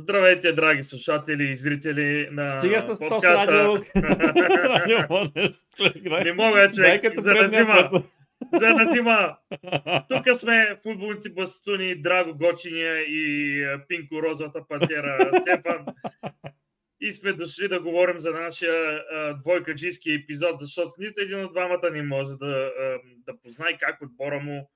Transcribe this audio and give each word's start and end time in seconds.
Здравейте, 0.00 0.52
драги 0.52 0.82
слушатели 0.82 1.50
и 1.50 1.54
зрители 1.54 2.28
на 2.32 2.50
Стига 2.50 2.80
с 2.80 2.98
подкаста. 2.98 3.46
радио. 3.46 3.84
Не 6.24 6.32
мога, 6.32 6.70
като 7.02 7.22
за 7.22 7.34
да 7.34 7.48
взима. 7.48 7.90
За 8.52 8.74
да 8.74 8.90
взима. 8.90 9.36
Тук 10.08 10.36
сме 10.36 10.78
футболните 10.82 11.30
бастуни, 11.30 12.02
Драго 12.02 12.38
Гочиния 12.38 13.00
и 13.00 13.64
Пинко 13.88 14.22
Розовата 14.22 14.64
пантера 14.68 15.30
Стефан. 15.40 15.86
И 17.00 17.12
сме 17.12 17.32
дошли 17.32 17.68
да 17.68 17.80
говорим 17.80 18.20
за 18.20 18.30
нашия 18.30 19.02
двойкаджийски 19.42 20.12
епизод, 20.12 20.60
защото 20.60 20.92
нито 20.98 21.20
един 21.20 21.44
от 21.44 21.52
двамата 21.52 21.90
не 21.92 22.02
може 22.02 22.36
да, 22.36 22.72
а, 22.80 22.98
да 23.26 23.40
познае 23.42 23.78
как 23.80 24.02
отбора 24.02 24.40
му 24.40 24.70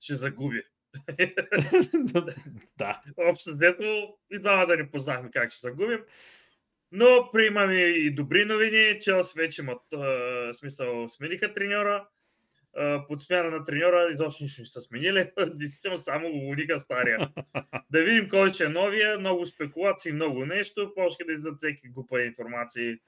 ще 0.00 0.14
загуби. 0.14 0.62
Да. 2.78 3.02
Общо 3.16 3.52
взето 3.52 4.14
и 4.30 4.38
двамата 4.38 4.76
не 4.76 4.90
познахме 4.90 5.30
как 5.30 5.52
ще 5.52 5.60
загубим. 5.60 6.00
Но 6.92 7.28
приемаме 7.32 7.74
и 7.74 8.14
добри 8.14 8.44
новини. 8.44 9.00
Челс 9.00 9.32
вече 9.32 9.62
имат 9.62 9.92
а, 9.92 10.54
смисъл, 10.54 11.08
смениха 11.08 11.54
треньора. 11.54 12.08
А, 12.76 13.06
под 13.06 13.22
смяна 13.22 13.50
на 13.50 13.64
треньора 13.64 14.08
изобщо 14.12 14.44
нищо 14.44 14.62
не 14.62 14.66
са 14.66 14.80
сменили. 14.80 15.30
Действително 15.46 15.98
само 15.98 16.30
го 16.30 16.78
стария. 16.78 17.18
да 17.90 18.02
видим 18.02 18.28
кой 18.28 18.52
ще 18.52 18.64
е 18.64 18.68
новия. 18.68 19.18
Много 19.18 19.46
спекулации, 19.46 20.12
много 20.12 20.46
нещо. 20.46 20.92
Почка 20.94 21.24
да 21.24 21.32
излизат 21.32 21.56
всеки 21.58 21.88
глупа 21.88 22.22
информации 22.22 22.98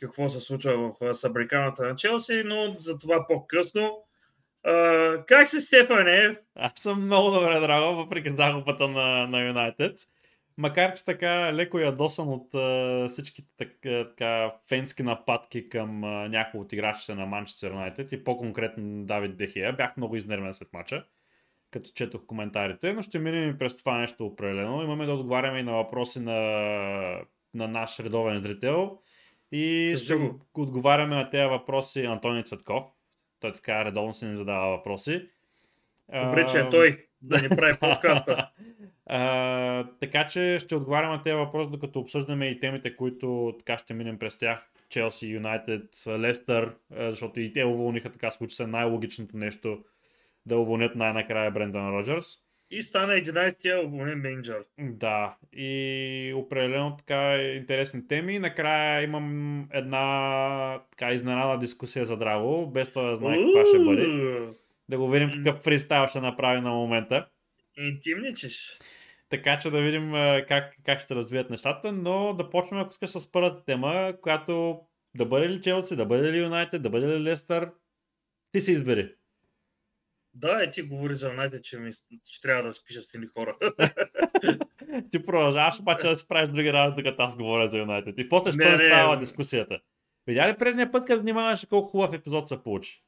какво 0.00 0.28
се 0.28 0.40
случва 0.40 0.94
в 1.00 1.14
събриканата 1.14 1.82
на 1.82 1.96
Челси, 1.96 2.42
но 2.46 2.76
за 2.80 2.98
това 2.98 3.26
по-късно. 3.26 4.02
Как 5.26 5.48
си, 5.48 5.60
Стефане? 5.60 6.38
Аз 6.54 6.72
съм 6.76 7.04
много 7.04 7.30
добре, 7.30 7.60
драго, 7.60 7.96
въпреки 7.96 8.30
загубата 8.30 8.88
на, 8.88 9.26
на 9.26 9.46
Юнайтед. 9.46 9.98
Макар, 10.58 10.92
че 10.92 11.04
така 11.04 11.54
леко 11.54 11.78
ядосан 11.78 12.28
от 12.28 12.54
а, 12.54 13.06
всичките 13.08 13.48
така, 13.56 14.04
така 14.08 14.54
фенски 14.68 15.02
нападки 15.02 15.68
към 15.68 16.04
а, 16.04 16.28
някои 16.28 16.60
от 16.60 16.72
играчите 16.72 17.14
на 17.14 17.26
Манчестър 17.26 17.70
Юнайтед 17.70 18.12
и 18.12 18.24
по-конкретно 18.24 19.04
Давид 19.04 19.36
Дехия, 19.36 19.72
бях 19.72 19.96
много 19.96 20.16
изнервен 20.16 20.54
след 20.54 20.72
мача, 20.72 21.04
като 21.70 21.90
четох 21.94 22.26
коментарите, 22.26 22.92
но 22.92 23.02
ще 23.02 23.18
минем 23.18 23.50
и 23.50 23.58
през 23.58 23.76
това 23.76 23.98
нещо 23.98 24.26
определено. 24.26 24.82
Имаме 24.82 25.06
да 25.06 25.14
отговаряме 25.14 25.58
и 25.58 25.62
на 25.62 25.72
въпроси 25.72 26.20
на, 26.20 26.40
на 27.54 27.68
наш 27.68 28.00
редовен 28.00 28.38
зрител 28.38 28.98
и 29.52 29.94
ще 29.96 30.14
го. 30.14 30.40
отговаряме 30.54 31.14
на 31.16 31.30
тези 31.30 31.48
въпроси 31.48 32.04
Антони 32.04 32.44
Цветков. 32.44 32.84
Той 33.40 33.52
така 33.52 33.84
редовно 33.84 34.14
се 34.14 34.26
ни 34.26 34.36
задава 34.36 34.76
въпроси. 34.76 35.28
Добре, 36.24 36.46
че 36.46 36.58
е 36.58 36.70
той 36.70 37.06
да 37.22 37.42
ни 37.42 37.48
прави 37.48 37.78
подкаста. 37.80 38.50
а, 39.06 39.84
така 40.00 40.26
че 40.26 40.58
ще 40.60 40.74
отговарям 40.74 41.10
на 41.10 41.22
тези 41.22 41.36
въпроси, 41.36 41.70
докато 41.70 41.98
обсъждаме 41.98 42.46
и 42.46 42.60
темите, 42.60 42.96
които 42.96 43.54
така 43.58 43.78
ще 43.78 43.94
минем 43.94 44.18
през 44.18 44.38
тях. 44.38 44.70
Челси, 44.88 45.26
Юнайтед, 45.26 45.84
Лестър, 46.18 46.74
защото 46.90 47.40
и 47.40 47.52
те 47.52 47.64
уволниха, 47.64 48.12
така 48.12 48.30
случи 48.30 48.54
се 48.54 48.66
най-логичното 48.66 49.36
нещо 49.36 49.84
да 50.46 50.58
уволнят 50.58 50.96
най-накрая 50.96 51.50
Брендан 51.50 51.90
Роджерс. 51.90 52.45
И 52.70 52.82
стана 52.82 53.12
11-я 53.12 53.86
уволнен 53.86 54.18
менеджер. 54.18 54.64
Да, 54.78 55.36
и 55.52 56.32
определено 56.36 56.96
така 56.96 57.42
интересни 57.42 58.08
теми. 58.08 58.38
Накрая 58.38 59.02
имам 59.02 59.68
една 59.72 60.82
така 60.90 61.12
изненада 61.12 61.58
дискусия 61.58 62.06
за 62.06 62.16
Драго, 62.16 62.70
без 62.70 62.88
това 62.88 63.02
да 63.02 63.16
знае 63.16 63.38
каква 63.38 63.66
ще 63.66 63.78
бъде. 63.78 64.06
Да 64.88 64.98
го 64.98 65.10
видим 65.10 65.30
какъв 65.44 65.62
фристайл 65.62 66.06
ще 66.06 66.20
направи 66.20 66.60
на 66.60 66.70
момента. 66.70 67.26
Интимничиш. 67.78 68.78
Така 69.28 69.58
че 69.58 69.70
да 69.70 69.82
видим 69.82 70.12
как, 70.48 70.74
как 70.84 70.98
ще 70.98 71.06
се 71.06 71.14
развият 71.14 71.50
нещата, 71.50 71.92
но 71.92 72.34
да 72.34 72.50
почнем, 72.50 72.80
ако 72.80 72.90
искаш, 72.90 73.10
с 73.10 73.32
първата 73.32 73.64
тема, 73.64 74.14
която 74.22 74.80
да 75.16 75.26
бъде 75.26 75.48
ли 75.48 75.60
Челси, 75.60 75.96
да 75.96 76.06
бъде 76.06 76.32
ли 76.32 76.38
Юнайтед, 76.38 76.82
да 76.82 76.90
бъде 76.90 77.08
ли 77.08 77.22
Лестър, 77.22 77.70
ти 78.52 78.60
се 78.60 78.72
избери. 78.72 79.12
Да, 80.38 80.62
е 80.62 80.70
ти 80.70 80.82
говори 80.82 81.14
за 81.14 81.28
Юнайтед, 81.28 81.64
че, 81.64 81.78
ми, 81.78 81.90
че 82.24 82.40
трябва 82.42 82.62
да 82.62 82.72
спиша 82.72 83.02
с 83.02 83.08
тини 83.08 83.26
хора. 83.26 83.56
ти 85.10 85.26
продължаваш 85.26 85.80
обаче 85.80 86.06
да 86.06 86.16
си 86.16 86.28
правиш 86.28 86.48
други 86.48 86.72
работи, 86.72 87.02
докато 87.02 87.22
аз 87.22 87.36
говоря 87.36 87.70
за 87.70 87.78
Юнайтед. 87.78 88.14
И 88.18 88.28
после 88.28 88.52
ще 88.52 88.64
Не, 88.64 88.70
не, 88.70 88.78
става 88.78 89.18
дискусията. 89.18 89.80
Видя 90.26 90.48
ли 90.48 90.56
предния 90.56 90.92
път, 90.92 91.06
като 91.06 91.22
внимаваше 91.22 91.66
колко 91.66 91.90
хубав 91.90 92.14
епизод 92.14 92.48
се 92.48 92.62
получи? 92.62 93.02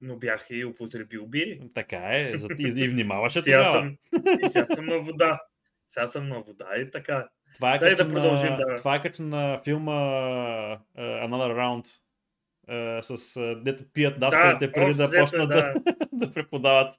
Но 0.00 0.16
бях 0.16 0.46
и 0.50 0.64
употребил 0.64 1.26
бири. 1.26 1.60
Така 1.74 1.96
е, 1.96 2.32
и, 2.58 2.84
и 2.84 2.88
внимаваше 2.88 3.42
Сега 3.42 3.64
тогава. 3.64 3.72
съм, 3.72 3.96
и 4.44 4.48
сега 4.48 4.66
съм 4.66 4.86
на 4.86 4.98
вода. 4.98 5.40
Сега 5.88 6.06
съм 6.06 6.28
на 6.28 6.40
вода 6.40 6.68
и 6.76 6.90
така. 6.90 7.28
Това 7.54 7.74
е, 7.74 7.78
Дай 7.78 7.96
като 7.96 8.08
да 8.08 8.32
на, 8.32 8.56
да. 8.56 8.76
това 8.76 8.94
е 8.94 9.02
като 9.02 9.22
на 9.22 9.60
филма 9.64 9.92
uh, 9.92 10.78
Another 10.98 11.54
Round, 11.54 12.00
uh, 12.68 13.00
с 13.00 13.40
дето 13.64 13.84
пият 13.92 14.18
даскалите 14.18 14.72
преди 14.72 14.90
общо 14.90 14.98
да 14.98 15.06
взето, 15.06 15.22
почнат 15.22 15.48
да, 15.48 15.74
да 16.12 16.32
преподават. 16.34 16.94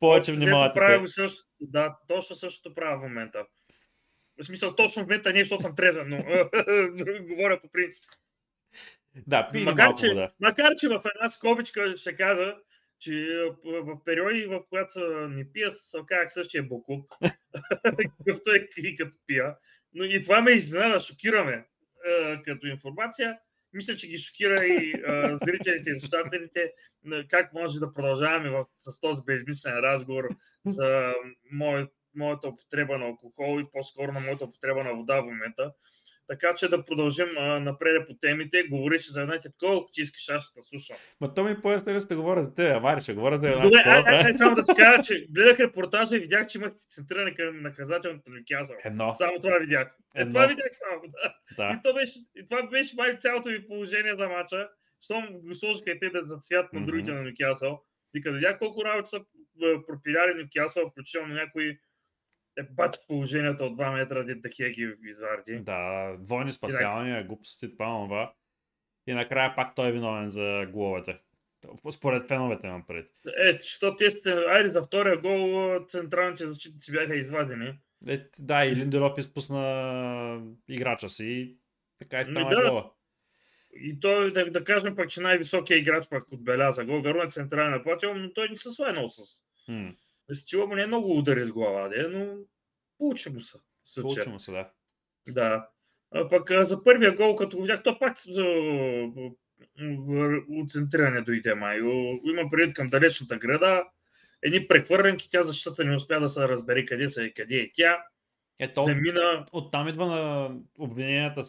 Повече 0.00 0.32
взето 0.32 0.70
Правя 0.74 1.00
го 1.00 1.08
също, 1.08 1.44
да, 1.60 1.96
точно 2.08 2.36
същото 2.36 2.74
правя 2.74 2.98
в 2.98 3.02
момента. 3.02 3.46
В 4.42 4.46
смисъл, 4.46 4.76
точно 4.76 5.02
в 5.02 5.06
момента 5.06 5.32
не, 5.32 5.38
защото 5.38 5.62
съм 5.62 5.76
трезвен, 5.76 6.08
но 6.08 6.16
говоря 7.28 7.60
по 7.60 7.68
принцип. 7.72 8.04
Да, 9.26 9.48
пи 9.52 9.64
Макар 9.64 9.84
малко 9.84 10.00
че, 10.00 10.08
вода. 10.08 10.30
макар, 10.40 10.74
че 10.78 10.88
в 10.88 11.02
една 11.14 11.28
скобичка 11.28 11.96
ще 11.96 12.16
кажа, 12.16 12.56
че 13.00 13.26
а, 13.42 13.56
в 13.64 14.04
периоди, 14.04 14.46
в 14.46 14.60
които 14.70 14.92
са 14.92 15.28
не 15.30 15.52
пия, 15.52 15.70
се 15.70 15.98
казах 16.06 16.32
същия 16.32 16.62
бокук, 16.62 17.12
какъвто 18.18 18.50
е 18.50 18.68
и 18.76 18.96
като 18.96 19.16
пия. 19.26 19.56
Но 19.94 20.04
и 20.04 20.22
това 20.22 20.40
ме 20.40 20.50
изненада, 20.50 21.00
шокираме 21.00 21.66
а, 22.06 22.42
като 22.42 22.66
информация. 22.66 23.38
Мисля, 23.72 23.96
че 23.96 24.08
ги 24.08 24.18
шокира 24.18 24.64
и 24.64 24.92
а, 25.06 25.38
зрителите 25.38 25.90
и 25.90 26.00
слушателите 26.00 26.72
как 27.28 27.52
може 27.52 27.80
да 27.80 27.94
продължаваме 27.94 28.50
в, 28.50 28.64
с 28.76 29.00
този 29.00 29.20
безмислен 29.26 29.74
разговор 29.74 30.28
за 30.66 31.14
мое, 31.52 31.86
моята 32.14 32.48
употреба 32.48 32.98
на 32.98 33.06
алкохол 33.06 33.60
и 33.60 33.70
по-скоро 33.72 34.12
на 34.12 34.20
моята 34.20 34.44
употреба 34.44 34.84
на 34.84 34.94
вода 34.94 35.20
в 35.20 35.24
момента. 35.24 35.72
Така 36.30 36.54
че 36.54 36.68
да 36.68 36.84
продължим 36.84 37.28
а, 37.38 37.60
напред 37.60 38.06
по 38.08 38.14
темите. 38.14 38.62
Говори 38.62 38.98
си 38.98 39.12
за 39.12 39.20
Юнайтед, 39.20 39.52
колко 39.58 39.92
ти 39.92 40.00
искаш, 40.00 40.28
аз 40.28 40.44
ще 40.44 40.62
слушам. 40.62 40.96
Ма 41.20 41.34
то 41.34 41.44
ми 41.44 41.60
по-естествено 41.62 42.00
да 42.08 42.16
говоря 42.16 42.44
за 42.44 42.54
теб, 42.54 42.82
Мари, 42.82 43.00
ще 43.00 43.14
говоря 43.14 43.38
за 43.38 43.48
една 43.48 43.62
Добре, 43.62 43.82
ай, 43.84 44.02
ай, 44.06 44.24
ай, 44.24 44.34
само 44.34 44.54
да 44.54 44.64
ти 44.64 44.72
кажа, 44.76 45.02
че 45.02 45.26
гледах 45.30 45.60
репортажа 45.60 46.16
и 46.16 46.18
видях, 46.18 46.46
че 46.46 46.58
имахте 46.58 46.84
центриране 46.88 47.34
към 47.34 47.62
наказателното 47.62 48.30
Нюкасъл. 48.30 48.76
Едно. 48.84 49.12
Само 49.14 49.40
това 49.40 49.58
видях. 49.58 49.88
Е, 50.16 50.20
Едно. 50.20 50.32
това 50.32 50.46
видях 50.46 50.70
само, 50.72 51.02
да. 51.02 51.34
Да. 51.56 51.76
И, 51.78 51.82
то 51.82 51.94
беше, 51.94 52.18
и 52.36 52.48
това 52.48 52.62
беше 52.62 52.96
май 52.96 53.18
цялото 53.18 53.48
ви 53.48 53.66
положение 53.66 54.14
за 54.16 54.28
мача. 54.28 54.68
Щом 55.00 55.26
го 55.30 55.54
сложиха 55.54 55.90
и 55.90 55.98
те 55.98 56.10
да 56.10 56.20
за 56.24 56.36
цвят 56.38 56.72
на 56.72 56.86
другите 56.86 57.12
на 57.12 57.22
Нюкасъл. 57.22 57.82
И 58.14 58.22
като 58.22 58.34
видях 58.34 58.58
колко 58.58 58.84
работи 58.84 59.10
са 59.10 59.16
е, 59.16 59.86
пропиляли 59.86 60.34
Нюкасъл, 60.42 60.90
включително 60.90 61.34
някои 61.34 61.78
е 62.58 62.62
бат 62.62 63.04
положението 63.08 63.64
от 63.64 63.76
2 63.76 63.92
метра, 63.92 64.22
дед 64.22 64.42
да 64.42 64.48
ги 64.48 64.94
изварди. 65.04 65.58
Да, 65.58 66.16
двойни 66.18 66.52
спасявания, 66.52 67.24
глупости, 67.24 67.72
това, 67.72 67.86
това. 67.86 68.32
И 69.06 69.14
накрая 69.14 69.54
пак 69.56 69.74
той 69.74 69.88
е 69.88 69.92
виновен 69.92 70.30
за 70.30 70.66
головете. 70.72 71.18
Според 71.90 72.28
феновете 72.28 72.66
имам 72.66 72.84
пред. 72.86 73.10
Е, 73.38 73.58
що 73.60 73.96
те 73.96 74.10
айде 74.48 74.68
за 74.68 74.82
втория 74.82 75.16
гол 75.16 75.84
централните 75.88 76.46
защитници 76.46 76.92
бяха 76.92 77.16
извадени. 77.16 77.78
Е, 78.08 78.18
да, 78.38 78.64
и 78.64 78.76
Линделов 78.76 79.18
изпусна 79.18 80.42
играча 80.68 81.08
си 81.08 81.26
и 81.26 81.56
така 81.98 82.20
и 82.20 82.24
стана 82.24 82.48
Ми 82.48 82.54
да. 82.54 82.70
гола. 82.70 82.90
И 83.74 84.00
той, 84.00 84.32
да, 84.32 84.50
да 84.50 84.64
кажем 84.64 84.96
пък, 84.96 85.10
че 85.10 85.20
най-високият 85.20 85.80
играч 85.80 86.08
пък 86.08 86.32
отбеляза 86.32 86.84
гол. 86.84 87.00
Верно 87.00 87.22
е 87.22 87.30
централен 87.30 87.70
нападател, 87.70 88.14
но 88.14 88.32
той 88.32 88.48
не 88.48 88.58
се 88.58 88.70
слайнал 88.70 89.08
с... 89.08 89.42
Хм, 89.66 89.88
Стила 90.34 90.66
му 90.66 90.74
не 90.74 90.82
е 90.82 90.86
много 90.86 91.18
удари 91.18 91.44
с 91.44 91.52
глава, 91.52 91.88
де, 91.88 92.08
но 92.08 92.36
получи 92.98 93.30
му 93.30 93.40
се. 93.40 93.58
в 93.58 93.90
случая. 93.90 94.14
получи 94.14 94.28
му 94.28 94.38
се, 94.38 94.52
да. 94.52 94.70
Да. 95.28 95.68
А 96.10 96.28
пък 96.28 96.50
а, 96.50 96.64
за 96.64 96.84
първия 96.84 97.14
гол, 97.14 97.36
като 97.36 97.56
го 97.56 97.62
видях, 97.62 97.82
то 97.82 97.98
пак 97.98 98.16
за 98.26 98.44
от 100.48 100.70
центриране 100.70 101.20
дойде 101.20 101.54
май. 101.54 101.78
Има 102.24 102.50
предвид 102.50 102.74
към 102.74 102.88
далечната 102.90 103.36
града. 103.36 103.84
Едни 104.42 104.68
прехвърленки, 104.68 105.30
тя 105.30 105.42
защитата 105.42 105.84
не 105.84 105.96
успя 105.96 106.20
да 106.20 106.28
се 106.28 106.48
разбере 106.48 106.84
къде 106.84 107.08
са 107.08 107.24
и 107.24 107.34
къде 107.34 107.56
е 107.56 107.70
тя. 107.72 107.98
Ето, 108.58 108.82
Замина. 108.82 109.46
оттам 109.52 109.88
идва 109.88 110.06
на 110.06 110.54
обвиненията 110.78 111.42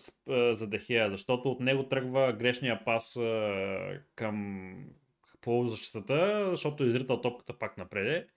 за 0.54 0.70
Дехия, 0.70 1.10
защото 1.10 1.52
от 1.52 1.60
него 1.60 1.84
тръгва 1.84 2.34
грешния 2.34 2.86
пас 2.86 3.20
към 4.16 4.76
полузащитата, 5.42 6.48
защото 6.52 6.84
е 6.84 6.88
изритал 6.88 7.22
топката 7.22 7.60
пак 7.60 7.78
напред. 7.78 8.28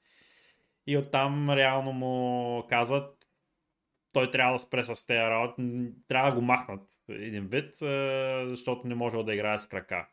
И 0.86 0.96
оттам 0.96 1.50
реално 1.50 1.92
му 1.92 2.66
казват, 2.68 3.16
той 4.12 4.30
трябва 4.30 4.52
да 4.52 4.58
спре 4.58 4.84
с 4.84 5.06
тези 5.06 5.18
работи, 5.20 5.62
трябва 6.08 6.30
да 6.30 6.36
го 6.36 6.42
махнат 6.42 6.82
един 7.08 7.46
вид, 7.46 7.82
а, 7.82 8.44
защото 8.48 8.86
не 8.86 8.94
може 8.94 9.16
да 9.16 9.34
играе 9.34 9.58
с 9.58 9.66
крака. 9.66 10.06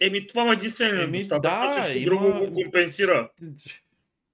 Еми, 0.00 0.26
това 0.26 0.44
му 0.44 0.50
е 0.50 0.54
единствено 0.54 1.02
Еми, 1.02 1.26
да, 1.26 1.82
Всичко 1.82 1.98
има- 1.98 2.04
друго 2.04 2.50
го 2.50 2.54
компенсира. 2.54 3.30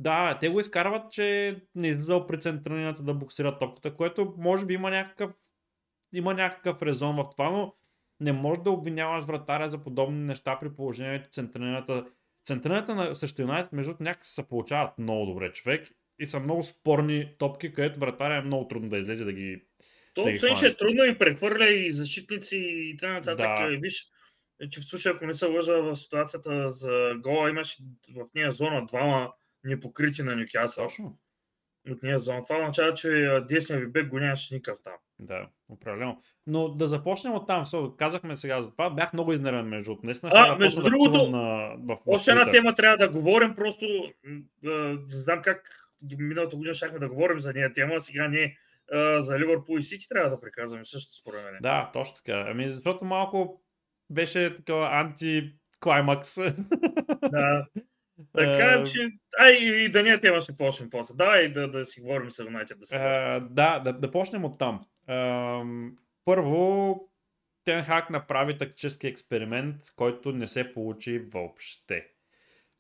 Да, 0.01 0.39
те 0.39 0.49
го 0.49 0.61
изкарват, 0.61 1.13
че 1.13 1.57
не 1.75 1.89
излизал 1.89 2.27
при 2.27 2.41
централината 2.41 3.03
да 3.03 3.15
буксира 3.15 3.59
топката, 3.59 3.95
което 3.95 4.35
може 4.39 4.67
би 4.67 4.75
има 4.75 4.91
някакъв, 4.91 5.31
има 6.13 6.35
някакъв 6.35 6.83
резон 6.83 7.17
в 7.17 7.29
това, 7.31 7.51
но 7.51 7.75
не 8.21 8.33
можеш 8.33 8.63
да 8.63 8.71
обвиняваш 8.71 9.25
вратаря 9.25 9.71
за 9.71 9.79
подобни 9.83 10.21
неща 10.21 10.59
при 10.61 10.75
положение, 10.75 11.23
че 11.23 11.31
централината 11.31 12.07
Централната 12.49 12.95
на 12.95 13.15
също 13.15 13.43
Юнайтед, 13.43 13.73
между 13.73 13.95
някак 14.01 14.27
се 14.27 14.49
получават 14.49 14.99
много 14.99 15.27
добре 15.27 15.53
човек 15.53 15.89
и 16.19 16.27
са 16.27 16.41
много 16.41 16.63
спорни 16.63 17.35
топки, 17.39 17.73
където 17.73 18.01
вратаря 18.01 18.37
е 18.37 18.43
много 18.43 18.69
трудно 18.69 18.89
да 18.89 18.99
излезе 18.99 19.25
да 19.25 19.33
ги 19.33 19.63
То, 20.15 20.23
да 20.23 20.31
освен, 20.31 20.57
че 20.57 20.67
е 20.67 20.77
трудно 20.77 21.05
и 21.05 21.19
прехвърля 21.19 21.69
и 21.69 21.93
защитници 21.93 22.57
и 22.61 22.97
така 22.97 23.13
нататък. 23.13 23.71
Да. 23.71 23.77
Виж, 23.81 24.07
че 24.71 24.81
в 24.81 24.85
случая, 24.85 25.15
ако 25.15 25.27
не 25.27 25.33
се 25.33 25.47
лъжа 25.47 25.83
в 25.83 25.97
ситуацията 25.97 26.69
за 26.69 27.15
гола, 27.19 27.51
имаше 27.51 27.83
в 28.17 28.27
нея 28.35 28.51
зона 28.51 28.87
двама 28.87 29.33
непокрити 29.65 30.23
на 30.23 30.37
Нюкасъл. 30.37 30.87
Точно. 30.87 31.19
От 31.91 32.03
нея 32.03 32.19
зона. 32.19 32.45
Това 32.45 32.57
означава, 32.57 32.95
че 32.95 33.09
а, 33.09 33.47
десния 33.47 33.81
ви 33.81 33.87
бек 33.87 34.09
го 34.09 34.19
нямаше 34.19 34.55
никакъв 34.55 34.83
там. 34.83 34.95
Да, 35.19 35.49
определено. 35.69 36.23
Но 36.47 36.69
да 36.69 36.89
започнем 36.89 37.33
от 37.33 37.47
там. 37.47 37.63
Казахме 37.99 38.37
сега 38.37 38.63
за 38.63 38.71
това. 38.71 38.91
Бях 38.91 39.13
много 39.13 39.33
изнервен 39.33 39.67
между 39.67 39.93
от 39.93 40.01
днес. 40.03 40.21
А, 40.25 40.57
между 40.57 40.83
другото, 40.83 41.31
на, 41.31 41.75
в, 41.79 41.97
в 41.97 41.99
Още 42.07 42.31
една 42.31 42.51
тема 42.51 42.75
трябва 42.75 42.97
да 42.97 43.09
говорим, 43.09 43.55
просто 43.55 43.85
а, 44.67 44.71
не 44.71 44.99
знам 45.07 45.43
как 45.43 45.89
миналата 46.19 46.57
година 46.57 46.75
щяхме 46.75 46.99
да 46.99 47.09
говорим 47.09 47.41
за 47.41 47.53
нея 47.53 47.73
тема, 47.73 48.01
сега 48.01 48.29
не 48.29 48.57
а, 48.93 49.23
за 49.23 49.39
Ливърпул 49.39 49.79
и 49.79 49.83
Сити 49.83 50.09
трябва 50.09 50.31
да 50.31 50.41
приказваме 50.41 50.85
също 50.85 51.15
според 51.15 51.45
мен. 51.45 51.55
Да, 51.63 51.91
точно 51.93 52.17
така. 52.17 52.47
Ами, 52.51 52.69
защото 52.69 53.05
малко 53.05 53.63
беше 54.11 54.57
такова 54.57 54.87
анти-клаймакс. 54.87 56.55
да. 57.31 57.67
Така 58.37 58.85
че, 58.85 59.11
ай 59.39 59.53
и, 59.53 59.89
да 59.89 60.03
не 60.03 60.11
е 60.11 60.21
тема 60.21 60.41
ще 60.41 60.57
почнем 60.57 60.91
после. 60.91 61.15
Давай 61.15 61.49
да, 61.49 61.69
да 61.69 61.85
си 61.85 62.01
говорим 62.01 62.31
за 62.31 62.43
Юнайтед. 62.43 62.79
Да 62.81 62.87
си. 62.87 62.97
А, 62.97 63.41
да, 63.41 63.79
да, 63.79 63.93
да 63.93 64.11
почнем 64.11 64.45
от 64.45 64.59
там. 64.59 64.87
Ам, 65.07 65.97
първо, 66.25 67.01
Тен 67.65 67.85
Хак 67.85 68.11
направи 68.11 68.59
тактически 68.59 69.07
експеримент, 69.07 69.77
който 69.97 70.33
не 70.33 70.49
се 70.49 70.73
получи 70.73 71.19
въобще. 71.19 72.07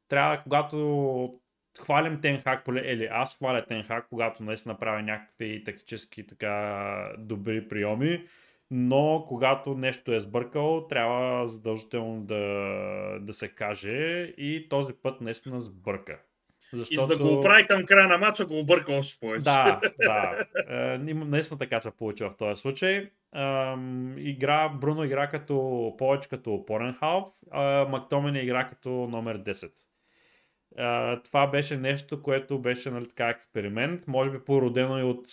Трябва, 0.08 0.42
когато 0.42 1.32
хвалим 1.80 2.20
Тен 2.20 2.40
Хак, 2.40 2.66
поле- 2.66 2.92
или 2.92 3.08
аз 3.10 3.36
хваля 3.36 3.64
Тен 3.64 3.84
Хак, 3.84 4.06
когато 4.08 4.42
наистина 4.42 4.72
направи 4.72 5.02
някакви 5.02 5.64
тактически 5.64 6.26
така 6.26 7.12
добри 7.18 7.68
приеми, 7.68 8.26
но 8.70 9.24
когато 9.28 9.74
нещо 9.74 10.12
е 10.12 10.20
сбъркал, 10.20 10.86
трябва 10.88 11.48
задължително 11.48 12.20
да, 12.20 12.38
да 13.20 13.32
се 13.32 13.48
каже 13.48 14.34
и 14.38 14.66
този 14.68 14.92
път 15.02 15.20
наистина 15.20 15.60
сбърка. 15.60 16.18
И 16.90 16.96
за 16.96 17.06
да 17.06 17.18
го 17.18 17.38
оправи 17.38 17.66
към 17.66 17.84
края 17.86 18.08
на 18.08 18.18
матча, 18.18 18.46
го 18.46 18.58
обърка 18.58 18.92
още 18.92 19.20
повече. 19.20 19.42
Да, 19.42 19.80
да. 19.98 20.46
Е, 20.68 20.98
наистина 20.98 21.58
така 21.58 21.80
се 21.80 21.90
получи 21.90 22.24
в 22.24 22.36
този 22.38 22.60
случай. 22.60 23.10
Ам, 23.32 24.14
игра, 24.18 24.68
Бруно 24.68 25.04
игра 25.04 25.28
като 25.28 25.94
повече 25.98 26.28
като 26.28 26.54
опорен 26.54 26.94
халф, 26.94 27.24
а 27.50 27.86
Мактомини 27.88 28.38
игра 28.38 28.68
като 28.68 28.90
номер 28.90 29.42
10. 29.42 29.70
А, 30.78 31.22
това 31.22 31.46
беше 31.46 31.76
нещо, 31.76 32.22
което 32.22 32.58
беше 32.58 32.90
нали, 32.90 33.08
така 33.08 33.28
експеримент, 33.28 34.06
може 34.06 34.30
би 34.30 34.44
породено 34.44 34.98
и 34.98 35.02
от 35.02 35.26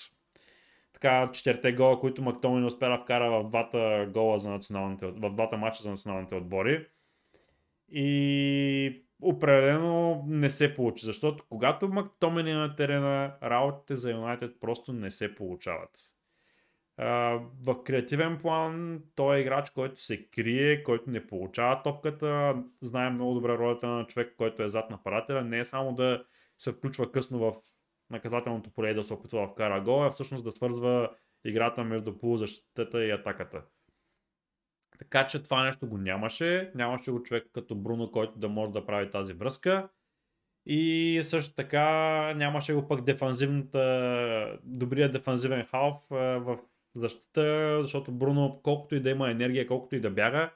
така 1.05 1.33
четирите 1.33 1.71
гола, 1.71 1.99
които 1.99 2.21
Мактомини 2.21 2.65
успя 2.65 2.89
да 2.89 2.97
вкара 2.97 3.31
в 3.31 3.49
двата 3.49 4.09
гола 4.13 4.39
за 4.39 4.49
националните, 4.49 5.05
в 5.05 5.29
двата 5.29 5.57
матча 5.57 5.83
за 5.83 5.89
националните 5.89 6.35
отбори. 6.35 6.87
И 7.89 9.05
определено 9.21 10.23
не 10.27 10.49
се 10.49 10.75
получи, 10.75 11.05
защото 11.05 11.43
когато 11.49 11.87
Мактомини 11.87 12.51
е 12.51 12.55
на 12.55 12.75
терена, 12.75 13.35
работите 13.43 13.95
за 13.95 14.11
Юнайтед 14.11 14.59
просто 14.59 14.93
не 14.93 15.11
се 15.11 15.35
получават. 15.35 15.91
А, 16.97 17.39
в 17.63 17.83
креативен 17.83 18.37
план 18.37 19.01
той 19.15 19.37
е 19.37 19.41
играч, 19.41 19.69
който 19.69 20.01
се 20.01 20.27
крие, 20.27 20.83
който 20.83 21.09
не 21.09 21.27
получава 21.27 21.83
топката, 21.83 22.55
знае 22.81 23.09
много 23.09 23.33
добре 23.33 23.57
ролята 23.57 23.87
на 23.87 24.07
човек, 24.07 24.33
който 24.37 24.63
е 24.63 24.69
зад 24.69 24.89
нападателя, 24.89 25.41
не 25.41 25.59
е 25.59 25.65
само 25.65 25.95
да 25.95 26.23
се 26.57 26.71
включва 26.71 27.11
късно 27.11 27.39
в 27.39 27.53
наказателното 28.09 28.69
поле 28.69 28.93
да 28.93 29.03
се 29.03 29.13
опитва 29.13 29.41
да 29.41 29.47
вкара 29.47 29.81
гол, 29.81 30.05
а 30.05 30.09
всъщност 30.09 30.43
да 30.43 30.51
свързва 30.51 31.15
играта 31.45 31.83
между 31.83 32.17
полузащитата 32.17 33.05
и 33.05 33.11
атаката. 33.11 33.63
Така 34.99 35.25
че 35.25 35.43
това 35.43 35.63
нещо 35.63 35.87
го 35.87 35.97
нямаше. 35.97 36.71
Нямаше 36.75 37.11
го 37.11 37.23
човек 37.23 37.47
като 37.53 37.75
Бруно, 37.75 38.11
който 38.11 38.39
да 38.39 38.49
може 38.49 38.71
да 38.71 38.85
прави 38.85 39.09
тази 39.09 39.33
връзка. 39.33 39.89
И 40.65 41.21
също 41.23 41.55
така 41.55 41.83
нямаше 42.33 42.73
го 42.73 42.87
пък 42.87 43.03
дефанзивната, 43.03 44.59
добрия 44.63 45.11
дефанзивен 45.11 45.65
халф 45.65 46.07
в 46.09 46.59
защита, 46.95 47.79
защото 47.81 48.11
Бруно, 48.11 48.59
колкото 48.63 48.95
и 48.95 48.99
да 48.99 49.09
има 49.09 49.31
енергия, 49.31 49.67
колкото 49.67 49.95
и 49.95 49.99
да 49.99 50.11
бяга, 50.11 50.53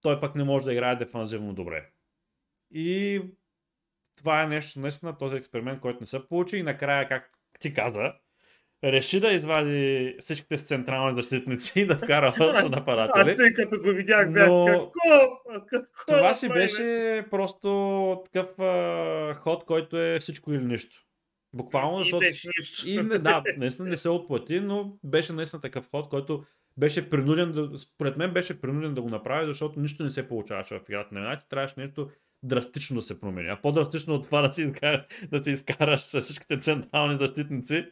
той 0.00 0.20
пък 0.20 0.34
не 0.34 0.44
може 0.44 0.64
да 0.64 0.72
играе 0.72 0.96
дефанзивно 0.96 1.54
добре. 1.54 1.90
И 2.70 3.22
това 4.18 4.42
е 4.42 4.46
нещо, 4.46 4.80
наистина, 4.80 5.18
този 5.18 5.36
експеримент, 5.36 5.80
който 5.80 6.00
не 6.00 6.06
се 6.06 6.28
получи 6.28 6.56
и 6.56 6.62
накрая, 6.62 7.08
как 7.08 7.30
ти 7.60 7.74
каза, 7.74 8.12
реши 8.84 9.20
да 9.20 9.28
извади 9.28 10.16
всичките 10.20 10.58
си 10.58 10.66
централни 10.66 11.16
защитници 11.16 11.80
и 11.80 11.86
да 11.86 11.96
вкара 11.96 12.26
Аз- 12.38 12.62
с 12.62 12.64
Аз 12.64 12.70
нападатели. 12.70 13.36
тъй 13.36 13.52
като 13.52 13.80
го 13.80 13.88
видях, 13.88 14.32
бях 14.32 14.48
Но- 14.48 14.66
какво? 14.66 15.30
какво 15.66 16.06
Това 16.08 16.34
си 16.34 16.48
беше 16.48 16.82
просто 17.30 18.22
такъв 18.24 18.58
а, 18.58 19.34
ход, 19.34 19.64
който 19.64 19.98
е 19.98 20.18
всичко 20.20 20.52
или 20.52 20.64
нищо. 20.64 21.00
Буквално, 21.54 21.96
И 21.96 22.02
защото... 22.02 22.20
беше 22.20 22.48
нищо. 22.58 22.88
И 22.88 23.02
не, 23.02 23.18
да, 23.18 23.42
наистина 23.58 23.88
не 23.88 23.96
се 23.96 24.08
отплати, 24.08 24.60
но 24.60 24.96
беше 25.04 25.32
наистина 25.32 25.60
такъв 25.62 25.90
ход, 25.90 26.08
който 26.08 26.44
беше 26.76 27.10
принуден, 27.10 27.52
да, 27.52 27.78
според 27.78 28.16
мен 28.16 28.32
беше 28.32 28.60
принуден 28.60 28.94
да 28.94 29.02
го 29.02 29.08
направи, 29.08 29.46
защото 29.46 29.80
нищо 29.80 30.02
не 30.04 30.10
се 30.10 30.28
получаваше 30.28 30.74
в 30.74 30.88
играта 30.88 31.14
на 31.14 31.20
Юнайтед. 31.20 31.48
Трябваше 31.48 31.74
нещо 31.76 32.10
драстично 32.42 32.96
да 32.96 33.02
се 33.02 33.20
промени. 33.20 33.48
А 33.48 33.60
по-драстично 33.62 34.14
от 34.14 34.24
това 34.24 34.42
да 34.42 34.52
си, 34.52 34.72
да 35.30 35.40
си 35.40 35.50
изкараш 35.50 36.00
с 36.00 36.20
всичките 36.20 36.58
централни 36.58 37.18
защитници. 37.18 37.86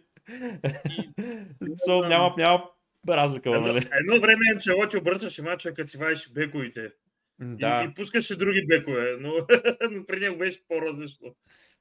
so, 1.89 2.09
няма, 2.09 2.35
няма 2.37 2.65
разлика, 3.09 3.51
Едно, 3.51 3.67
нали? 3.67 3.89
едно 4.01 4.21
време 4.21 4.41
Анчелоти 4.55 4.97
обръщаше 4.97 5.43
мача, 5.43 5.75
като 5.75 5.91
си 5.91 5.99
вадиш 5.99 6.31
бековите. 6.33 6.93
Да. 7.41 7.83
И, 7.83 7.91
и 7.91 7.95
пускаше 7.95 8.37
други 8.37 8.67
бекове, 8.67 9.17
но, 9.21 9.33
но 9.91 10.07
при 10.07 10.21
него 10.21 10.39
беше 10.39 10.67
по-различно. 10.69 11.35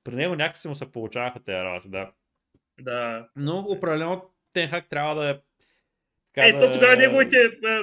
При 0.04 0.16
него 0.16 0.36
някакси 0.36 0.68
му 0.68 0.76
се 0.76 0.92
получаваха 0.92 1.44
тези 1.44 1.56
работи, 1.56 1.90
да. 1.90 2.12
Да. 2.82 3.28
Но 3.36 3.60
определено 3.60 4.30
Тенхак 4.54 4.90
трябва 4.90 5.16
да 5.16 5.30
е. 5.30 5.34
така 6.34 6.48
Е, 6.48 6.54
да- 6.54 6.60
то 6.60 6.74
тогава 6.74 6.96
неговите 6.96 7.38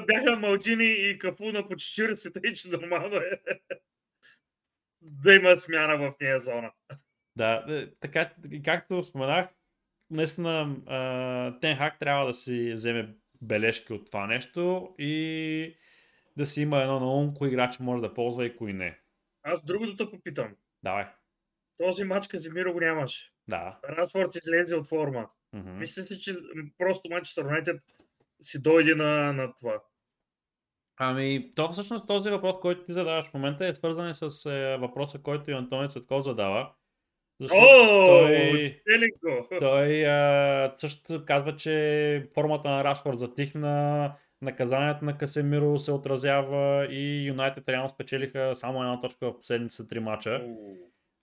бяха 0.07 0.37
Малджини 0.37 0.85
и 0.85 1.19
Кафу 1.19 1.45
на 1.53 1.69
по 1.69 1.75
40, 1.75 2.43
тъй 2.43 2.53
че 2.55 2.69
нормално 2.69 3.17
е 3.17 3.31
да 5.11 5.35
има 5.35 5.57
смяна 5.57 5.97
в 5.99 6.15
нея 6.21 6.41
зона. 6.41 6.73
Да, 7.37 7.65
е, 7.69 7.87
така, 8.01 8.33
както 8.65 9.03
споменах, 9.03 9.49
наистина 10.11 10.77
Тенхак 11.61 11.99
трябва 11.99 12.27
да 12.27 12.35
си 12.35 12.73
вземе 12.73 13.17
бележки 13.43 13.93
от 13.93 14.07
това 14.07 14.27
нещо 14.27 14.95
и 14.99 15.77
да 16.37 16.47
си 16.47 16.63
има 16.63 16.83
едно 16.83 17.01
на 17.01 17.15
ум, 17.15 17.35
кои 17.35 17.49
играчи 17.49 17.83
може 17.83 18.03
да 18.03 18.15
ползва 18.15 18.47
и 18.47 18.57
кои 18.57 18.73
не. 18.73 18.99
Аз 19.43 19.65
другото 19.65 19.97
те 19.97 20.11
попитам. 20.11 20.57
Давай. 20.83 21.07
Този 21.79 22.05
матч 22.05 22.29
Казимиро 22.29 22.73
го 22.73 22.81
нямаше. 22.81 23.33
Да. 23.49 23.79
Расфорд 23.89 24.35
излезе 24.35 24.75
от 24.75 24.89
форма. 24.89 25.29
Мислите 25.53 26.15
ли, 26.15 26.21
че 26.21 26.37
просто 26.79 27.09
Манчестър 27.11 27.45
Юнайтед 27.45 27.83
си 28.41 28.63
дойде 28.63 28.95
на, 28.95 29.33
на 29.33 29.55
това? 29.55 29.83
Ами, 30.99 31.53
то 31.55 31.69
всъщност 31.69 32.07
този 32.07 32.31
въпрос, 32.31 32.61
който 32.61 32.85
ти 32.85 32.93
задаваш 32.93 33.25
в 33.25 33.35
момента 33.35 33.67
е 33.67 33.75
свързан 33.75 34.15
с 34.15 34.47
е, 34.47 34.77
въпроса, 34.77 35.19
който 35.19 35.51
и 35.51 35.55
Антони 35.55 35.89
Цветков 35.89 36.25
задава. 36.25 36.71
Защото 37.41 37.63
О, 37.63 38.07
той-! 38.07 38.81
Той 39.61 40.07
а, 40.07 40.73
също 40.77 41.25
казва, 41.27 41.57
че 41.57 42.29
формата 42.35 42.69
на 42.71 42.85
Рашфорд 42.85 43.19
затихна, 43.19 44.13
наказанието 44.43 45.05
на 45.05 45.19
Касемиро 45.19 45.79
се 45.79 45.93
отразява 45.93 46.87
и 46.91 47.27
Юнайтед 47.27 47.69
реално 47.69 47.89
спечелиха 47.89 48.57
само 48.57 48.83
една 48.83 49.01
точка 49.01 49.27
в 49.27 49.37
последните 49.37 49.89
три 49.89 50.01
мача. 50.01 50.47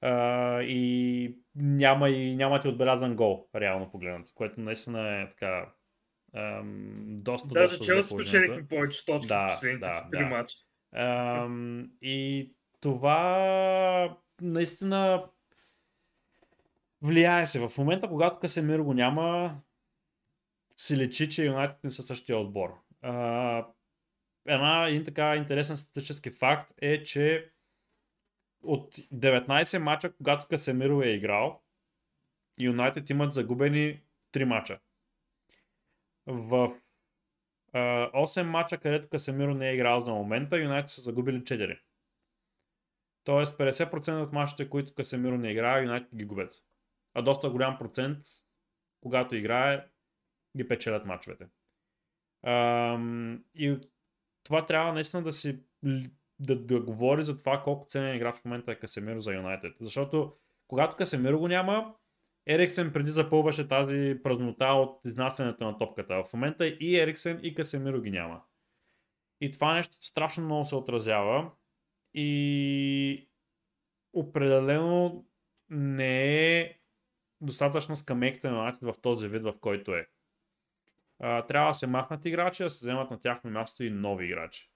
А, 0.02 0.62
и 0.62 1.36
няма 1.56 2.10
и 2.10 2.36
нямате 2.36 2.68
отбелязан 2.68 3.16
гол, 3.16 3.48
реално 3.56 3.92
погледнато, 3.92 4.32
което 4.36 4.62
наистина 4.62 5.22
е 5.22 5.30
така 5.30 5.66
ам, 6.36 7.18
доста, 7.18 7.48
Даже 7.48 7.78
доста 7.78 7.86
Челси 7.86 8.08
зле 8.08 8.10
положението. 8.10 8.44
спечелихме 8.54 8.68
повече 8.68 9.06
точки 9.06 9.28
Да, 9.28 9.48
в 9.48 9.52
последните 9.54 9.80
да, 9.80 10.10
три 10.12 10.20
да. 10.20 10.26
мача. 10.26 10.58
Ам, 10.96 11.92
и 12.02 12.50
това 12.82 14.18
наистина 14.42 15.26
влияе 17.02 17.46
се. 17.48 17.68
В 17.68 17.78
момента, 17.78 18.08
когато 18.08 18.40
Касемир 18.40 18.80
го 18.80 18.94
няма, 18.94 19.58
се 20.78 20.98
лечи, 20.98 21.30
че 21.30 21.46
Юнайтед 21.46 21.84
не 21.84 21.92
са 21.92 22.02
същия 22.02 22.38
отбор. 22.38 22.70
А, 23.02 23.66
една 24.48 24.88
един 24.88 25.04
така 25.06 25.36
интересен 25.36 25.78
статистически 25.78 26.32
факт 26.32 26.74
е, 26.82 27.04
че 27.04 27.50
от 28.64 28.96
19 28.96 29.78
мача, 29.78 30.14
когато 30.14 30.48
Касемиро 30.48 31.02
е 31.02 31.08
играл, 31.10 31.62
Юнайтед 32.62 33.10
имат 33.10 33.34
загубени 33.34 34.02
3 34.34 34.44
мача. 34.44 34.80
В 36.26 36.76
8 37.74 38.44
мача, 38.44 38.78
където 38.78 39.10
Касемиро 39.10 39.54
не 39.54 39.70
е 39.70 39.74
играл 39.74 40.00
за 40.00 40.12
момента, 40.12 40.62
Юнайтед 40.62 40.90
са 40.90 41.02
загубили 41.02 41.42
4. 41.42 41.80
Тоест 43.24 43.58
50% 43.58 44.24
от 44.24 44.34
мачите, 44.34 44.70
които 44.70 44.94
Касемиро 44.94 45.38
не 45.38 45.52
играе, 45.52 45.84
Юнайтед 45.84 46.16
ги 46.16 46.26
губят. 46.26 46.54
А 47.14 47.22
доста 47.22 47.50
голям 47.50 47.78
процент, 47.78 48.18
когато 49.02 49.36
играе, 49.36 49.88
ги 50.58 50.68
печелят 50.68 51.06
мачовете. 51.06 51.48
и 53.56 53.80
това 54.44 54.66
трябва 54.66 54.94
наистина 54.94 55.24
да 55.24 55.32
си 55.32 55.60
да, 56.40 56.56
да 56.56 56.82
говори 56.82 57.24
за 57.24 57.38
това 57.38 57.64
колко 57.64 57.86
ценен 57.90 58.16
играч 58.16 58.38
в 58.38 58.46
момента 58.46 58.72
е 58.72 58.80
Касемиро 58.80 59.22
за 59.22 59.34
Юнайтед. 59.34 59.76
Защото 59.80 60.36
когато 60.68 60.96
Касемиро 60.96 61.40
го 61.40 61.48
няма, 61.48 61.96
Ериксен 62.48 62.94
преди 62.94 63.12
запълваше 63.12 63.68
тази 63.68 64.20
празнота 64.24 64.66
от 64.66 65.06
изнасянето 65.06 65.64
на 65.64 65.78
топката. 65.78 66.24
В 66.24 66.34
момента 66.34 66.68
и 66.68 67.00
Ериксен 67.00 67.40
и 67.44 67.56
Касемиро 67.56 68.02
ги 68.02 68.12
няма. 68.12 68.42
И 69.42 69.52
това 69.52 69.74
нещо 69.74 69.98
страшно 70.02 70.46
много 70.46 70.66
се 70.66 70.76
отразява. 70.76 71.52
И 72.14 73.30
определено 74.14 75.26
не 75.70 76.60
е 76.60 76.80
достатъчно 77.42 77.96
скамейката 77.96 78.52
на 78.52 78.78
в 78.82 78.94
този 79.02 79.28
вид, 79.28 79.44
в 79.44 79.54
който 79.60 79.96
е. 79.96 80.08
А, 81.20 81.46
трябва 81.46 81.70
да 81.70 81.74
се 81.74 81.88
махнат 81.88 82.26
играчи, 82.26 82.64
да 82.64 82.70
се 82.70 82.86
вземат 82.86 83.12
на 83.12 83.20
тяхно 83.20 83.52
място 83.52 83.84
и 83.84 83.90
нови 83.90 84.26
играчи. 84.26 84.72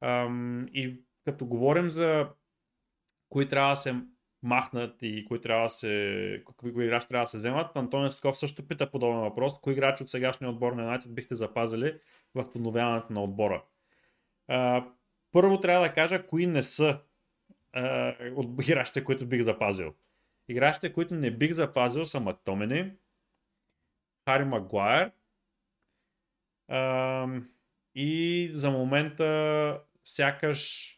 Ам, 0.00 0.66
и 0.72 1.00
като 1.24 1.46
говорим 1.46 1.90
за 1.90 2.28
кои 3.28 3.48
трябва 3.48 3.72
да 3.72 3.76
се 3.76 3.94
махнат 4.44 4.96
и 5.02 5.24
кои 5.24 5.40
трябва 5.40 5.64
да 5.64 5.70
се, 5.70 6.42
кои 6.56 6.84
играчи 6.84 7.08
трябва 7.08 7.24
да 7.24 7.28
се 7.28 7.36
вземат, 7.36 7.76
Антонио 7.76 8.10
Стоков 8.10 8.36
също 8.36 8.68
пита 8.68 8.90
подобен 8.90 9.20
въпрос. 9.20 9.60
Кои 9.60 9.72
играчи 9.72 10.02
от 10.02 10.10
сегашния 10.10 10.50
отбор 10.50 10.72
на 10.72 10.82
Юнайтед 10.82 11.14
бихте 11.14 11.34
запазили 11.34 12.00
в 12.34 12.52
подновяването 12.52 13.12
на 13.12 13.22
отбора? 13.22 13.64
А, 14.48 14.84
първо 15.32 15.60
трябва 15.60 15.88
да 15.88 15.94
кажа 15.94 16.26
кои 16.26 16.46
не 16.46 16.62
са 16.62 17.00
а, 17.72 18.14
от 18.36 18.62
играчите, 18.68 19.04
които 19.04 19.26
бих 19.26 19.42
запазил. 19.42 19.94
Играчите, 20.48 20.92
които 20.92 21.14
не 21.14 21.30
бих 21.30 21.52
запазил 21.52 22.04
са 22.04 22.20
Мактомени, 22.20 22.92
Хари 24.28 24.44
Магуайер 24.44 25.10
и 27.94 28.50
за 28.52 28.70
момента 28.70 29.80
сякаш 30.04 30.90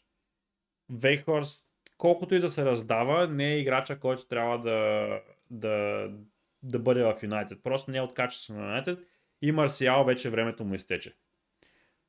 Вейхорст, 0.90 1.75
колкото 1.98 2.34
и 2.34 2.40
да 2.40 2.50
се 2.50 2.64
раздава, 2.64 3.28
не 3.28 3.52
е 3.52 3.58
играча, 3.58 3.98
който 3.98 4.26
трябва 4.26 4.58
да, 4.58 5.08
да, 5.50 6.08
да 6.62 6.78
бъде 6.78 7.02
в 7.02 7.14
Юнайтед. 7.22 7.62
Просто 7.62 7.90
не 7.90 7.98
е 7.98 8.00
от 8.00 8.14
качество 8.14 8.54
на 8.54 8.60
Юнайтед 8.60 8.98
и 9.42 9.52
Марсиал 9.52 10.04
вече 10.04 10.30
времето 10.30 10.64
му 10.64 10.74
изтече. 10.74 11.12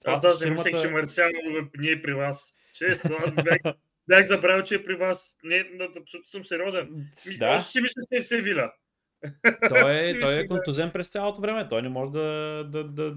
Аз 0.06 0.22
даже 0.22 0.46
не 0.46 0.51
мислех, 0.51 0.82
че 0.82 0.89
Марсиал 0.89 1.29
не 1.77 1.89
е 1.89 2.01
при 2.01 2.13
вас. 2.13 2.56
Често, 2.74 3.10
аз 3.25 3.36
бях, 3.36 3.75
бях 4.08 4.27
забравил, 4.27 4.63
че 4.63 4.75
е 4.75 4.84
при 4.84 4.96
вас. 4.96 5.38
Не, 5.44 5.70
абсолютно 6.01 6.29
съм 6.29 6.46
сериозен. 6.46 7.08
Да. 7.39 7.56
Още 7.56 7.72
си 7.72 7.82
мисля, 7.82 8.01
че 8.12 8.17
е 8.17 8.22
в 8.22 8.27
Севиля. 8.27 8.74
Той 9.70 9.96
е, 9.96 10.20
той 10.20 10.39
е 10.39 10.48
контузен 10.48 10.91
през 10.91 11.10
цялото 11.10 11.41
време. 11.41 11.67
Той 11.67 11.82
не 11.82 11.89
може 11.89 12.12
да, 12.12 12.63
да, 12.72 12.84
да, 12.84 13.15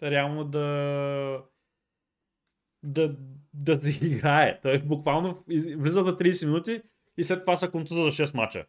да 0.00 0.10
реално 0.10 0.44
да 0.44 1.42
да, 2.82 3.16
да, 3.54 3.80
играе. 4.00 4.60
Той 4.62 4.78
буквално 4.78 5.44
влиза 5.76 6.02
за 6.02 6.18
30 6.18 6.46
минути 6.46 6.82
и 7.16 7.24
след 7.24 7.40
това 7.40 7.56
са 7.56 7.70
контуза 7.70 8.02
за 8.02 8.26
6 8.26 8.36
мача. 8.36 8.66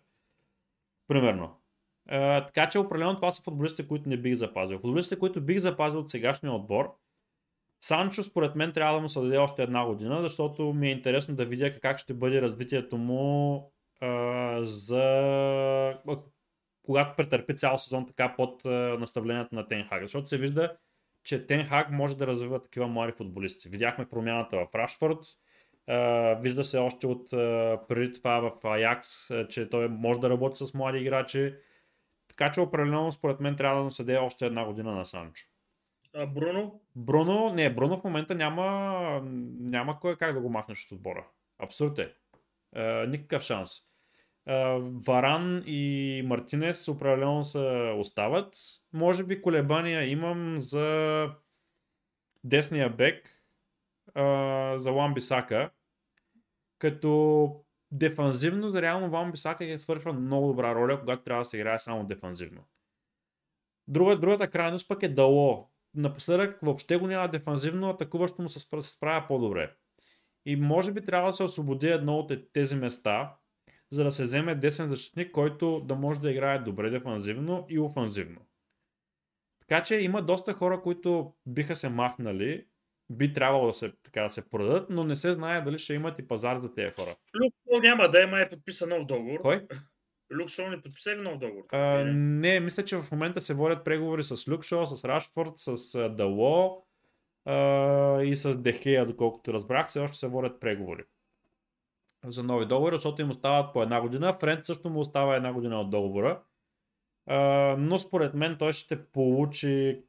Примерно. 1.07 1.57
Uh, 2.11 2.45
така 2.45 2.69
че 2.69 2.79
определено 2.79 3.15
това 3.15 3.31
са 3.31 3.41
футболистите, 3.41 3.87
които 3.87 4.09
не 4.09 4.17
бих 4.17 4.35
запазил. 4.35 4.79
Футболистите, 4.79 5.19
които 5.19 5.41
бих 5.41 5.59
запазил 5.59 5.99
от 5.99 6.09
сегашния 6.09 6.53
отбор, 6.53 6.95
Санчо 7.83 8.23
според 8.23 8.55
мен 8.55 8.71
трябва 8.71 8.95
да 8.95 9.01
му 9.01 9.09
се 9.09 9.19
даде 9.19 9.37
още 9.37 9.63
една 9.63 9.85
година, 9.85 10.21
защото 10.21 10.73
ми 10.73 10.87
е 10.87 10.91
интересно 10.91 11.35
да 11.35 11.45
видя 11.45 11.79
как 11.79 11.97
ще 11.97 12.13
бъде 12.13 12.41
развитието 12.41 12.97
му 12.97 13.71
uh, 14.01 14.61
за 14.61 15.99
когато 16.83 17.15
претърпи 17.15 17.55
цял 17.55 17.77
сезон 17.77 18.07
така 18.07 18.35
под 18.35 18.63
uh, 18.63 18.97
наставлението 18.97 19.55
на 19.55 19.67
Тенхаг. 19.67 20.01
Защото 20.01 20.27
се 20.27 20.37
вижда, 20.37 20.77
че 21.23 21.47
Тенхак 21.47 21.91
може 21.91 22.17
да 22.17 22.27
развива 22.27 22.63
такива 22.63 22.87
млади 22.87 23.11
футболисти. 23.11 23.69
Видяхме 23.69 24.09
промяната 24.09 24.57
в 24.57 24.75
Рашфорд, 24.75 25.19
вижда 26.41 26.63
се 26.63 26.77
още 26.77 27.07
от 27.07 27.29
преди 27.87 28.13
това 28.13 28.39
в 28.39 28.67
Аякс, 28.67 29.29
че 29.49 29.69
той 29.69 29.87
може 29.87 30.19
да 30.19 30.29
работи 30.29 30.65
с 30.65 30.73
млади 30.73 30.99
играчи. 30.99 31.55
Така 32.27 32.51
че 32.51 32.61
определено 32.61 33.11
според 33.11 33.39
мен 33.39 33.55
трябва 33.55 33.77
да 33.77 33.83
наседе 33.83 34.17
още 34.17 34.45
една 34.45 34.65
година 34.65 34.91
на 34.91 35.05
Санчо. 35.05 35.45
А 36.13 36.25
Бруно? 36.25 36.81
Бруно, 36.95 37.53
не, 37.53 37.73
Бруно 37.73 37.97
в 37.97 38.03
момента 38.03 38.35
няма, 38.35 39.21
няма 39.59 39.99
кой 39.99 40.15
как 40.15 40.33
да 40.33 40.41
го 40.41 40.49
махнеш 40.49 40.85
от 40.85 40.91
отбора. 40.91 41.27
Абсурд 41.59 41.99
е. 41.99 42.13
е 42.75 43.07
никакъв 43.07 43.43
шанс. 43.43 43.90
Варан 45.05 45.63
и 45.65 46.23
Мартинес 46.25 46.87
определено 46.87 47.43
се 47.43 47.93
остават. 47.97 48.55
Може 48.93 49.23
би 49.23 49.41
колебания 49.41 50.09
имам 50.09 50.59
за 50.59 51.27
десния 52.43 52.89
бек, 52.89 53.43
за 54.75 54.91
Ламбисака, 54.91 55.13
Бисака, 55.13 55.69
като 56.79 57.55
дефанзивно, 57.91 58.73
реално 58.73 59.13
Ламбисака 59.13 59.31
Бисака 59.31 59.65
е 59.65 59.77
свършва 59.77 60.13
много 60.13 60.47
добра 60.47 60.75
роля, 60.75 60.99
когато 60.99 61.23
трябва 61.23 61.41
да 61.41 61.45
се 61.45 61.57
играе 61.57 61.79
само 61.79 62.05
дефанзивно. 62.05 62.61
Друга, 63.87 64.19
другата 64.19 64.51
крайност 64.51 64.87
пък 64.87 65.03
е 65.03 65.09
Дало. 65.09 65.69
Напоследък 65.95 66.59
въобще 66.61 66.97
го 66.97 67.07
няма 67.07 67.27
дефанзивно, 67.27 67.89
атакуващо 67.89 68.41
му 68.41 68.49
се 68.49 68.59
справя 68.81 69.25
по-добре. 69.27 69.73
И 70.45 70.55
може 70.55 70.91
би 70.91 71.03
трябва 71.03 71.29
да 71.29 71.33
се 71.33 71.43
освободи 71.43 71.87
едно 71.87 72.17
от 72.17 72.31
тези 72.53 72.75
места, 72.75 73.35
за 73.91 74.03
да 74.03 74.11
се 74.11 74.23
вземе 74.23 74.55
десен 74.55 74.87
защитник, 74.87 75.31
който 75.31 75.79
да 75.79 75.95
може 75.95 76.21
да 76.21 76.31
играе 76.31 76.59
добре 76.59 76.89
дефанзивно 76.89 77.65
и 77.69 77.79
офанзивно. 77.79 78.41
Така 79.59 79.83
че 79.83 79.95
има 79.95 80.21
доста 80.21 80.53
хора, 80.53 80.81
които 80.81 81.33
биха 81.45 81.75
се 81.75 81.89
махнали, 81.89 82.65
би 83.09 83.33
трябвало 83.33 83.67
да 83.67 83.73
се, 83.73 83.93
така, 84.03 84.23
да 84.23 84.29
се 84.29 84.49
продадат, 84.49 84.89
но 84.89 85.03
не 85.03 85.15
се 85.15 85.31
знае 85.31 85.61
дали 85.61 85.79
ще 85.79 85.93
имат 85.93 86.19
и 86.19 86.27
пазар 86.27 86.57
за 86.57 86.73
тези 86.73 86.91
хора. 86.91 87.15
Люк 87.43 87.81
няма 87.83 88.09
да 88.09 88.21
има 88.21 88.39
е 88.39 88.49
подписан 88.49 88.89
нов 88.89 89.05
договор. 89.05 89.41
Кой? 89.41 89.67
Люк 90.39 90.49
Шоу 90.49 90.69
не 90.69 90.81
подписа 90.81 91.15
нов 91.15 91.37
договор? 91.37 91.63
А, 91.71 92.03
не, 92.05 92.59
мисля, 92.59 92.85
че 92.85 92.97
в 92.97 93.11
момента 93.11 93.41
се 93.41 93.53
водят 93.53 93.85
преговори 93.85 94.23
с 94.23 94.51
Люк 94.51 94.63
Шоу, 94.63 94.85
с 94.85 95.05
Рашфорд, 95.05 95.51
с 95.55 96.09
Дало 96.09 96.85
и 98.23 98.33
с 98.35 98.57
Дехея, 98.57 99.05
доколкото 99.05 99.53
разбрах, 99.53 99.87
все 99.87 99.99
още 99.99 100.17
се 100.17 100.27
водят 100.27 100.59
преговори 100.59 101.03
за 102.25 102.43
нови 102.43 102.65
договори, 102.65 102.95
защото 102.95 103.21
им 103.21 103.29
остават 103.29 103.73
по 103.73 103.83
една 103.83 104.01
година. 104.01 104.37
Френд 104.39 104.65
също 104.65 104.89
му 104.89 104.99
остава 104.99 105.35
една 105.35 105.53
година 105.53 105.81
от 105.81 105.89
договора. 105.89 106.41
А, 107.25 107.37
но 107.79 107.99
според 107.99 108.33
мен 108.33 108.55
той 108.59 108.73
ще 108.73 109.05
получи 109.05 110.01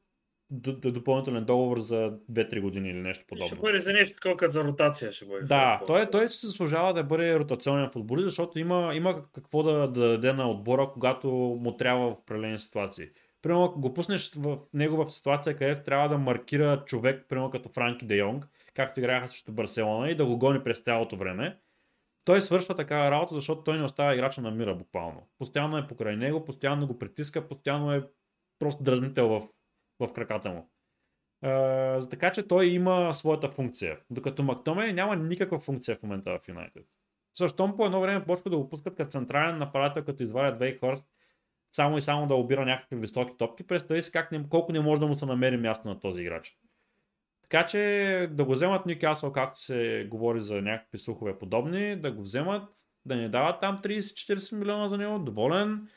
допълнителен 0.52 1.44
договор 1.44 1.78
за 1.78 2.18
2-3 2.32 2.60
години 2.60 2.90
или 2.90 2.98
нещо 2.98 3.24
подобно. 3.28 3.46
Ще 3.46 3.56
бъде 3.56 3.80
за 3.80 3.92
нещо 3.92 4.14
такова 4.14 4.36
като 4.36 4.52
за 4.52 4.64
ротация 4.64 5.12
ще 5.12 5.26
бъде. 5.26 5.46
Да, 5.46 5.80
той, 5.86 6.10
той 6.10 6.28
се 6.28 6.46
заслужава 6.46 6.94
да 6.94 7.04
бъде 7.04 7.38
ротационен 7.38 7.90
футболист, 7.90 8.24
защото 8.24 8.58
има, 8.58 8.92
има 8.94 9.22
какво 9.32 9.62
да, 9.62 9.88
да 9.88 10.08
даде 10.08 10.32
на 10.32 10.50
отбора, 10.50 10.90
когато 10.92 11.28
му 11.60 11.76
трябва 11.76 12.10
в 12.10 12.18
определени 12.18 12.58
ситуации. 12.58 13.06
Примерно, 13.42 13.64
ако 13.64 13.80
го 13.80 13.94
пуснеш 13.94 14.34
в 14.36 14.58
негова 14.74 15.10
ситуация, 15.10 15.56
където 15.56 15.84
трябва 15.84 16.08
да 16.08 16.18
маркира 16.18 16.82
човек, 16.86 17.26
примерно 17.28 17.50
като 17.50 17.68
Франки 17.68 18.06
Де 18.06 18.16
Йонг, 18.16 18.48
както 18.74 19.00
играха 19.00 19.28
срещу 19.28 19.52
Барселона 19.52 20.10
и 20.10 20.14
да 20.14 20.26
го 20.26 20.38
гони 20.38 20.64
през 20.64 20.80
цялото 20.80 21.16
време, 21.16 21.58
той 22.24 22.42
свършва 22.42 22.74
такава 22.74 23.10
работа, 23.10 23.34
защото 23.34 23.62
той 23.62 23.78
не 23.78 23.84
остава 23.84 24.14
играча 24.14 24.40
на 24.40 24.50
мира 24.50 24.74
буквално. 24.74 25.28
Постоянно 25.38 25.78
е 25.78 25.86
покрай 25.86 26.16
него, 26.16 26.44
постоянно 26.44 26.86
го 26.86 26.98
притиска, 26.98 27.48
постоянно 27.48 27.92
е 27.92 28.08
просто 28.58 28.82
дразнител 28.82 29.28
в, 29.28 29.48
в 30.00 30.12
краката 30.12 30.50
му. 30.50 30.70
Е, 31.42 32.00
така 32.10 32.32
че 32.32 32.48
той 32.48 32.66
има 32.66 33.14
своята 33.14 33.48
функция. 33.48 33.98
Докато 34.10 34.42
Мактоме 34.42 34.92
няма 34.92 35.16
никаква 35.16 35.58
функция 35.58 35.96
в 35.96 36.02
момента 36.02 36.38
в 36.38 36.48
Юнайтед. 36.48 36.86
Защо 37.38 37.76
по 37.76 37.86
едно 37.86 38.00
време 38.00 38.24
почва 38.24 38.50
да 38.50 38.56
го 38.56 38.68
пускат 38.68 38.96
като 38.96 39.10
централен 39.10 39.58
нападател, 39.58 40.04
като 40.04 40.22
извадят 40.22 40.58
Вейхорст, 40.58 41.04
само 41.72 41.98
и 41.98 42.02
само 42.02 42.26
да 42.26 42.34
обира 42.34 42.64
някакви 42.64 42.96
високи 42.96 43.36
топки. 43.38 43.66
Представи 43.66 44.02
си 44.02 44.12
как 44.12 44.32
не, 44.32 44.48
колко 44.48 44.72
не 44.72 44.80
може 44.80 45.00
да 45.00 45.06
му 45.06 45.14
се 45.14 45.26
намери 45.26 45.56
място 45.56 45.88
на 45.88 46.00
този 46.00 46.22
играч. 46.22 46.58
Така 47.52 47.66
че 47.66 48.28
да 48.32 48.44
го 48.44 48.52
вземат 48.52 48.86
Ньюкасъл, 48.86 49.32
както 49.32 49.60
се 49.60 50.06
говори 50.10 50.40
за 50.40 50.62
някакви 50.62 50.98
слухове 50.98 51.38
подобни, 51.38 51.96
да 51.96 52.12
го 52.12 52.22
вземат, 52.22 52.68
да 53.06 53.16
не 53.16 53.28
дават 53.28 53.60
там 53.60 53.78
30-40 53.78 54.56
милиона 54.56 54.88
за 54.88 54.98
него, 54.98 55.18
доволен. 55.18 55.88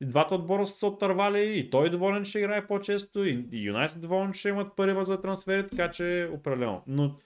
И 0.00 0.06
двата 0.06 0.34
отбора 0.34 0.66
са 0.66 0.76
се 0.76 0.86
оттървали, 0.86 1.58
и 1.58 1.70
той 1.70 1.90
доволен, 1.90 2.24
ще 2.24 2.38
играе 2.38 2.66
по-често, 2.66 3.24
и 3.24 3.46
Юнайтед 3.52 4.00
доволен, 4.00 4.32
ще 4.32 4.48
имат 4.48 4.76
пари 4.76 5.04
за 5.04 5.20
трансфери, 5.20 5.66
така 5.66 5.90
че 5.90 6.30
определено. 6.32 6.82
Но 6.86 7.16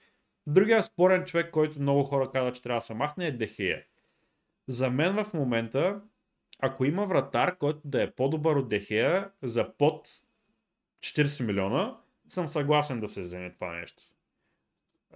Другия 0.47 0.83
спорен 0.83 1.25
човек, 1.25 1.51
който 1.51 1.81
много 1.81 2.03
хора 2.03 2.31
казват, 2.31 2.55
че 2.55 2.61
трябва 2.61 2.79
да 2.79 2.85
се 2.85 2.93
махне 2.93 3.27
е 3.27 3.31
Дехея. 3.31 3.83
За 4.67 4.89
мен 4.89 5.23
в 5.23 5.33
момента, 5.33 6.01
ако 6.59 6.85
има 6.85 7.05
вратар, 7.05 7.57
който 7.57 7.79
да 7.85 8.03
е 8.03 8.11
по-добър 8.11 8.55
от 8.55 8.69
Дехея 8.69 9.29
за 9.41 9.73
под 9.77 10.07
40 10.99 11.45
милиона, 11.45 11.95
съм 12.33 12.47
съгласен 12.47 12.99
да 12.99 13.07
се 13.07 13.21
вземе 13.21 13.53
това 13.53 13.73
нещо. 13.73 14.03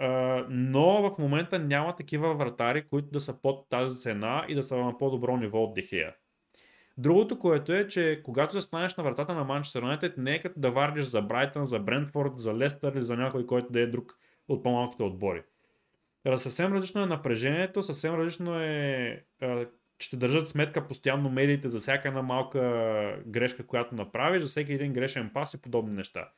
Uh, 0.01 0.45
но 0.49 1.09
в 1.09 1.17
момента 1.19 1.59
няма 1.59 1.95
такива 1.95 2.35
вратари, 2.35 2.87
които 2.87 3.09
да 3.09 3.21
са 3.21 3.41
под 3.41 3.69
тази 3.69 3.99
цена 3.99 4.45
и 4.47 4.55
да 4.55 4.63
са 4.63 4.77
на 4.77 4.97
по-добро 4.97 5.37
ниво 5.37 5.63
от 5.63 5.73
Дехея. 5.73 6.15
Другото, 6.97 7.39
което 7.39 7.73
е, 7.73 7.87
че 7.87 8.21
когато 8.23 8.53
застанеш 8.53 8.95
на 8.95 9.03
вратата 9.03 9.33
на 9.33 9.43
Манчестър 9.43 9.81
Юнайтед, 9.81 10.17
не 10.17 10.35
е 10.35 10.41
като 10.41 10.59
да 10.59 10.71
вардиш 10.71 11.03
за 11.03 11.21
Брайтън, 11.21 11.65
за 11.65 11.79
Брентфорд, 11.79 12.31
за 12.35 12.53
Лестър 12.53 12.93
или 12.93 13.05
за 13.05 13.17
някой, 13.17 13.45
който 13.45 13.71
да 13.71 13.79
е 13.79 13.87
друг 13.87 14.17
от 14.47 14.63
по-малките 14.63 15.03
отбори. 15.03 15.43
Съвсем 16.35 16.73
различно 16.73 17.01
е 17.01 17.05
напрежението, 17.05 17.83
съвсем 17.83 18.15
различно 18.15 18.59
е, 18.61 19.23
че 19.97 20.09
те 20.09 20.17
държат 20.17 20.47
сметка 20.47 20.87
постоянно 20.87 21.29
медиите 21.29 21.69
за 21.69 21.79
всяка 21.79 22.07
една 22.07 22.21
малка 22.21 22.59
грешка, 23.27 23.67
която 23.67 23.95
направиш, 23.95 24.41
за 24.41 24.47
всеки 24.47 24.73
един 24.73 24.93
грешен 24.93 25.31
пас 25.33 25.53
и 25.53 25.61
подобни 25.61 25.93
неща. 25.93 26.29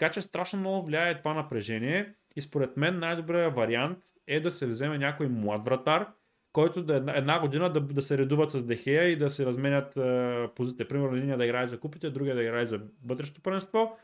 Така 0.00 0.12
че 0.12 0.20
страшно 0.20 0.60
много 0.60 0.86
влияе 0.86 1.16
това 1.16 1.34
напрежение 1.34 2.14
и 2.36 2.40
според 2.40 2.76
мен 2.76 2.98
най-добрият 2.98 3.54
вариант 3.54 3.98
е 4.26 4.40
да 4.40 4.50
се 4.50 4.66
вземе 4.66 4.98
някой 4.98 5.28
млад 5.28 5.64
вратар, 5.64 6.06
който 6.52 6.82
да 6.82 6.96
една, 6.96 7.16
една 7.16 7.40
година 7.40 7.72
да, 7.72 7.80
да 7.80 8.02
се 8.02 8.18
редуват 8.18 8.50
с 8.50 8.66
Дехея 8.66 9.08
и 9.08 9.16
да 9.16 9.30
се 9.30 9.46
разменят 9.46 9.96
е, 9.96 10.48
позиция. 10.56 10.88
Примерно 10.88 11.16
един 11.16 11.38
да 11.38 11.44
играе 11.44 11.66
за 11.66 11.80
купите, 11.80 12.10
другия 12.10 12.34
да 12.34 12.42
играе 12.42 12.66
за 12.66 12.80
вътрешното 13.06 13.42
първенство. 13.42 13.96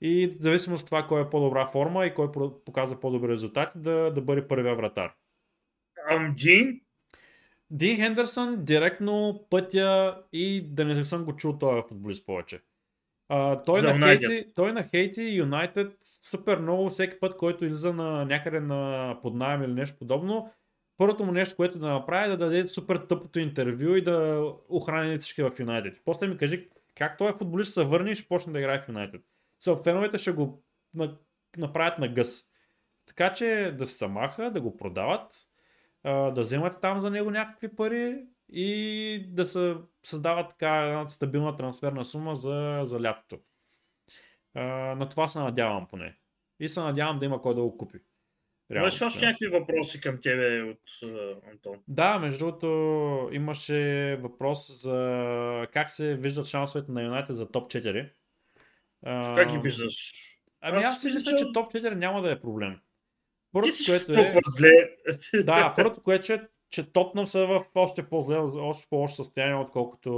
И 0.00 0.26
в 0.26 0.42
зависимост 0.42 0.82
от 0.82 0.86
това 0.86 1.06
кой 1.06 1.22
е 1.22 1.30
по-добра 1.30 1.66
форма 1.66 2.06
и 2.06 2.14
кой 2.14 2.32
показва 2.64 3.00
по-добри 3.00 3.28
резултати, 3.28 3.78
да, 3.78 4.10
да 4.10 4.20
бъде 4.20 4.48
първия 4.48 4.74
вратар. 4.74 5.14
Джин? 6.36 6.80
Дин 7.70 7.96
Хендерсън 7.96 8.64
директно 8.64 9.46
пътя 9.50 10.22
и 10.32 10.66
да 10.70 10.84
не 10.84 11.04
съм 11.04 11.24
го 11.24 11.36
чул 11.36 11.58
този 11.58 11.82
футболист 11.88 12.26
повече. 12.26 12.60
А, 13.28 13.62
той, 13.62 13.82
на 13.82 13.98
хейти, 13.98 14.46
той 14.54 14.72
на 14.72 14.82
хейти 14.82 15.36
Юнайтед 15.36 15.96
супер 16.30 16.58
много 16.58 16.90
всеки 16.90 17.20
път, 17.20 17.36
който 17.36 17.64
излиза 17.64 17.92
на 17.92 18.24
някъде 18.24 18.60
на 18.60 19.18
поднаем 19.22 19.62
или 19.62 19.72
нещо 19.72 19.98
подобно, 19.98 20.52
първото 20.96 21.24
му 21.24 21.32
нещо, 21.32 21.56
което 21.56 21.78
да 21.78 21.92
направи 21.92 22.24
е 22.24 22.28
да 22.28 22.36
даде 22.36 22.68
супер 22.68 22.96
тъпото 22.96 23.38
интервю 23.38 23.94
и 23.94 24.02
да 24.02 24.46
охрани 24.68 25.18
всички 25.18 25.42
в 25.42 25.52
Юнайтед. 25.58 26.00
После 26.04 26.26
ми 26.26 26.36
кажи 26.36 26.68
как 26.94 27.18
той 27.18 27.30
е 27.30 27.36
футболист 27.38 27.74
се 27.74 27.84
върне 27.84 28.10
и 28.10 28.14
ще 28.14 28.28
почне 28.28 28.52
да 28.52 28.58
играе 28.58 28.80
в 28.80 28.88
Юнайтед. 28.88 29.20
Са, 29.60 29.76
феновете 29.76 30.18
ще 30.18 30.32
го 30.32 30.62
направят 31.56 31.98
на 31.98 32.08
гъс. 32.08 32.44
Така 33.06 33.32
че 33.32 33.74
да 33.78 33.86
се 33.86 33.98
самаха, 33.98 34.50
да 34.50 34.60
го 34.60 34.76
продават, 34.76 35.32
да 36.04 36.34
вземат 36.36 36.80
там 36.80 37.00
за 37.00 37.10
него 37.10 37.30
някакви 37.30 37.76
пари 37.76 38.24
и 38.48 39.26
да 39.28 39.46
се 39.46 39.76
създават 40.02 40.50
така 40.50 40.86
една 40.86 41.08
стабилна 41.08 41.56
трансферна 41.56 42.04
сума 42.04 42.34
за, 42.34 42.80
за 42.84 43.02
лятото. 43.02 43.40
На 44.54 45.08
това 45.08 45.28
се 45.28 45.38
надявам 45.38 45.86
поне. 45.86 46.16
И 46.60 46.68
се 46.68 46.80
надявам 46.80 47.18
да 47.18 47.24
има 47.24 47.42
кой 47.42 47.54
да 47.54 47.62
го 47.62 47.78
купи. 47.78 47.98
Имаш 48.72 49.02
още 49.02 49.26
някакви 49.26 49.46
въпроси 49.46 50.00
към 50.00 50.20
тебе 50.22 50.62
от 50.62 50.80
uh, 51.02 51.50
Антон? 51.50 51.76
Да, 51.88 52.18
между 52.18 52.38
другото 52.38 52.66
имаше 53.32 54.16
въпрос 54.22 54.82
за 54.82 55.66
как 55.72 55.90
се 55.90 56.16
виждат 56.16 56.46
шансовете 56.46 56.92
на 56.92 57.02
Юнайтед 57.02 57.36
за 57.36 57.50
топ 57.50 57.70
4. 57.70 58.10
Uh, 59.06 59.36
как 59.36 59.50
ги 59.50 59.58
виждаш? 59.58 60.12
Ами 60.60 60.78
аз, 60.78 60.84
аз 60.84 61.00
си 61.00 61.06
мисля, 61.14 61.36
че 61.36 61.52
топ 61.52 61.72
4 61.72 61.94
няма 61.94 62.22
да 62.22 62.30
е 62.30 62.40
проблем. 62.40 62.80
Първото, 63.52 63.76
Ти 63.76 63.84
което 63.86 64.12
е... 64.12 64.40
зле. 64.46 64.72
Да, 65.44 65.72
първото, 65.76 66.02
което 66.02 66.32
е, 66.32 66.48
че 66.74 66.92
Тотнам 66.92 67.26
са 67.26 67.46
в 67.46 67.64
още 67.74 68.08
по-зле, 68.08 68.36
още 68.38 68.86
по-лошо 68.90 69.14
състояние, 69.14 69.54
отколкото 69.54 70.10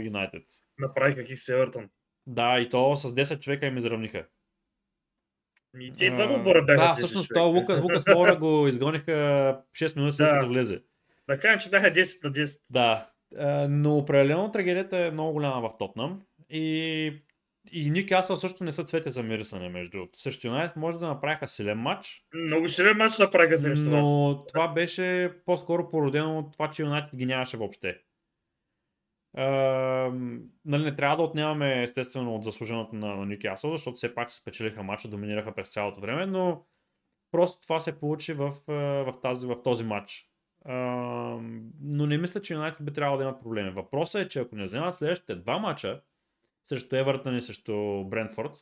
Юнайтед. 0.00 0.42
Направи 0.78 1.14
какви 1.14 1.36
се 1.36 1.54
Евертън. 1.54 1.88
Да, 2.26 2.60
и 2.60 2.68
то 2.68 2.96
с 2.96 3.14
10 3.14 3.40
човека 3.40 3.66
им 3.66 3.78
изравниха. 3.78 4.26
И 5.80 5.92
те 5.98 6.10
два 6.10 6.34
отбора 6.34 6.62
бяха. 6.62 6.84
Да, 6.84 6.94
всъщност 6.94 7.28
това 7.34 7.42
Лукас, 7.42 7.80
Лукас 7.80 8.04
Мора 8.14 8.36
го 8.36 8.68
изгониха 8.68 9.12
6 9.72 9.96
минути 9.96 10.16
след 10.16 10.30
като 10.30 10.48
влезе. 10.48 10.82
Да 11.28 11.40
кажем, 11.40 11.60
че 11.60 11.70
бяха 11.70 11.86
10 11.86 12.24
на 12.24 12.32
10. 12.32 12.60
Да, 12.70 13.10
но 13.68 13.96
определено 13.96 14.52
трагедията 14.52 14.98
е 14.98 15.10
много 15.10 15.32
голяма 15.32 15.68
в 15.68 15.78
Тотнам. 15.78 16.22
И, 16.50 17.22
и 17.70 17.90
Ньюкасъл 17.90 18.36
също 18.36 18.64
не 18.64 18.72
са 18.72 18.84
цвете 18.84 19.10
за 19.10 19.22
мирисане, 19.22 19.68
между 19.68 19.90
другото. 19.90 20.20
Също 20.20 20.46
Юнайтед 20.46 20.76
може 20.76 20.98
да 20.98 21.06
направиха 21.06 21.48
силен 21.48 21.78
матч. 21.78 22.26
Много 22.34 22.68
силен 22.68 22.96
матч 22.96 23.18
направиха 23.18 23.58
срещу 23.58 23.90
Но 23.90 24.34
вас. 24.34 24.46
това 24.48 24.68
беше 24.68 25.34
по-скоро 25.46 25.90
породено 25.90 26.38
от 26.38 26.52
това, 26.52 26.70
че 26.70 26.82
Юнайтед 26.82 27.16
ги 27.16 27.26
нямаше 27.26 27.56
въобще. 27.56 27.98
Uh, 29.38 30.40
нали, 30.64 30.84
не 30.84 30.96
трябва 30.96 31.16
да 31.16 31.22
отнемаме 31.22 31.82
естествено 31.82 32.34
от 32.34 32.44
заслуженото 32.44 32.96
на, 32.96 33.16
на 33.16 33.26
Ньюкасъл, 33.26 33.70
защото 33.70 33.94
все 33.94 34.14
пак 34.14 34.30
се 34.30 34.36
спечелиха 34.36 34.82
матча, 34.82 35.08
доминираха 35.08 35.54
през 35.54 35.68
цялото 35.68 36.00
време, 36.00 36.26
но 36.26 36.64
просто 37.30 37.62
това 37.62 37.80
се 37.80 37.98
получи 37.98 38.32
в, 38.32 38.54
в, 38.68 39.14
тази, 39.22 39.46
в 39.46 39.62
този 39.62 39.84
матч. 39.84 40.28
Uh, 40.66 41.60
но 41.80 42.06
не 42.06 42.18
мисля, 42.18 42.40
че 42.40 42.54
Юнайтед 42.54 42.84
би 42.84 42.92
трябвало 42.92 43.18
да 43.18 43.24
имат 43.24 43.40
проблеми. 43.40 43.70
Въпросът 43.70 44.22
е, 44.22 44.28
че 44.28 44.40
ако 44.40 44.56
не 44.56 44.62
вземат 44.62 44.94
следващите 44.94 45.34
два 45.34 45.58
матча 45.58 46.02
срещу 46.66 46.96
Евертън 46.96 47.36
и 47.36 47.40
срещу 47.40 48.04
Брентфорд, 48.04 48.52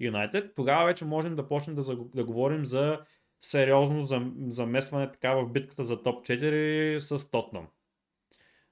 Юнайтед, 0.00 0.54
тогава 0.56 0.86
вече 0.86 1.04
можем 1.04 1.36
да 1.36 1.48
почнем 1.48 1.76
да, 1.76 1.96
да 2.14 2.24
говорим 2.24 2.64
за 2.64 3.00
сериозно 3.40 4.06
замесване 4.48 5.12
така 5.12 5.34
в 5.34 5.52
битката 5.52 5.84
за 5.84 6.02
топ 6.02 6.26
4 6.26 6.98
с 6.98 7.30
Тотнам. 7.30 7.68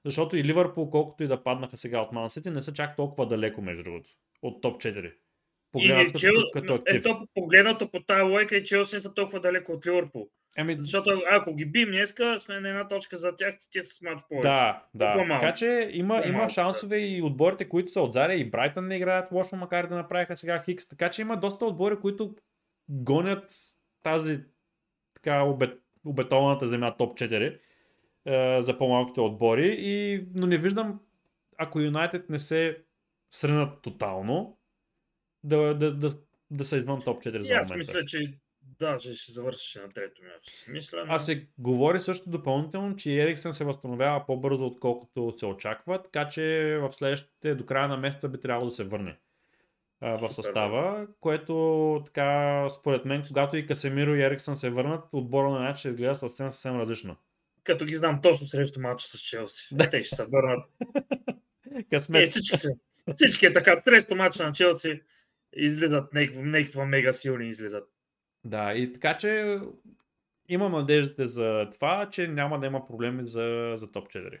Защото 0.05 0.37
и 0.37 0.43
Ливърпул, 0.43 0.89
колкото 0.89 1.23
и 1.23 1.27
да 1.27 1.43
паднаха 1.43 1.77
сега 1.77 2.01
от 2.01 2.11
Ман 2.11 2.29
Сити, 2.29 2.49
не 2.49 2.61
са 2.61 2.73
чак 2.73 2.95
толкова 2.95 3.27
далеко, 3.27 3.61
между 3.61 3.83
другото, 3.83 4.09
от 4.41 4.61
топ 4.61 4.81
4. 4.81 5.13
Погледнато 5.71 6.07
като, 6.07 6.19
Чел... 6.19 6.31
като 6.53 6.73
актив. 6.73 6.95
Ето, 6.95 7.27
погледнато 7.33 7.91
по 7.91 8.03
тази 8.03 8.21
лойка 8.21 8.57
и 8.57 8.63
Челси 8.63 8.95
не 8.95 9.01
са 9.01 9.13
толкова 9.13 9.39
далеко 9.39 9.71
от 9.71 9.87
Ливърпул. 9.87 10.29
Еми... 10.57 10.75
Защото 10.79 11.21
ако 11.31 11.55
ги 11.55 11.65
бим 11.65 11.87
днеска, 11.87 12.39
сме 12.39 12.59
на 12.59 12.69
една 12.69 12.87
точка 12.87 13.17
за 13.17 13.35
тях, 13.35 13.55
те 13.73 13.81
са 13.81 13.95
с 13.95 14.01
матч 14.01 14.21
повече. 14.29 14.47
Да, 14.47 14.83
да. 14.93 15.25
Така 15.29 15.53
че 15.53 15.89
има, 15.91 16.23
има 16.25 16.49
шансове 16.49 16.97
и 16.97 17.21
отборите, 17.21 17.69
които 17.69 17.91
са 17.91 18.01
отзаре 18.01 18.33
и 18.35 18.49
Брайтън 18.49 18.87
не 18.87 18.95
играят 18.95 19.31
лошо, 19.31 19.55
макар 19.55 19.87
да 19.87 19.95
направиха 19.95 20.37
сега 20.37 20.63
Хикс. 20.65 20.89
Така 20.89 21.09
че 21.09 21.21
има 21.21 21.37
доста 21.37 21.65
отбори, 21.65 21.99
които 21.99 22.35
гонят 22.89 23.51
тази 24.03 24.39
така 25.15 25.43
обет, 25.43 25.81
обетованата 26.05 26.67
земя 26.67 26.97
топ 26.97 27.17
4 27.17 27.59
е, 28.25 28.61
за 28.61 28.77
по-малките 28.77 29.21
отбори. 29.21 29.75
И, 29.79 30.25
но 30.35 30.47
не 30.47 30.57
виждам, 30.57 30.99
ако 31.57 31.79
Юнайтед 31.79 32.29
не 32.29 32.39
се 32.39 32.77
сренат 33.31 33.81
тотално, 33.81 34.57
да, 35.43 35.73
да, 35.73 35.95
да, 35.95 36.09
да 36.51 36.65
са 36.65 36.77
извън 36.77 37.01
топ 37.01 37.23
4 37.23 37.29
за 37.29 37.37
момента. 37.37 37.55
Аз 37.55 37.75
мисля, 37.75 38.05
че 38.05 38.33
да, 38.79 38.99
ще 38.99 39.31
завършиш 39.31 39.75
на 39.75 39.89
трето 39.93 40.21
място. 40.23 40.71
Мисля, 40.71 41.05
но... 41.05 41.13
А 41.13 41.19
се 41.19 41.47
говори 41.57 41.99
също 41.99 42.29
допълнително, 42.29 42.95
че 42.95 43.21
Ериксен 43.21 43.53
се 43.53 43.65
възстановява 43.65 44.25
по-бързо, 44.25 44.65
отколкото 44.65 45.35
се 45.37 45.45
очаква, 45.45 46.03
така 46.03 46.27
че 46.27 46.77
в 46.81 46.93
следващите 46.93 47.55
до 47.55 47.65
края 47.65 47.87
на 47.87 47.97
месеца 47.97 48.29
би 48.29 48.39
трябвало 48.39 48.65
да 48.65 48.71
се 48.71 48.83
върне 48.83 49.17
а, 50.01 50.17
в 50.17 50.19
Супер, 50.19 50.33
състава, 50.33 50.99
да. 50.99 51.07
което 51.19 52.01
така, 52.05 52.67
според 52.69 53.05
мен, 53.05 53.23
когато 53.27 53.57
и 53.57 53.65
Касемиро 53.65 54.15
и 54.15 54.23
Ериксън 54.23 54.55
се 54.55 54.69
върнат, 54.69 55.03
отбора 55.11 55.49
на 55.49 55.59
начин 55.59 55.79
ще 55.79 55.89
изгледа 55.89 56.15
съвсем, 56.15 56.51
съвсем 56.51 56.79
различно 56.79 57.15
като 57.65 57.85
ги 57.85 57.95
знам 57.95 58.21
точно 58.21 58.47
срещу 58.47 58.81
матча 58.81 59.07
с 59.07 59.19
Челси. 59.19 59.67
Да. 59.71 59.89
Те 59.89 60.03
ще 60.03 60.15
се 60.15 60.25
върнат. 60.25 60.69
Късмет. 61.89 62.23
Е, 62.23 62.27
всички, 62.27 62.57
всички 63.15 63.45
е 63.45 63.53
така. 63.53 63.81
Срещу 63.87 64.15
матча 64.15 64.45
на 64.45 64.53
Челси 64.53 65.01
излизат 65.53 66.13
някаква 66.13 66.85
мега 66.85 67.13
силни 67.13 67.47
излизат. 67.47 67.83
Да, 68.45 68.73
и 68.73 68.93
така 68.93 69.17
че 69.17 69.59
имам 70.49 70.71
надеждата 70.71 71.27
за 71.27 71.69
това, 71.73 72.09
че 72.09 72.27
няма 72.27 72.59
да 72.59 72.65
има 72.65 72.87
проблеми 72.87 73.27
за, 73.27 73.73
за 73.75 73.91
топ 73.91 74.07
4. 74.07 74.39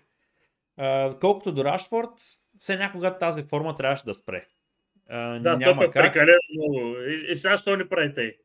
А, 0.77 1.19
колкото 1.19 1.51
до 1.51 1.65
Рашфорд, 1.65 2.09
все 2.57 2.77
някога 2.77 3.17
тази 3.17 3.43
форма 3.43 3.75
трябваше 3.75 4.05
да 4.05 4.13
спре. 4.13 4.45
А, 5.09 5.39
да, 5.39 5.57
няма 5.57 5.83
е 5.83 5.91
как. 5.91 5.93
прекалено 5.93 6.39
много. 6.57 6.95
И, 7.07 7.31
и 7.31 7.35
сега 7.35 7.57
що 7.57 7.77
не 7.77 7.89
правите? 7.89 8.35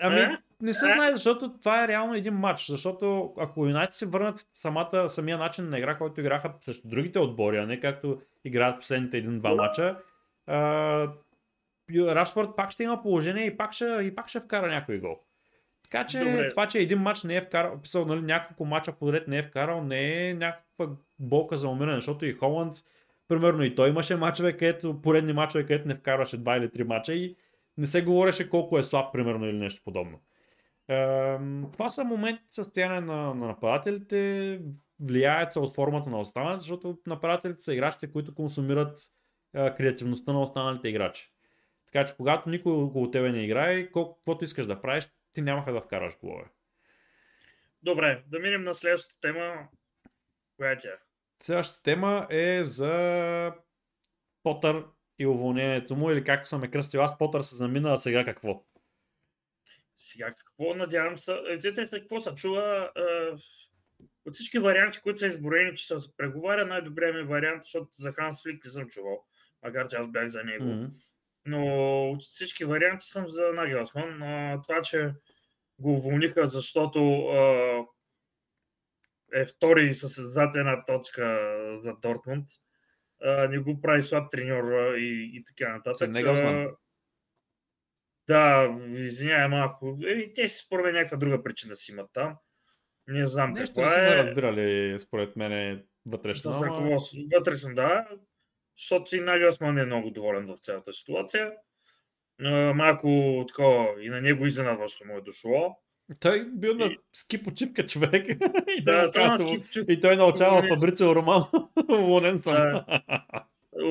Ами, 0.00 0.20
а? 0.20 0.38
не 0.60 0.74
се 0.74 0.88
знае, 0.88 1.12
защото 1.12 1.58
това 1.58 1.84
е 1.84 1.88
реално 1.88 2.14
един 2.14 2.34
матч. 2.34 2.66
Защото 2.66 3.34
ако 3.38 3.66
Юнайтед 3.66 3.94
се 3.94 4.06
върнат 4.06 4.46
самата, 4.52 5.08
самия 5.08 5.38
начин 5.38 5.68
на 5.68 5.78
игра, 5.78 5.98
който 5.98 6.20
играха 6.20 6.52
срещу 6.60 6.88
другите 6.88 7.18
отбори, 7.18 7.56
а 7.56 7.66
не 7.66 7.80
както 7.80 8.20
играят 8.44 8.80
последните 8.80 9.18
един-два 9.18 9.54
матча, 9.54 9.96
Рашфорд 11.94 12.56
пак 12.56 12.70
ще 12.70 12.82
има 12.82 13.02
положение 13.02 13.46
и 13.46 13.56
пак 13.56 13.72
ще, 13.72 13.84
и 13.84 14.14
пак 14.14 14.28
ще 14.28 14.40
вкара 14.40 14.68
някой 14.68 14.98
гол. 14.98 15.18
Така 15.82 16.06
че 16.06 16.18
Добре. 16.18 16.48
това, 16.48 16.68
че 16.68 16.78
един 16.78 16.98
матч 16.98 17.22
не 17.22 17.36
е 17.36 17.40
вкарал, 17.40 17.80
писал 17.82 18.04
нали, 18.04 18.22
няколко 18.22 18.64
мача 18.64 18.92
подред 18.92 19.28
не 19.28 19.38
е 19.38 19.42
вкарал, 19.42 19.84
не 19.84 20.28
е 20.28 20.34
някаква 20.34 20.88
болка 21.18 21.58
за 21.58 21.68
умиране, 21.68 21.94
защото 21.94 22.26
и 22.26 22.32
Холанд, 22.32 22.76
примерно 23.28 23.64
и 23.64 23.74
той 23.74 23.88
имаше 23.88 24.16
мачове, 24.16 24.52
където, 24.52 25.02
поредни 25.02 25.32
мачове, 25.32 25.66
където 25.66 25.88
не 25.88 25.94
вкарваше 25.94 26.36
два 26.36 26.56
или 26.56 26.70
три 26.70 26.84
мача 26.84 27.14
и 27.14 27.36
не 27.76 27.86
се 27.86 28.02
говореше 28.02 28.50
колко 28.50 28.78
е 28.78 28.84
слаб, 28.84 29.12
примерно, 29.12 29.46
или 29.46 29.58
нещо 29.58 29.82
подобно. 29.84 30.20
Ам, 30.88 31.68
това 31.72 31.90
са 31.90 32.04
моменти 32.04 32.42
състояние 32.50 33.00
на, 33.00 33.34
на 33.34 33.46
нападателите, 33.46 34.60
влияят 35.00 35.52
се 35.52 35.58
от 35.58 35.74
формата 35.74 36.10
на 36.10 36.20
останалите, 36.20 36.60
защото 36.60 36.98
нападателите 37.06 37.62
са 37.62 37.74
играчите, 37.74 38.12
които 38.12 38.34
консумират 38.34 39.00
а, 39.54 39.74
креативността 39.74 40.32
на 40.32 40.42
останалите 40.42 40.88
играчи. 40.88 41.35
Така 41.86 42.04
че 42.06 42.16
когато 42.16 42.48
никой 42.48 42.72
около 42.72 43.10
тебе 43.10 43.32
не 43.32 43.44
играе, 43.44 43.84
каквото 43.84 44.44
искаш 44.44 44.66
да 44.66 44.80
правиш, 44.80 45.08
ти 45.32 45.42
нямаха 45.42 45.72
да 45.72 45.80
вкараш 45.80 46.18
голове. 46.18 46.44
Добре, 47.82 48.22
да 48.26 48.38
минем 48.38 48.64
на 48.64 48.74
следващата 48.74 49.20
тема. 49.20 49.68
Коя 50.56 50.70
е 50.70 50.78
тя? 50.78 50.98
Следващата 51.42 51.82
тема 51.82 52.26
е 52.30 52.64
за 52.64 53.54
Потър 54.42 54.84
и 55.18 55.26
уволнението 55.26 55.96
му, 55.96 56.10
или 56.10 56.24
както 56.24 56.48
съм 56.48 56.64
е 56.64 56.70
кръстил 56.70 57.00
аз, 57.00 57.18
Потър 57.18 57.42
се 57.42 57.56
замина, 57.56 57.92
а 57.92 57.98
сега 57.98 58.24
какво? 58.24 58.64
Сега 59.96 60.34
какво 60.34 60.74
надявам 60.74 61.18
се? 61.18 61.32
е, 61.48 61.74
Те, 61.74 61.86
са 61.86 62.00
какво 62.00 62.20
се 62.20 62.34
чува? 62.34 62.92
Е, 62.96 63.02
от 64.26 64.34
всички 64.34 64.58
варианти, 64.58 65.00
които 65.00 65.18
са 65.18 65.26
изборени, 65.26 65.76
че 65.76 65.86
се 65.86 65.94
преговаря, 66.16 66.66
най-добрият 66.66 67.16
ми 67.16 67.22
вариант, 67.22 67.62
защото 67.62 67.88
за 67.92 68.12
Ханс 68.12 68.42
Флик 68.42 68.64
не 68.64 68.70
съм 68.70 68.88
чувал, 68.88 69.24
макар 69.62 69.88
че 69.88 69.96
аз 69.96 70.10
бях 70.10 70.28
за 70.28 70.44
него. 70.44 70.64
Мгм. 70.64 70.86
Но 71.46 71.64
от 72.10 72.22
всички 72.22 72.64
варианти 72.64 73.06
съм 73.06 73.24
за. 73.28 73.44
А, 73.54 74.60
това, 74.62 74.82
че 74.82 75.12
го 75.78 75.92
уволниха, 75.92 76.46
защото 76.46 77.26
а, 77.26 77.84
е 79.34 79.46
втори 79.46 79.94
с 79.94 80.22
зад 80.22 80.56
една 80.56 80.84
точка 80.84 81.52
за 81.74 81.94
Дортмунд, 82.02 82.46
а, 83.22 83.48
не 83.48 83.58
го 83.58 83.80
прави 83.80 84.02
слаб 84.02 84.30
треньор 84.30 84.94
и, 84.96 85.30
и 85.34 85.44
така 85.44 85.72
нататък. 85.72 86.08
А, 86.08 86.68
Да, 88.28 88.76
извинявай 88.94 89.48
малко. 89.48 89.98
Еми, 90.06 90.34
те 90.34 90.48
си 90.48 90.64
според 90.64 90.94
някаква 90.94 91.16
друга 91.16 91.42
причина 91.42 91.76
си 91.76 91.92
имат 91.92 92.10
там. 92.12 92.36
Не 93.08 93.26
знам 93.26 93.52
Нещо 93.52 93.80
не 93.80 93.86
каква 93.86 93.88
са 93.88 94.00
се 94.00 94.12
е. 94.12 94.16
разбирали, 94.16 95.00
според 95.00 95.36
мен, 95.36 95.84
вътрешно. 96.06 96.52
С 96.52 96.62
ама-. 96.62 96.98
Вътрешно, 97.36 97.74
да. 97.74 98.08
Защото 98.78 99.16
и 99.16 99.20
Нагелсман 99.20 99.78
е 99.78 99.84
много 99.84 100.10
доволен 100.10 100.46
в 100.46 100.58
цялата 100.58 100.92
ситуация. 100.92 101.52
А, 102.44 102.74
Малко 102.74 103.44
такова 103.48 103.88
и 104.00 104.08
на 104.08 104.20
него 104.20 104.46
изненадващо 104.46 105.06
му 105.06 105.16
е 105.16 105.20
дошло. 105.20 105.76
Той 106.20 106.44
бил 106.54 106.74
на 106.74 106.86
И- 106.86 106.98
ски 107.12 107.42
почивка 107.42 107.86
човек. 107.86 108.26
и, 108.78 108.82
Да, 108.82 109.02
той 109.02 109.12
той 109.12 109.22
на 109.22 109.28
казва, 109.36 109.60
че 109.72 109.84
и 109.88 110.00
той 110.00 110.16
научава 110.16 110.68
Фабрицио 110.68 111.14
Роман. 111.14 111.42
Уволнен 111.90 112.38
съм. 112.38 112.54
Да. 112.54 113.02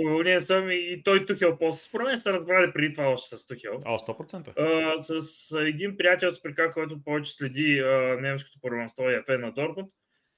уволнен 0.05 0.41
съм 0.41 0.71
и, 0.71 1.01
той 1.05 1.25
Тухел 1.25 1.57
после. 1.57 1.83
Според 1.89 2.07
мен 2.07 2.17
са 2.17 2.33
разбрали 2.33 2.73
преди 2.73 2.93
това 2.93 3.07
още 3.07 3.37
с 3.37 3.47
Тухел. 3.47 3.81
О, 3.85 3.97
100%. 3.97 4.59
А, 4.59 5.03
с 5.03 5.51
а, 5.51 5.67
един 5.67 5.97
приятел 5.97 6.31
с 6.31 6.41
прика, 6.41 6.71
който 6.71 7.03
повече 7.03 7.33
следи 7.33 7.79
а, 7.79 8.17
немското 8.21 8.59
първенство 8.61 9.09
и 9.09 9.13
е 9.13 9.23
фен 9.25 9.41
на 9.41 9.51
Дортмунд, 9.51 9.89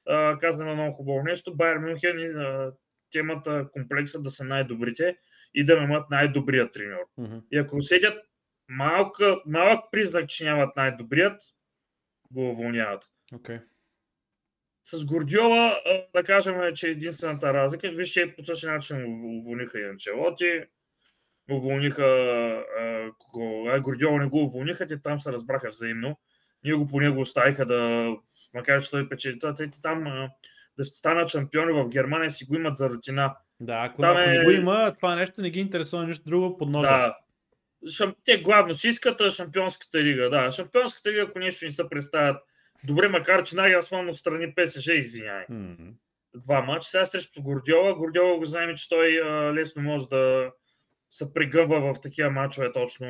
а, 0.07 0.37
каза 0.39 0.65
на 0.65 0.73
много 0.73 0.93
хубаво 0.93 1.23
нещо. 1.23 1.55
Байер 1.55 1.77
Мюнхен 1.77 2.37
а, 2.37 2.71
темата 3.11 3.67
комплекса 3.73 4.21
да 4.21 4.29
са 4.29 4.43
най-добрите 4.43 5.17
и 5.53 5.65
да 5.65 5.73
имат 5.73 6.09
най-добрият 6.09 6.73
треньор. 6.73 7.05
Мгм. 7.17 7.37
И 7.51 7.57
ако 7.57 7.75
усетят 7.75 8.23
малка, 8.69 9.41
малък 9.45 9.79
признак, 9.91 10.29
че 10.29 10.45
нямат 10.45 10.75
най-добрият, 10.75 11.41
го 12.31 12.49
уволняват. 12.49 13.03
Окей. 13.35 13.59
С 14.83 15.05
Гордиола, 15.05 15.79
да 16.15 16.23
кажем, 16.23 16.75
че 16.75 16.89
единствената 16.89 17.53
разлика, 17.53 17.89
вижте, 17.89 18.35
по 18.35 18.43
същия 18.43 18.71
начин 18.71 18.97
ув- 18.97 19.39
уволниха 19.39 19.79
и 19.79 19.89
Анчелоти, 19.89 20.63
уволниха, 21.51 22.03
а, 23.67 23.79
Гордиола 23.79 24.19
не 24.19 24.25
го 24.25 24.43
уволниха, 24.43 24.87
те 24.87 25.01
там 25.01 25.21
се 25.21 25.31
разбраха 25.31 25.69
взаимно. 25.69 26.19
Ние 26.63 26.73
го 26.73 26.87
по 26.87 26.99
него 26.99 27.21
оставиха 27.21 27.65
да, 27.65 28.09
макар 28.53 28.83
че 28.83 28.91
той 28.91 29.09
печели, 29.09 29.39
те 29.57 29.69
там 29.81 30.29
да 30.77 30.83
станат 30.83 31.29
шампиони 31.29 31.71
в 31.73 31.89
Германия 31.89 32.29
си 32.29 32.45
го 32.45 32.55
имат 32.55 32.75
за 32.75 32.89
рутина. 32.89 33.35
Да, 33.59 33.81
ако, 33.83 34.01
Там 34.01 34.11
ако 34.11 34.19
е- 34.19 34.27
не 34.27 34.43
го 34.43 34.51
има, 34.51 34.95
това 34.95 35.15
нещо 35.15 35.41
не 35.41 35.49
ги 35.49 35.59
интересува 35.59 36.07
нищо 36.07 36.29
друго 36.29 36.57
под 36.57 36.69
ножа. 36.69 36.89
Да. 36.89 37.17
Шам... 37.91 38.15
Те 38.25 38.37
главно 38.37 38.75
си 38.75 38.87
искат 38.87 39.31
шампионската 39.31 39.99
лига. 40.03 40.29
Да, 40.29 40.51
шампионската 40.51 41.11
лига, 41.11 41.21
ако 41.21 41.39
нещо 41.39 41.65
не 41.65 41.71
се 41.71 41.89
представят 41.89 42.37
добре, 42.83 43.07
макар 43.07 43.43
че 43.43 43.55
Нагелсман 43.55 44.09
отстрани 44.09 44.53
ПСЖ, 44.55 44.87
извинявай. 44.87 45.45
М. 45.49 45.75
Два 46.35 46.61
матча. 46.61 46.89
Сега 46.89 47.05
срещу 47.05 47.41
Гордиола. 47.41 47.95
Гордиола 47.95 48.37
го 48.37 48.45
знаем, 48.45 48.75
че 48.75 48.89
той 48.89 49.21
а, 49.21 49.53
лесно 49.53 49.81
може 49.81 50.07
да 50.07 50.51
се 51.09 51.33
прегъва 51.33 51.93
в 51.93 52.01
такива 52.01 52.29
матчове 52.29 52.71
точно 52.71 53.07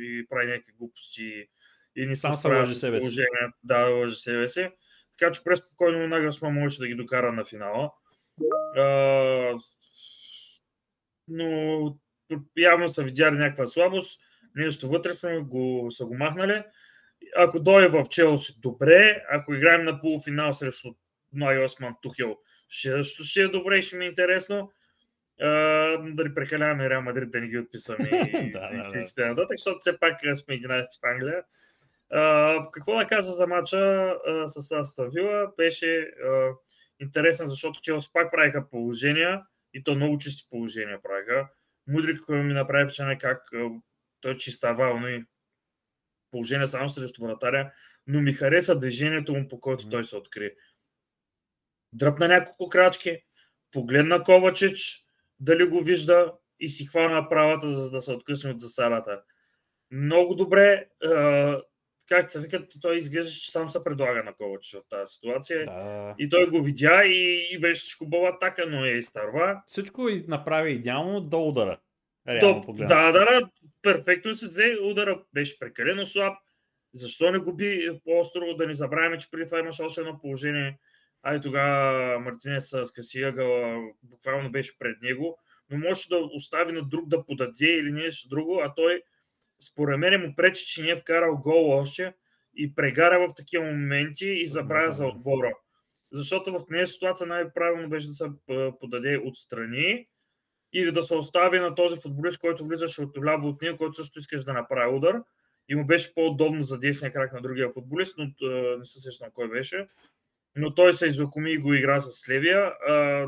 и 0.00 0.26
прави 0.28 0.46
някакви 0.46 0.72
глупости 0.78 1.48
и 1.96 2.06
не 2.06 2.16
Сам 2.16 2.32
се 2.32 2.66
с 2.66 2.74
себе 2.74 3.00
си. 3.00 3.24
Да, 3.64 3.78
лъже 3.78 4.14
себе 4.14 4.48
си. 4.48 4.68
Така 5.18 5.32
че 5.32 5.44
преспокойно 5.44 6.08
Нагелсман 6.08 6.54
можеше 6.54 6.80
да 6.80 6.88
ги 6.88 6.94
докара 6.94 7.32
на 7.32 7.44
финала. 7.44 7.90
А, 8.76 9.58
но 11.28 11.98
явно 12.56 12.88
са 12.88 13.02
видяли 13.02 13.36
някаква 13.36 13.66
слабост, 13.66 14.20
нещо 14.54 14.88
вътрешно 14.88 15.44
го, 15.44 15.90
са 15.90 16.04
го 16.04 16.14
махнали. 16.14 16.62
Ако 17.36 17.60
дойде 17.60 17.88
в 17.88 18.08
Челси, 18.08 18.60
добре. 18.60 19.22
Ако 19.30 19.54
играем 19.54 19.84
на 19.84 20.00
полуфинал 20.00 20.54
срещу 20.54 20.94
Най-Осман 21.32 21.94
Тухел, 22.02 22.38
ще, 22.68 23.02
ще, 23.02 23.42
е 23.42 23.48
добре 23.48 23.78
и 23.78 23.82
ще 23.82 23.96
ми 23.96 24.04
е 24.04 24.08
интересно. 24.08 24.72
А, 25.40 25.48
дали 25.98 26.34
прекаляваме 26.34 26.90
Реал 26.90 27.02
Мадрид 27.02 27.30
да 27.30 27.40
не 27.40 27.48
ги 27.48 27.58
отписваме 27.58 28.08
и, 28.42 28.50
Да, 28.50 28.68
и 28.72 28.76
да, 28.76 28.82
всички 28.82 29.14
така 29.14 29.28
нататък, 29.28 29.58
защото 29.58 29.78
все 29.80 29.98
пак 29.98 30.20
сме 30.20 30.60
11 30.60 31.00
в 31.00 31.04
Англия. 31.04 31.42
А, 32.12 32.70
какво 32.72 32.96
да 32.98 33.06
кажа 33.06 33.32
за 33.32 33.46
матча 33.46 33.78
а, 34.26 34.48
с 34.48 34.72
Астон 34.72 35.10
Вила? 35.10 35.52
Беше 35.56 36.00
а, 36.00 36.50
интересен, 37.00 37.50
защото 37.50 37.80
Челси 37.80 38.10
пак 38.12 38.30
правиха 38.30 38.70
положения 38.70 39.42
и 39.74 39.84
то 39.84 39.94
много 39.94 40.18
чисти 40.18 40.46
положения 40.50 41.02
правиха. 41.02 41.48
Мудрик 41.86 42.28
ми 42.28 42.52
направи 42.52 42.84
впечатление 42.84 43.18
как 43.18 43.42
той 44.20 44.36
чиста 44.36 44.74
вално 44.74 45.08
и 45.08 45.24
положение 46.30 46.66
само 46.66 46.88
срещу 46.88 47.22
вратаря, 47.22 47.72
но 48.06 48.20
ми 48.20 48.32
хареса 48.32 48.78
движението 48.78 49.34
му, 49.34 49.48
по 49.48 49.60
който 49.60 49.82
Мгм. 49.82 49.90
той 49.90 50.04
се 50.04 50.16
откри. 50.16 50.54
Дръпна 51.92 52.28
няколко 52.28 52.68
крачки, 52.68 53.22
погледна 53.72 54.24
Ковачич, 54.24 55.04
дали 55.40 55.64
го 55.64 55.80
вижда 55.80 56.32
и 56.60 56.68
си 56.68 56.86
хвана 56.86 57.28
правата, 57.28 57.72
за 57.72 57.90
да 57.90 58.00
се 58.00 58.12
откъсне 58.12 58.50
от 58.50 58.60
засарата. 58.60 59.22
Много 59.90 60.34
добре, 60.34 60.88
как 62.12 62.30
се 62.30 62.40
вика, 62.40 62.66
той 62.80 62.96
изглежда, 62.96 63.30
че 63.30 63.50
сам 63.50 63.70
се 63.70 63.84
предлага 63.84 64.24
на 64.24 64.34
Ковачич 64.34 64.74
в 64.74 64.88
тази 64.88 65.14
ситуация. 65.14 65.64
Да. 65.64 66.14
И 66.18 66.28
той 66.28 66.46
го 66.46 66.62
видя 66.62 67.04
и, 67.04 67.48
и 67.50 67.58
беше 67.60 67.80
всичко 67.80 68.06
бъл 68.06 68.26
атака, 68.26 68.66
но 68.68 68.84
я 68.84 68.96
изтърва. 68.96 69.62
Всичко 69.66 70.08
и 70.08 70.24
направи 70.28 70.72
идеално 70.72 71.20
до 71.20 71.48
удара. 71.48 71.78
Реално 72.28 72.62
погледнато. 72.62 72.94
да, 72.94 73.12
да, 73.12 73.40
да, 73.40 73.48
перфектно 73.82 74.34
се 74.34 74.46
взе 74.46 74.76
удара, 74.82 75.22
беше 75.34 75.58
прекалено 75.58 76.06
слаб. 76.06 76.36
Защо 76.94 77.30
не 77.30 77.38
губи 77.38 77.90
по-остро, 78.04 78.54
да 78.54 78.66
не 78.66 78.74
забравяме, 78.74 79.18
че 79.18 79.30
преди 79.30 79.46
това 79.46 79.58
имаше 79.58 79.82
още 79.82 80.00
едно 80.00 80.18
положение. 80.20 80.78
Ай 81.22 81.40
тогава 81.40 82.18
Мартинес 82.18 82.68
с 82.68 82.92
Касиягъл 82.92 83.82
буквално 84.02 84.50
беше 84.50 84.78
пред 84.78 85.02
него, 85.02 85.38
но 85.70 85.78
може 85.78 86.08
да 86.08 86.18
остави 86.18 86.72
на 86.72 86.82
друг 86.82 87.08
да 87.08 87.24
подаде 87.24 87.66
или 87.66 87.92
нещо 87.92 88.28
друго, 88.28 88.60
а 88.64 88.74
той 88.74 89.02
според 89.70 89.98
мен 89.98 90.20
му 90.20 90.36
пречи, 90.36 90.66
че 90.66 90.82
не 90.82 90.90
е 90.90 91.00
вкарал 91.00 91.36
гол 91.36 91.70
още 91.70 92.14
и 92.56 92.74
прегара 92.74 93.28
в 93.28 93.34
такива 93.34 93.64
моменти 93.64 94.26
и 94.26 94.46
забравя 94.46 94.92
за 94.92 95.06
отбора. 95.06 95.52
Защото 96.12 96.52
в 96.52 96.64
нея 96.70 96.86
ситуация 96.86 97.26
най-правилно 97.26 97.88
беше 97.88 98.08
да 98.08 98.14
се 98.14 98.26
подаде 98.80 99.20
отстрани 99.24 100.06
или 100.72 100.92
да 100.92 101.02
се 101.02 101.14
остави 101.14 101.60
на 101.60 101.74
този 101.74 102.00
футболист, 102.00 102.38
който 102.38 102.66
влизаше 102.66 103.02
от 103.02 103.18
ляво 103.24 103.48
от 103.48 103.62
него, 103.62 103.78
който 103.78 103.94
също 103.94 104.18
искаш 104.18 104.44
да 104.44 104.52
направи 104.52 104.96
удар. 104.96 105.22
И 105.68 105.74
му 105.74 105.86
беше 105.86 106.14
по-удобно 106.14 106.62
за 106.62 106.78
десния 106.78 107.12
крак 107.12 107.32
на 107.32 107.40
другия 107.40 107.72
футболист, 107.72 108.18
но 108.18 108.24
не 108.78 108.84
се 108.84 109.00
сещам 109.00 109.30
кой 109.34 109.48
беше. 109.48 109.88
Но 110.56 110.74
той 110.74 110.94
се 110.94 111.06
изокоми 111.06 111.52
и 111.52 111.58
го 111.58 111.74
игра 111.74 112.00
с 112.00 112.28
левия. 112.28 112.72
А, 112.88 113.26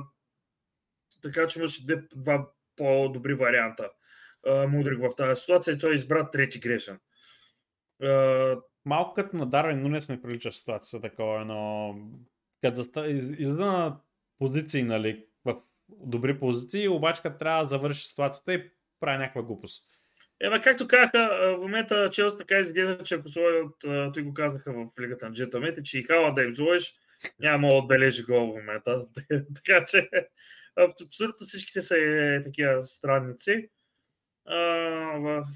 така 1.22 1.46
че 1.46 1.58
имаше 1.58 1.82
два 2.14 2.48
по-добри 2.76 3.34
варианта. 3.34 3.90
А, 4.46 4.66
Мудрик 4.66 4.98
в 5.00 5.16
тази 5.16 5.40
ситуация 5.40 5.74
и 5.74 5.78
той 5.78 5.94
избра 5.94 6.30
трети 6.30 6.58
грешен. 6.58 6.98
А, 8.02 8.56
Малко 8.84 9.14
като 9.14 9.36
на 9.36 9.46
Дарвин 9.46 9.82
Нунес 9.82 10.08
ми 10.08 10.22
прилича 10.22 10.52
ситуация 10.52 11.00
такова, 11.00 11.44
но 11.44 11.94
като 12.62 12.74
заста... 12.74 13.06
из... 13.10 13.28
излиза 13.28 13.66
на 13.66 13.96
позиции, 14.38 14.82
нали, 14.82 15.24
в 15.44 15.56
добри 15.88 16.38
позиции, 16.38 16.88
обаче 16.88 17.22
като 17.22 17.38
трябва 17.38 17.62
да 17.62 17.66
завърши 17.66 18.08
ситуацията 18.08 18.54
и 18.54 18.70
прави 19.00 19.18
някаква 19.18 19.42
глупост. 19.42 19.84
Ема, 20.40 20.60
както 20.60 20.88
казаха, 20.88 21.56
в 21.58 21.60
момента 21.60 22.10
Челси 22.10 22.38
така 22.38 22.58
изглежда, 22.58 23.04
че 23.04 23.14
ако 23.14 23.28
сложат, 23.28 23.72
той 24.14 24.22
го 24.22 24.34
казаха 24.34 24.72
в 24.72 25.00
Лигата 25.00 25.28
на 25.28 25.34
джентълмените, 25.34 25.82
че 25.82 25.98
и 25.98 26.02
хала 26.02 26.34
да 26.34 26.42
им 26.42 26.54
сложиш, 26.54 26.94
няма 27.40 27.68
да 27.68 27.74
отбележи 27.74 28.22
гол 28.22 28.52
в 28.52 28.56
момента. 28.56 29.06
така 29.54 29.84
че 29.84 30.08
абсолютно 31.02 31.46
всичките 31.46 31.82
са 31.82 31.96
е, 31.98 32.42
такива 32.42 32.82
странници. 32.82 33.68
В... 34.46 35.46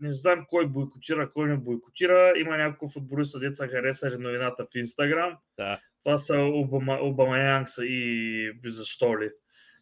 не 0.00 0.12
знам 0.12 0.46
кой 0.48 0.66
бойкотира, 0.66 1.32
кой 1.32 1.48
не 1.48 1.56
бойкотира. 1.56 2.32
Има 2.36 2.56
няколко 2.56 2.92
футболиста, 2.92 3.38
деца 3.38 3.68
хареса 3.68 4.18
новината 4.18 4.64
в 4.64 4.78
Инстаграм. 4.78 5.36
Да. 5.58 5.80
Това 6.04 6.18
са 6.18 6.38
Обама, 6.38 6.98
Обама 7.02 7.38
Янгса 7.38 7.86
и 7.86 8.52
защо 8.64 9.18
ли. 9.20 9.30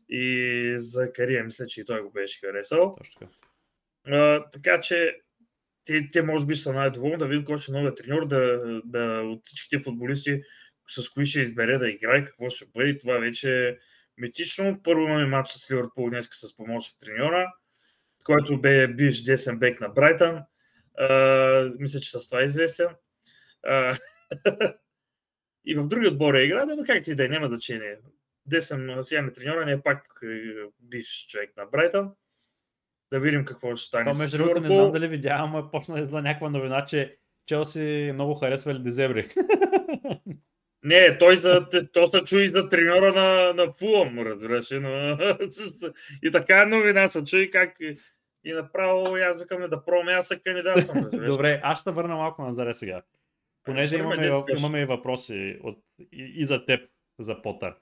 И 0.09 0.72
за 0.76 1.12
Кария, 1.12 1.44
мисля, 1.44 1.66
че 1.66 1.81
и 1.81 1.85
той 1.85 2.03
го 2.03 2.11
беше 2.11 2.46
харесал. 2.46 2.94
Точно 2.98 3.20
така. 3.20 3.33
А, 4.16 4.50
така 4.50 4.81
че 4.81 5.20
те, 5.85 6.11
те 6.12 6.22
може 6.22 6.46
би 6.46 6.57
са 6.57 6.72
най-доволни 6.72 7.16
да 7.18 7.26
видим 7.26 7.44
кой 7.44 7.59
ще 7.59 7.72
е 7.72 7.74
новия 7.74 7.94
треньор, 7.94 8.26
да, 8.26 8.61
да 8.85 9.22
от 9.22 9.40
всичките 9.44 9.83
футболисти, 9.83 10.42
с 10.88 11.11
кои 11.11 11.26
ще 11.26 11.40
избере 11.40 11.79
да 11.79 11.90
играе, 11.90 12.24
какво 12.24 12.50
ще 12.50 12.66
бъде. 12.74 12.98
Това 12.98 13.18
вече 13.18 13.68
е 13.68 13.76
митично. 14.16 14.81
Първо 14.83 15.03
имаме 15.03 15.26
матч 15.26 15.50
с 15.50 15.70
Ливърпул 15.70 16.11
днес 16.11 16.29
с 16.33 16.57
помощник 16.57 17.00
треньора, 17.00 17.53
който 18.24 18.61
бе 18.61 18.88
бивш 18.88 19.22
десен 19.22 19.59
бек 19.59 19.80
на 19.80 19.88
Брайтън. 19.88 20.42
А, 20.98 21.70
мисля, 21.78 22.00
че 22.00 22.11
с 22.11 22.28
това 22.28 22.40
е 22.40 22.44
известен. 22.44 22.88
А, 23.66 23.98
и 25.64 25.74
в 25.74 25.87
други 25.87 26.09
отбори 26.09 26.38
е 26.38 26.44
игра, 26.44 26.64
но 26.66 26.85
как 26.87 27.04
ти 27.04 27.14
да 27.14 27.24
е, 27.24 27.28
няма 27.28 27.48
значение. 27.48 27.98
Десен 28.46 28.98
сега 29.02 29.22
не 29.22 29.33
треньора, 29.33 29.66
не 29.66 29.72
е 29.72 29.83
пак 29.83 30.20
е, 30.24 30.26
бивш 30.80 31.26
човек 31.28 31.56
на 31.56 31.66
Брайтън. 31.66 32.12
Да 33.12 33.20
видим 33.20 33.44
какво 33.44 33.76
ще 33.76 33.88
стане. 33.88 34.11
Това 34.11 34.22
между 34.22 34.38
другото 34.38 34.61
не 34.61 34.68
знам 34.68 34.92
дали 34.92 35.09
видя, 35.09 35.30
ама 35.33 35.70
почна 35.70 35.94
да 35.94 36.00
изла 36.00 36.22
някаква 36.22 36.50
новина, 36.50 36.85
че 36.85 37.18
Челси 37.46 38.11
много 38.14 38.35
харесвали 38.35 38.78
Дезебри. 38.78 39.28
Не, 40.84 41.18
той 41.18 41.36
за, 41.36 41.66
то 41.92 42.06
се 42.06 42.20
чуи 42.20 42.48
за 42.48 42.68
треньора 42.68 43.12
на, 43.12 43.52
на 43.64 43.72
Фулъм, 43.72 44.18
разбираш. 44.18 44.70
Но, 44.70 45.18
и 46.22 46.32
така 46.32 46.66
новина 46.66 47.08
се 47.08 47.24
чуи 47.24 47.50
как 47.50 47.76
и 48.44 48.52
направо 48.52 49.16
аз 49.16 49.40
викаме 49.42 49.68
да 49.68 49.84
пробвам, 49.84 50.08
аз 50.08 50.26
съм 50.28 50.38
кандидат 50.44 50.86
съм. 50.86 50.96
Разбираш. 51.04 51.26
Добре, 51.26 51.60
аз 51.62 51.80
ще 51.80 51.90
върна 51.90 52.16
малко 52.16 52.42
назаре 52.42 52.74
сега. 52.74 53.02
Понеже 53.64 53.98
Добре, 53.98 54.14
имаме, 54.14 54.28
детска. 54.28 54.52
имаме 54.58 54.80
и 54.80 54.84
въпроси 54.84 55.58
от, 55.62 55.78
и, 56.12 56.32
и 56.36 56.46
за 56.46 56.64
теб, 56.66 56.90
за 57.18 57.42
Потър. 57.42 57.74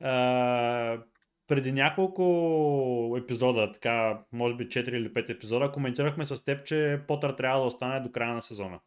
А, 0.00 1.02
преди 1.48 1.72
няколко 1.72 3.16
епизода, 3.18 3.72
така, 3.72 4.22
може 4.32 4.54
би 4.54 4.66
4 4.66 4.90
или 4.90 5.12
5 5.12 5.30
епизода, 5.30 5.70
коментирахме 5.70 6.24
с 6.24 6.44
теб, 6.44 6.66
че 6.66 7.00
Потър 7.08 7.30
трябва 7.30 7.60
да 7.60 7.66
остане 7.66 8.00
до 8.00 8.12
края 8.12 8.34
на 8.34 8.42
сезона. 8.42 8.80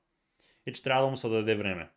И 0.66 0.74
че 0.74 0.84
трябва 0.84 1.04
да 1.04 1.10
му 1.10 1.18
се 1.18 1.30
даде 1.30 1.56
време. 1.56 1.90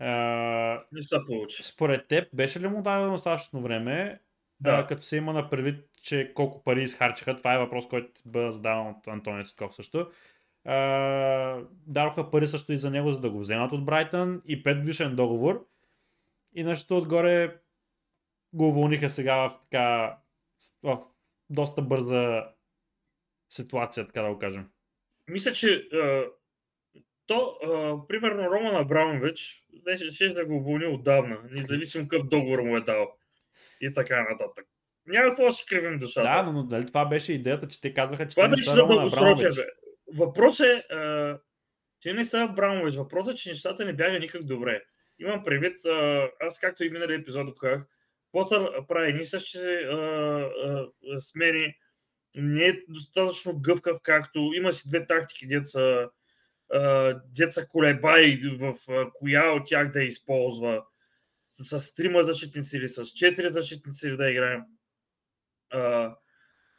А, 0.00 0.84
Не 0.92 1.02
се 1.02 1.16
получи. 1.26 1.62
според 1.62 2.08
теб, 2.08 2.28
беше 2.34 2.60
ли 2.60 2.68
му 2.68 2.82
дадено 2.82 3.12
достатъчно 3.12 3.62
време, 3.62 4.20
Да. 4.60 4.70
а, 4.78 4.86
като 4.86 5.02
се 5.02 5.16
има 5.16 5.32
на 5.32 5.50
предвид, 5.50 5.84
че 6.02 6.32
колко 6.34 6.64
пари 6.64 6.82
изхарчиха? 6.82 7.36
Това 7.36 7.54
е 7.54 7.58
въпрос, 7.58 7.88
който 7.88 8.10
бъде 8.26 8.52
задаван 8.52 8.86
от 8.86 9.08
Антония 9.08 9.44
Цетков 9.44 9.74
също. 9.74 10.10
А, 10.64 10.76
дадоха 11.86 12.30
пари 12.30 12.46
също 12.46 12.72
и 12.72 12.78
за 12.78 12.90
него, 12.90 13.12
за 13.12 13.20
да 13.20 13.30
го 13.30 13.38
вземат 13.38 13.72
от 13.72 13.84
Брайтън 13.84 14.42
и 14.46 14.62
5 14.62 14.78
годишен 14.80 15.16
договор. 15.16 15.66
И 16.54 16.64
нещо 16.64 16.98
отгоре 16.98 17.56
го 18.52 18.68
уволниха 18.68 19.10
сега 19.10 19.36
в 19.36 19.50
така 19.62 20.16
в 20.82 20.98
доста 21.50 21.82
бърза 21.82 22.44
ситуация, 23.48 24.06
така 24.06 24.22
да 24.22 24.32
го 24.32 24.38
кажем. 24.38 24.68
Мисля, 25.28 25.52
че 25.52 25.88
то, 27.30 27.58
а, 27.62 28.06
примерно, 28.08 28.50
Роман 28.50 28.76
Абрамович, 28.76 29.64
беше 29.84 30.14
ще 30.14 30.28
да 30.28 30.44
го 30.44 30.56
уволни 30.56 30.86
отдавна, 30.86 31.38
независимо 31.50 32.08
какъв 32.08 32.28
договор 32.28 32.58
му 32.58 32.76
е 32.76 32.80
дал. 32.80 33.16
И 33.80 33.94
така 33.94 34.26
нататък. 34.30 34.66
Няма 35.06 35.28
какво 35.28 35.44
да 35.44 35.52
си 35.52 35.64
кривим 35.68 35.98
душата. 35.98 36.22
Да, 36.22 36.42
но, 36.42 36.62
дали 36.62 36.86
това 36.86 37.04
беше 37.04 37.32
идеята, 37.32 37.68
че 37.68 37.80
те 37.80 37.94
казваха, 37.94 38.28
че 38.28 38.36
Това 38.36 38.48
не 38.48 38.56
са 38.56 38.76
Роман. 38.76 39.06
Абрамович. 39.06 39.54
Въпрос 40.16 40.60
е, 40.60 40.84
а, 40.90 41.38
че 42.00 42.12
не 42.12 42.24
са 42.24 42.40
Абрамович. 42.40 42.96
Въпросът 42.96 43.34
е, 43.34 43.36
че 43.36 43.48
нещата 43.48 43.84
не 43.84 43.92
бяха 43.92 44.18
никак 44.18 44.42
добре. 44.42 44.82
Имам 45.18 45.44
предвид, 45.44 45.84
а, 45.84 46.28
аз 46.40 46.58
както 46.58 46.84
и 46.84 46.90
миналия 46.90 47.18
епизод 47.18 47.58
казах, 47.58 47.86
Потър 48.32 48.86
прави 48.88 49.08
едни 49.08 49.24
същи 49.24 49.58
смени, 51.18 51.74
не 52.34 52.64
е 52.64 52.82
достатъчно 52.88 53.60
гъвкав, 53.60 53.96
както 54.02 54.38
има 54.38 54.72
си 54.72 54.88
две 54.88 55.06
тактики, 55.06 55.46
деца, 55.46 56.08
деца 57.26 57.66
колеба 57.66 58.20
и 58.20 58.36
в 58.36 58.76
коя 59.14 59.52
от 59.52 59.66
тях 59.66 59.92
да 59.92 60.02
използва. 60.02 60.84
С, 61.48 61.80
с 61.80 61.94
трима 61.94 62.22
защитници 62.22 62.76
или 62.76 62.88
с 62.88 63.06
четири 63.06 63.48
защитници 63.48 64.16
да 64.16 64.30
играем. 64.30 64.62
А, 65.70 66.14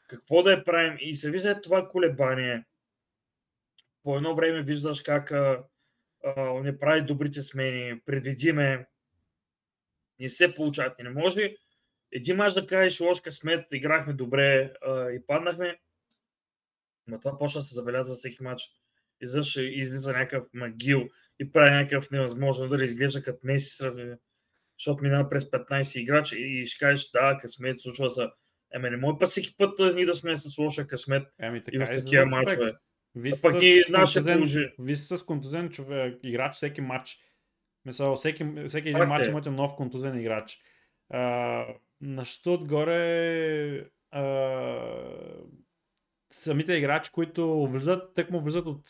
какво 0.07 0.43
да 0.43 0.51
я 0.51 0.63
правим 0.63 0.97
и 0.99 1.15
се 1.15 1.31
вижда 1.31 1.61
това 1.61 1.89
колебание. 1.89 2.65
По 4.03 4.17
едно 4.17 4.35
време 4.35 4.61
виждаш 4.61 5.01
как 5.01 5.31
а, 5.31 5.63
а, 6.23 6.53
не 6.53 6.79
прави 6.79 7.01
добрите 7.01 7.41
смени, 7.41 8.01
предвидиме, 8.05 8.87
не 10.19 10.29
се 10.29 10.55
получават. 10.55 10.99
Не 10.99 11.09
може 11.09 11.55
един 12.11 12.35
мач 12.35 12.53
да 12.53 12.67
кажеш 12.67 12.99
лош 12.99 13.21
късмет, 13.21 13.65
играхме 13.71 14.13
добре 14.13 14.73
а, 14.81 15.09
и 15.09 15.25
паднахме, 15.25 15.79
но 17.07 17.19
това 17.19 17.37
почва 17.37 17.59
да 17.59 17.63
се 17.63 17.75
забелязва 17.75 18.15
всеки 18.15 18.43
матч. 18.43 18.63
Изведнъж 19.21 19.55
излиза 19.57 20.11
някакъв 20.11 20.43
магил 20.53 21.09
и 21.39 21.51
прави 21.51 21.71
някакъв 21.71 22.11
невъзможно 22.11 22.69
да 22.69 22.83
изглежда 22.83 23.23
като 23.23 23.39
Меси, 23.43 23.83
защото 24.79 25.03
минава 25.03 25.29
през 25.29 25.45
15 25.45 25.99
играчи 25.99 26.35
и 26.39 26.65
ще 26.65 26.85
кажеш, 26.85 27.09
да, 27.11 27.37
късмет, 27.41 27.81
случва 27.81 28.09
се. 28.09 28.27
Еме, 28.73 28.89
не 28.89 28.97
може 28.97 29.17
па 29.19 29.25
всеки 29.25 29.57
път 29.57 29.79
ние 29.95 30.05
да 30.05 30.13
сме 30.13 30.37
с 30.37 30.57
лоша 30.57 30.87
късмет 30.87 31.27
Ами 31.41 31.57
и 31.57 31.63
така 31.63 31.77
в 31.77 31.81
излиза, 31.83 32.05
такива 32.05 32.25
мачове. 32.25 32.73
Пък 33.41 33.51
с 33.51 33.65
и 33.67 33.83
контузен- 33.87 34.93
с 34.93 35.25
контузен 35.25 35.69
човек, 35.69 36.19
играч 36.23 36.53
всеки 36.53 36.81
матч. 36.81 37.17
Мисъл, 37.85 38.15
всеки, 38.15 38.45
всеки 38.67 38.89
един 38.89 39.07
матч 39.07 39.27
е. 39.27 39.29
имате 39.29 39.49
нов 39.49 39.75
контузен 39.75 40.19
играч. 40.19 40.59
А, 41.09 41.65
на 42.01 42.25
що 42.25 42.53
отгоре 42.53 43.85
а, 44.11 44.21
самите 46.31 46.73
играчи, 46.73 47.11
които 47.11 47.67
влизат, 47.67 48.13
тък 48.15 48.31
му 48.31 48.41
влизат 48.41 48.65
от, 48.65 48.81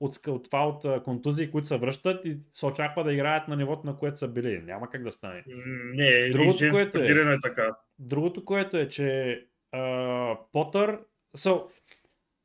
от, 0.00 0.26
от 0.26 0.44
това, 0.44 0.68
от 0.68 1.02
контузии, 1.04 1.50
които 1.50 1.68
се 1.68 1.78
връщат 1.78 2.24
и 2.24 2.38
се 2.54 2.66
очаква 2.66 3.04
да 3.04 3.12
играят 3.12 3.48
на 3.48 3.56
нивото, 3.56 3.86
на 3.86 3.96
което 3.96 4.18
са 4.18 4.28
били. 4.28 4.62
Няма 4.62 4.90
как 4.90 5.02
да 5.02 5.12
стане. 5.12 5.44
Не, 5.94 6.28
Другото, 6.28 6.58
Джеймс 6.58 6.72
което 6.72 6.98
е- 6.98 7.34
е 7.34 7.40
така. 7.42 7.76
Другото, 7.98 8.44
което 8.44 8.76
е, 8.76 8.88
че 8.88 9.40
а, 9.72 10.38
Потър... 10.52 11.00
So, 11.36 11.66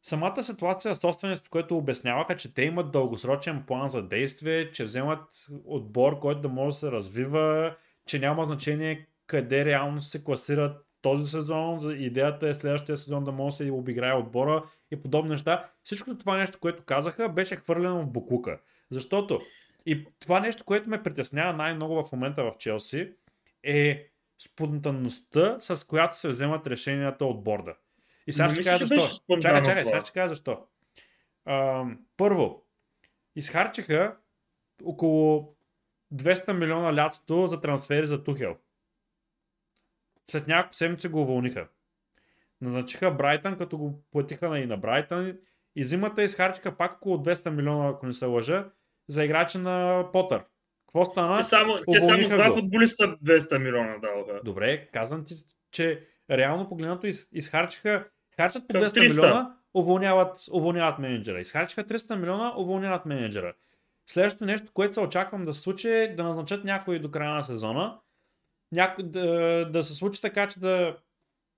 самата 0.04 0.44
ситуация 0.44 0.96
с 0.96 1.00
собствените, 1.00 1.50
което 1.50 1.78
обясняваха, 1.78 2.36
че 2.36 2.54
те 2.54 2.62
имат 2.62 2.92
дългосрочен 2.92 3.64
план 3.68 3.90
за 3.90 4.08
действие, 4.08 4.72
че 4.72 4.84
вземат 4.84 5.24
отбор, 5.66 6.20
който 6.20 6.42
да 6.42 6.50
може 6.50 6.74
да 6.76 6.80
се 6.80 6.92
развива, 6.92 7.76
че 8.06 8.20
няма 8.20 8.46
значение 8.46 9.08
къде 9.28 9.66
реално 9.66 10.02
се 10.02 10.24
класират 10.24 10.86
този 11.02 11.26
сезон. 11.26 11.80
За- 11.80 11.94
Идеята 11.94 12.48
е 12.50 12.54
следващия 12.54 12.98
сезон 12.98 13.24
да 13.24 13.32
може 13.32 13.54
да 13.54 13.58
се 13.66 13.72
обиграе 13.72 14.14
отбора 14.14 14.64
и 14.92 15.02
подобни 15.02 15.30
неща. 15.32 15.70
Всичко 15.84 16.18
това 16.18 16.38
нещо, 16.38 16.60
което 16.60 16.84
казаха, 16.84 17.30
беше 17.30 17.56
хвърлено 17.56 18.02
в 18.02 18.08
буклука. 18.08 18.60
Защото 18.90 19.42
и 19.86 20.06
това 20.20 20.40
нещо, 20.40 20.64
което 20.64 20.90
ме 20.90 21.04
притеснява 21.04 21.54
най-много 21.54 22.04
в 22.04 22.12
момента 22.12 22.44
в 22.44 22.54
Челси 22.58 23.12
е 23.64 24.08
спонтанността, 24.44 25.58
с 25.62 25.88
която 25.88 26.20
се 26.20 26.28
вземат 26.28 26.68
решенията 26.68 27.26
от 27.26 27.44
борда. 27.44 27.76
И 28.28 28.34
сега 28.34 28.50
ще 28.50 28.64
кажа 28.64 28.86
защо. 28.86 29.38
Чакай, 29.42 29.62
чакай, 29.64 29.86
сега 29.86 30.02
ще 30.02 30.12
кажа 30.12 30.30
защо. 30.30 30.64
А, 31.46 31.86
първо, 32.18 32.64
изхарчиха 33.36 34.16
около 34.84 35.56
200 36.14 36.54
милиона 36.54 36.96
лятото 36.96 37.48
за 37.48 37.62
трансфери 37.62 38.08
за 38.08 38.24
Тухел. 38.24 38.58
След 40.26 40.48
няколко 40.48 40.76
седмици 40.76 41.08
го 41.08 41.22
уволниха. 41.22 41.68
Назначиха 42.62 43.12
Брайтън, 43.12 43.58
като 43.58 43.78
го 43.78 44.04
платиха 44.12 44.60
и 44.60 44.66
на 44.66 44.78
Брайтън. 44.78 45.38
И 45.76 45.84
зимата 45.84 46.24
изхарчиха 46.24 46.78
пак 46.78 46.94
около 46.98 47.18
200 47.18 47.50
милиона, 47.50 47.90
ако 47.90 48.06
не 48.06 48.14
се 48.14 48.26
лъжа, 48.26 48.70
за 49.08 49.24
играча 49.24 49.60
на 49.60 50.06
Потър. 50.14 50.44
Какво 50.88 51.06
стана? 51.06 51.38
Те 51.38 51.44
само, 51.44 51.78
те 51.92 52.02
само 52.02 52.28
два 52.28 52.54
футболиста 52.54 53.18
200 53.18 53.58
милиона 53.58 53.98
даваха. 53.98 54.42
Добре, 54.44 54.88
казвам 54.94 55.26
ти, 55.26 55.36
че 55.72 56.08
реално 56.32 56.70
погледнато 56.70 57.08
из, 57.08 57.28
изхарчиха, 57.32 58.08
харчат 58.36 58.68
по 58.68 58.74
Към 58.74 58.82
200 58.82 58.88
300. 58.88 59.02
милиона, 59.02 59.56
уволняват, 59.74 60.40
уволняват 60.54 61.00
менеджера. 61.00 61.42
Изхарчиха 61.42 61.84
300 61.84 62.16
милиона, 62.16 62.54
уволняват 62.58 63.06
менеджера. 63.06 63.54
Следващото 64.08 64.46
нещо, 64.46 64.72
което 64.74 64.94
се 64.94 65.00
очаквам 65.00 65.46
да 65.46 65.54
се 65.54 65.62
случи 65.62 65.90
е 65.90 66.14
да 66.16 66.24
назначат 66.24 66.64
някой 66.64 67.00
до 67.00 67.12
края 67.12 67.34
на 67.34 67.44
сезона, 67.44 68.00
няко, 68.72 69.04
да, 69.04 69.66
да 69.66 69.84
се 69.84 69.94
случи 69.94 70.22
така, 70.22 70.48
че 70.48 70.60
да 70.60 70.98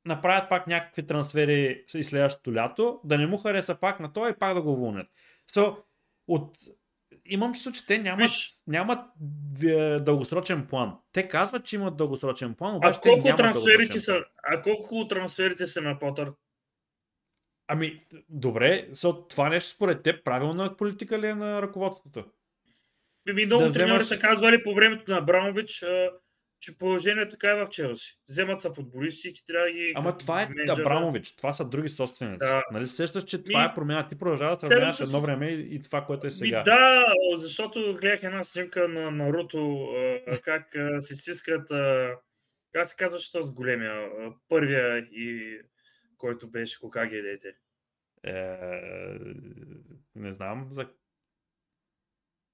направят 0.05 0.49
пак 0.49 0.67
някакви 0.67 1.07
трансфери 1.07 1.85
и 1.95 2.03
следващото 2.03 2.53
лято, 2.53 3.01
да 3.03 3.17
не 3.17 3.27
му 3.27 3.37
хареса 3.37 3.75
пак 3.75 3.99
на 3.99 4.13
това 4.13 4.29
и 4.29 4.35
пак 4.39 4.53
да 4.53 4.61
го 4.61 4.73
уволнят. 4.73 5.07
So, 5.51 5.77
от... 6.27 6.57
Имам 7.25 7.53
чувство, 7.53 7.71
че 7.71 7.85
те 7.85 7.97
нямат, 7.97 8.31
нямат 8.67 9.05
е, 9.63 9.99
дългосрочен 9.99 10.67
план. 10.67 10.97
Те 11.11 11.27
казват, 11.27 11.65
че 11.65 11.75
имат 11.75 11.97
дългосрочен 11.97 12.53
план, 12.53 12.73
А 12.73 12.77
обаче 12.77 13.01
те 13.01 13.09
колко 13.09 13.27
нямат 13.27 13.37
трансферите 13.37 13.99
са, 13.99 14.23
а 14.43 14.61
колко 14.61 15.07
трансферите 15.07 15.67
са 15.67 15.81
на 15.81 15.99
Потър? 15.99 16.31
Ами, 17.67 18.05
добре, 18.29 18.87
so, 18.91 19.29
това 19.29 19.49
нещо 19.49 19.69
според 19.69 20.03
теб 20.03 20.23
правилна 20.23 20.77
политика 20.77 21.19
ли 21.19 21.27
е 21.27 21.35
на 21.35 21.61
ръководството? 21.61 22.25
Ми, 23.33 23.45
много 23.45 23.63
Да 23.63 23.73
треньори 23.73 23.99
вземаш- 23.99 24.07
са 24.07 24.19
казвали 24.19 24.63
по 24.63 24.73
времето 24.73 25.11
на 25.11 25.17
Абрамович, 25.17 25.83
а, 25.83 26.11
че 26.63 26.77
положението 26.77 27.31
така 27.31 27.51
е 27.51 27.65
в 27.65 27.69
Челси. 27.69 28.19
Вземат 28.29 28.61
са 28.61 28.73
футболисти 28.73 29.29
и 29.29 29.45
трябва 29.47 29.65
да 29.65 29.71
ги... 29.71 29.93
Ама 29.95 30.17
това 30.17 30.41
е 30.41 30.47
менеджера. 30.47 30.81
Абрамович, 30.81 31.35
това 31.35 31.53
са 31.53 31.69
други 31.69 31.89
собственици. 31.89 32.37
Да. 32.37 32.63
Нали 32.71 32.87
се 32.87 32.95
сещаш, 32.95 33.23
че 33.23 33.43
това 33.43 33.59
Ми, 33.59 33.65
е 33.65 33.75
промяна. 33.75 34.07
Ти 34.07 34.17
продължаваш 34.17 34.57
да 34.57 34.65
сравняваш 34.65 34.99
едно 34.99 35.21
време 35.21 35.47
и, 35.47 35.75
и 35.75 35.81
това, 35.81 36.05
което 36.05 36.27
е 36.27 36.31
сега. 36.31 36.57
Ми, 36.57 36.63
да, 36.63 37.05
защото 37.37 37.97
гледах 38.01 38.23
една 38.23 38.43
снимка 38.43 38.87
на 38.87 39.11
Наруто, 39.11 39.89
как 40.43 40.75
се 40.99 41.15
стискат, 41.15 41.69
как 42.73 42.87
се 42.87 42.95
казваше 42.95 43.31
този 43.31 43.51
големия, 43.51 44.09
първия 44.49 44.97
и 44.97 45.59
който 46.17 46.51
беше 46.51 46.79
Хокаге 46.79 47.21
дете. 47.21 47.55
Е, 48.23 48.57
не 50.15 50.33
знам. 50.33 50.67
За... 50.69 50.89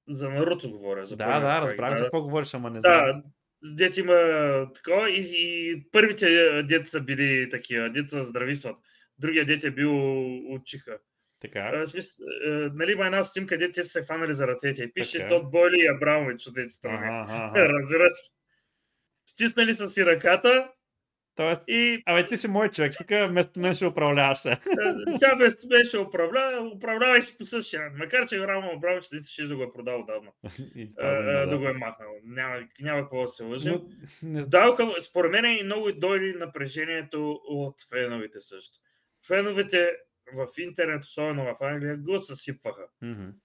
За 0.07 0.29
Наруто 0.29 0.71
говоря. 0.71 1.05
За 1.05 1.17
Да, 1.17 1.39
да, 1.39 1.61
разбрах 1.61 1.97
за 1.97 2.03
какво 2.03 2.21
говориш, 2.21 2.53
ама 2.53 2.69
не 2.69 2.79
знам. 2.79 3.05
Да, 3.05 3.23
дет 3.63 3.97
има 3.97 4.15
такова 4.75 5.09
и, 5.09 5.21
и 5.33 5.83
първите 5.91 6.63
деца 6.63 6.89
са 6.89 7.01
били 7.01 7.49
такива, 7.49 7.89
деца 7.89 8.23
здрависват. 8.23 8.75
Другия 9.17 9.45
дете 9.45 9.67
е 9.67 9.71
бил 9.71 9.93
от 10.53 10.65
чиха. 10.65 10.97
Така. 11.41 11.59
А, 11.59 11.85
в 11.85 11.87
смисъл, 11.87 12.25
е, 12.45 12.49
нали 12.49 12.91
има 12.91 13.05
една 13.05 13.23
снимка, 13.23 13.57
дете 13.57 13.71
те 13.71 13.83
са 13.83 13.89
се 13.89 14.03
фанали 14.03 14.33
за 14.33 14.47
ръцете 14.47 14.83
и 14.83 14.93
пише 14.93 15.17
Така. 15.17 15.29
Тот 15.29 15.51
Бойли 15.51 15.79
и 15.79 15.87
Абрамович 15.87 16.47
от 16.47 16.53
двете 16.53 16.69
страни. 16.69 17.07
Разбираш? 17.55 18.13
Стиснали 19.25 19.75
са 19.75 19.87
си 19.87 20.05
ръката 20.05 20.69
Тоест, 21.39 21.63
и 21.67 22.03
абе, 22.05 22.27
ти 22.27 22.37
си 22.37 22.47
мой 22.47 22.69
човек, 22.69 22.91
тук 22.97 23.07
вместо 23.29 23.59
мен 23.59 23.73
ще 23.73 23.85
управляваш 23.85 24.37
се. 24.37 24.51
е, 24.51 24.57
сега 25.11 25.35
без 25.35 25.67
беше 25.67 25.99
управлява, 25.99 26.67
управлявай 26.67 27.21
си 27.21 27.37
по 27.37 27.45
същия 27.45 27.81
начин. 27.81 27.97
Макар, 27.97 28.27
че 28.27 28.47
Рамо 28.47 28.71
Абрамович 28.75 29.05
ще 29.05 29.47
да 29.47 29.55
го 29.55 29.63
е 29.63 29.73
продал 29.73 29.99
отдавна. 29.99 30.31
Е, 30.77 30.81
е, 30.81 31.23
да, 31.23 31.47
да 31.47 31.57
го 31.57 31.67
е 31.67 31.73
махнал. 31.73 32.09
Няма, 32.23 32.67
няма 32.81 33.01
какво 33.01 33.21
да 33.21 33.27
се 33.27 33.43
лъжим. 33.43 33.73
Но, 33.73 34.29
не. 34.29 34.41
Даваха, 34.41 35.01
според 35.01 35.31
мен 35.31 35.57
и 35.59 35.63
много 35.63 35.91
дойде 35.91 36.33
напрежението 36.39 37.39
от 37.47 37.75
феновете 37.89 38.39
също. 38.39 38.77
Феновете 39.27 39.91
в 40.33 40.47
интернет, 40.57 41.03
особено 41.03 41.43
в 41.43 41.63
Англия, 41.63 41.97
го 41.97 42.19
съсипваха. 42.19 42.87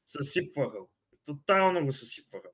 Съсипваха. 0.04 0.78
го. 0.78 0.90
Тотално 1.26 1.84
го 1.84 1.92
съсипваха. 1.92 2.48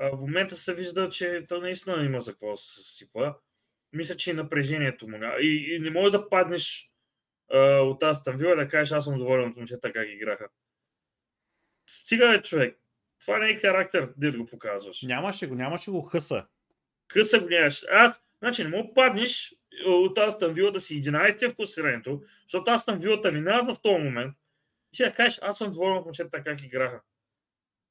А, 0.00 0.16
в 0.16 0.20
момента 0.20 0.56
се 0.56 0.74
вижда, 0.74 1.10
че 1.10 1.44
то 1.48 1.60
наистина 1.60 2.04
има 2.04 2.20
за 2.20 2.32
какво 2.32 2.50
да 2.50 2.56
се 2.56 2.82
съсипва. 2.82 3.34
Мисля, 3.96 4.16
че 4.16 4.30
и 4.30 4.34
напрежението 4.34 5.08
му. 5.08 5.18
И, 5.40 5.74
и 5.74 5.78
не 5.78 5.90
може 5.90 6.12
да 6.12 6.28
паднеш 6.28 6.90
а, 7.52 7.58
от 7.80 8.00
тази 8.00 8.20
ставила 8.20 8.52
и 8.52 8.56
да 8.56 8.68
кажеш, 8.68 8.92
аз 8.92 9.04
съм 9.04 9.18
доволен 9.18 9.48
от 9.48 9.56
момчета 9.56 9.92
как 9.92 10.08
играха. 10.08 10.48
Стига 11.86 12.34
е 12.34 12.42
човек. 12.42 12.78
Това 13.20 13.38
не 13.38 13.50
е 13.50 13.56
характер, 13.56 14.08
да 14.16 14.38
го 14.38 14.46
показваш. 14.46 15.02
Нямаше 15.02 15.46
го, 15.46 15.54
нямаше 15.54 15.90
го 15.90 16.02
хъса. 16.02 16.46
къса 17.08 17.40
го 17.40 17.46
гледаш. 17.46 17.84
Аз, 17.90 18.24
значи, 18.38 18.64
не 18.64 18.70
мога 18.70 18.94
паднеш 18.94 19.54
от 19.86 20.18
Астан 20.18 20.54
Вила 20.54 20.72
да 20.72 20.80
си 20.80 21.02
11 21.02 21.50
в 21.50 21.56
класирането, 21.56 22.22
защото 22.42 22.70
Астан 22.70 22.98
Вилата 22.98 23.32
минава 23.32 23.74
в 23.74 23.82
този 23.82 24.04
момент. 24.04 24.34
И 24.92 24.96
ще 24.96 25.04
да 25.04 25.12
кажеш, 25.12 25.38
аз 25.42 25.58
съм 25.58 25.72
доволен 25.72 25.96
от 25.96 26.04
момчета 26.04 26.42
как 26.44 26.62
играха. 26.62 27.00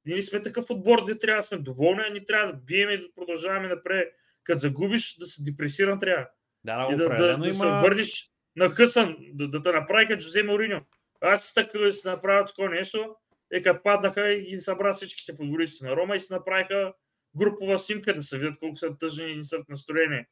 Ние 0.06 0.22
сме 0.22 0.42
такъв 0.42 0.70
отбор, 0.70 1.06
де 1.06 1.20
трябва 1.20 1.40
да 1.40 1.44
сме 1.44 1.58
доволни, 1.58 2.04
а 2.08 2.14
ни 2.14 2.26
трябва 2.26 2.52
да 2.52 2.58
бием 2.58 2.90
и 2.90 2.98
да 2.98 3.14
продължаваме 3.16 3.68
напред. 3.68 4.14
Като 4.46 4.60
загубиш, 4.60 5.18
да 5.20 5.26
се 5.26 5.44
депресиран 5.44 6.00
трябва. 6.00 6.28
Да, 6.64 6.88
да, 6.88 6.94
И 6.94 6.98
да, 6.98 7.10
да, 7.10 7.38
да, 7.38 7.54
се 7.54 7.66
има... 7.66 7.80
върнеш 7.82 8.30
на 8.56 8.74
късан, 8.74 9.16
да, 9.34 9.48
да 9.48 9.64
те 9.64 9.72
направи 9.72 10.08
като 10.08 10.20
Жозе 10.24 10.44
Мауриньо. 10.44 10.82
Аз 11.22 11.54
така 11.54 11.92
си 11.92 12.08
направя 12.08 12.46
такова 12.46 12.70
нещо, 12.70 13.16
е 13.54 13.62
като 13.62 13.84
паднаха 13.84 14.32
и 14.34 14.42
ги 14.42 14.62
събра 14.62 14.94
всичките 14.94 15.36
футболисти 15.36 15.84
на 15.86 15.96
Рома 15.96 16.16
и 16.16 16.20
си 16.20 16.34
направиха 16.34 16.94
групова 17.36 17.80
снимка 17.80 18.14
да 18.14 18.22
се 18.22 18.38
видят 18.38 18.60
колко 18.60 18.76
са 18.76 18.98
тъжни 18.98 19.32
и 19.32 19.44
са 19.44 19.58
в 19.58 19.70
настроение. 19.70 20.28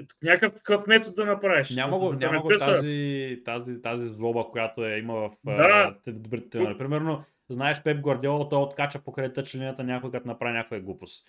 Е, 0.00 0.02
Някакъв 0.22 0.54
такъв 0.54 0.86
метод 0.86 1.14
да 1.14 1.24
направиш. 1.24 1.70
Няма 1.70 1.98
го, 1.98 2.10
да, 2.10 2.16
няма 2.26 2.40
го 2.40 2.48
тази, 2.58 3.42
тази, 3.44 3.82
тази 3.82 4.08
злоба, 4.08 4.44
която 4.50 4.84
е 4.86 4.98
има 4.98 5.14
в 5.14 5.30
Да. 5.44 5.96
те- 6.04 6.12
добрите. 6.12 6.58
Примерно, 6.78 7.24
знаеш 7.48 7.82
Пеп 7.82 8.00
Гвардиола, 8.00 8.48
той 8.48 8.62
откача 8.62 9.04
покрай 9.04 9.32
тъч 9.32 9.54
линията 9.54 9.84
някой 9.84 10.10
като 10.10 10.28
направи 10.28 10.52
някоя 10.52 10.80
глупост. 10.80 11.26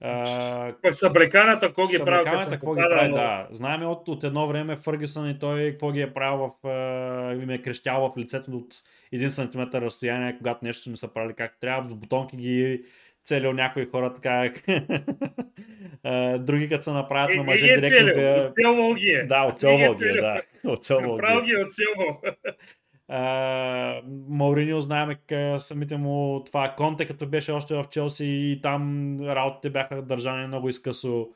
А, 0.00 0.74
събреканата, 0.90 1.66
какво 1.66 1.86
ги 1.86 1.96
е 1.96 2.04
правил, 2.04 2.42
съм 2.42 2.50
какво 2.50 2.74
ги 2.74 2.82
прави, 2.90 3.12
да. 3.12 3.48
Знаем 3.50 3.82
от, 3.82 4.08
от 4.08 4.24
едно 4.24 4.48
време 4.48 4.76
Фъргюсън 4.76 5.30
и 5.30 5.38
той 5.38 5.70
какво 5.70 5.92
ги 5.92 6.00
е 6.00 6.14
правил 6.14 6.54
в... 6.62 6.68
А, 6.68 7.34
им 7.34 7.50
е 7.50 7.62
крещял 7.62 8.10
в 8.10 8.18
лицето 8.18 8.50
от 8.50 8.74
1 9.14 9.28
см 9.28 9.76
разстояние, 9.76 10.36
когато 10.38 10.64
нещо 10.64 10.82
са 10.82 10.90
ми 10.90 10.96
са 10.96 11.08
правили 11.08 11.34
как 11.34 11.56
трябва, 11.60 11.90
в 11.90 11.96
бутонки 11.96 12.36
ги 12.36 12.82
целил 13.24 13.52
някои 13.52 13.86
хора 13.86 14.14
така. 14.14 14.52
а, 16.04 16.38
други 16.38 16.68
като 16.68 16.84
се 16.84 16.92
направят 16.92 17.30
Е, 17.30 17.36
на 17.36 17.42
е, 17.42 17.44
мъже 17.44 17.66
е 17.66 17.80
директно 17.80 17.98
целил, 17.98 18.14
бия... 18.14 18.44
оцелвал 18.44 18.94
ги 18.94 19.08
е. 19.10 19.22
Да, 19.22 19.46
ги 19.46 19.52
оцелвал 19.52 19.92
е 19.92 19.94
ги, 19.94 20.08
е, 20.08 20.12
да. 20.12 20.42
Оцелвал 20.66 21.16
ги. 21.16 21.46
ги 21.46 21.52
е 21.52 21.64
оцелвал. 21.64 22.20
Мауриньо 24.28 24.80
знаем 24.80 25.16
самите 25.58 25.96
му 25.96 26.44
това 26.44 26.74
Конте, 26.76 27.06
като 27.06 27.26
беше 27.26 27.52
още 27.52 27.74
в 27.74 27.84
Челси 27.90 28.24
и 28.26 28.60
там 28.62 29.16
работите 29.20 29.70
бяха 29.70 30.02
държани 30.02 30.46
много 30.46 30.68
изкъсо. 30.68 31.28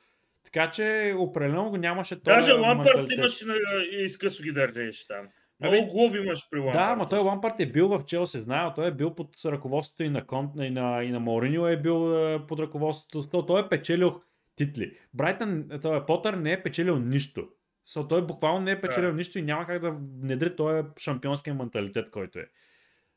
Така 0.45 0.71
че 0.71 1.15
определено 1.19 1.71
го 1.71 1.77
нямаше 1.77 2.23
този 2.23 2.35
Даже 2.35 2.53
Лампард 2.53 3.13
имаше 3.13 3.45
изкъсо 3.93 4.43
ги 4.43 4.53
държеше 4.53 5.07
там. 5.09 5.29
Много 5.61 5.87
глоби 5.87 6.19
имаш 6.19 6.49
при 6.51 6.59
Лампард. 6.59 6.75
Да, 6.75 6.97
ма 6.97 7.09
той. 7.09 7.19
Лампард 7.19 7.61
е 7.61 7.67
бил 7.67 7.89
в 7.89 8.05
Челси, 8.05 8.39
знае, 8.39 8.71
той 8.75 8.89
е 8.89 8.93
бил 8.93 9.15
под 9.15 9.31
ръководството 9.47 10.03
и 10.03 10.09
на 10.09 10.27
Конт, 10.27 10.51
и 10.61 10.71
на, 10.71 11.05
и 11.05 11.11
на 11.11 11.21
Мауриньо 11.21 11.67
е 11.67 11.77
бил 11.77 12.15
е, 12.15 12.47
под 12.47 12.61
ръководството. 12.61 13.31
То, 13.31 13.47
той 13.47 13.61
е 13.61 13.69
печелил 13.69 14.21
титли. 14.57 14.93
Брайтън, 15.15 15.69
той 15.83 15.97
е 15.97 16.07
Потър 16.07 16.35
не 16.35 16.53
е 16.53 16.63
печелил 16.63 16.99
нищо. 16.99 17.49
So, 17.89 18.09
той 18.09 18.27
буквално 18.27 18.61
не 18.61 18.71
е 18.71 18.81
печелил 18.81 19.11
Да. 19.11 19.17
нищо 19.17 19.39
и 19.39 19.43
няма 19.43 19.67
как 19.67 19.81
да 19.81 19.91
внедри 20.21 20.57
този 20.57 20.83
шампионския 20.99 21.55
менталитет, 21.55 22.11
който 22.11 22.39
е. 22.39 22.47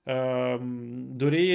Ам, 0.05 1.05
дори 1.09 1.49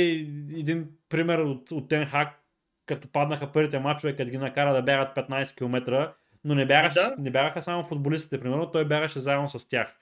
един 0.52 0.88
пример 1.08 1.38
от, 1.38 1.70
от 1.72 1.88
Тен 1.88 2.06
Хак, 2.06 2.42
като 2.86 3.08
паднаха 3.08 3.52
първите 3.52 3.78
мачове, 3.78 4.16
като 4.16 4.30
ги 4.30 4.38
накара 4.38 4.74
да 4.74 4.82
бягат 4.82 5.16
15 5.16 5.56
км, 5.58 6.12
но 6.44 6.54
не 6.54 6.66
бягаха, 6.66 6.94
Да. 6.94 7.14
не 7.18 7.30
бягаха 7.30 7.62
само 7.62 7.84
футболистите, 7.84 8.40
примерно, 8.40 8.70
той 8.70 8.84
бягаше 8.84 9.20
заедно 9.20 9.48
с 9.48 9.68
тях. 9.68 9.96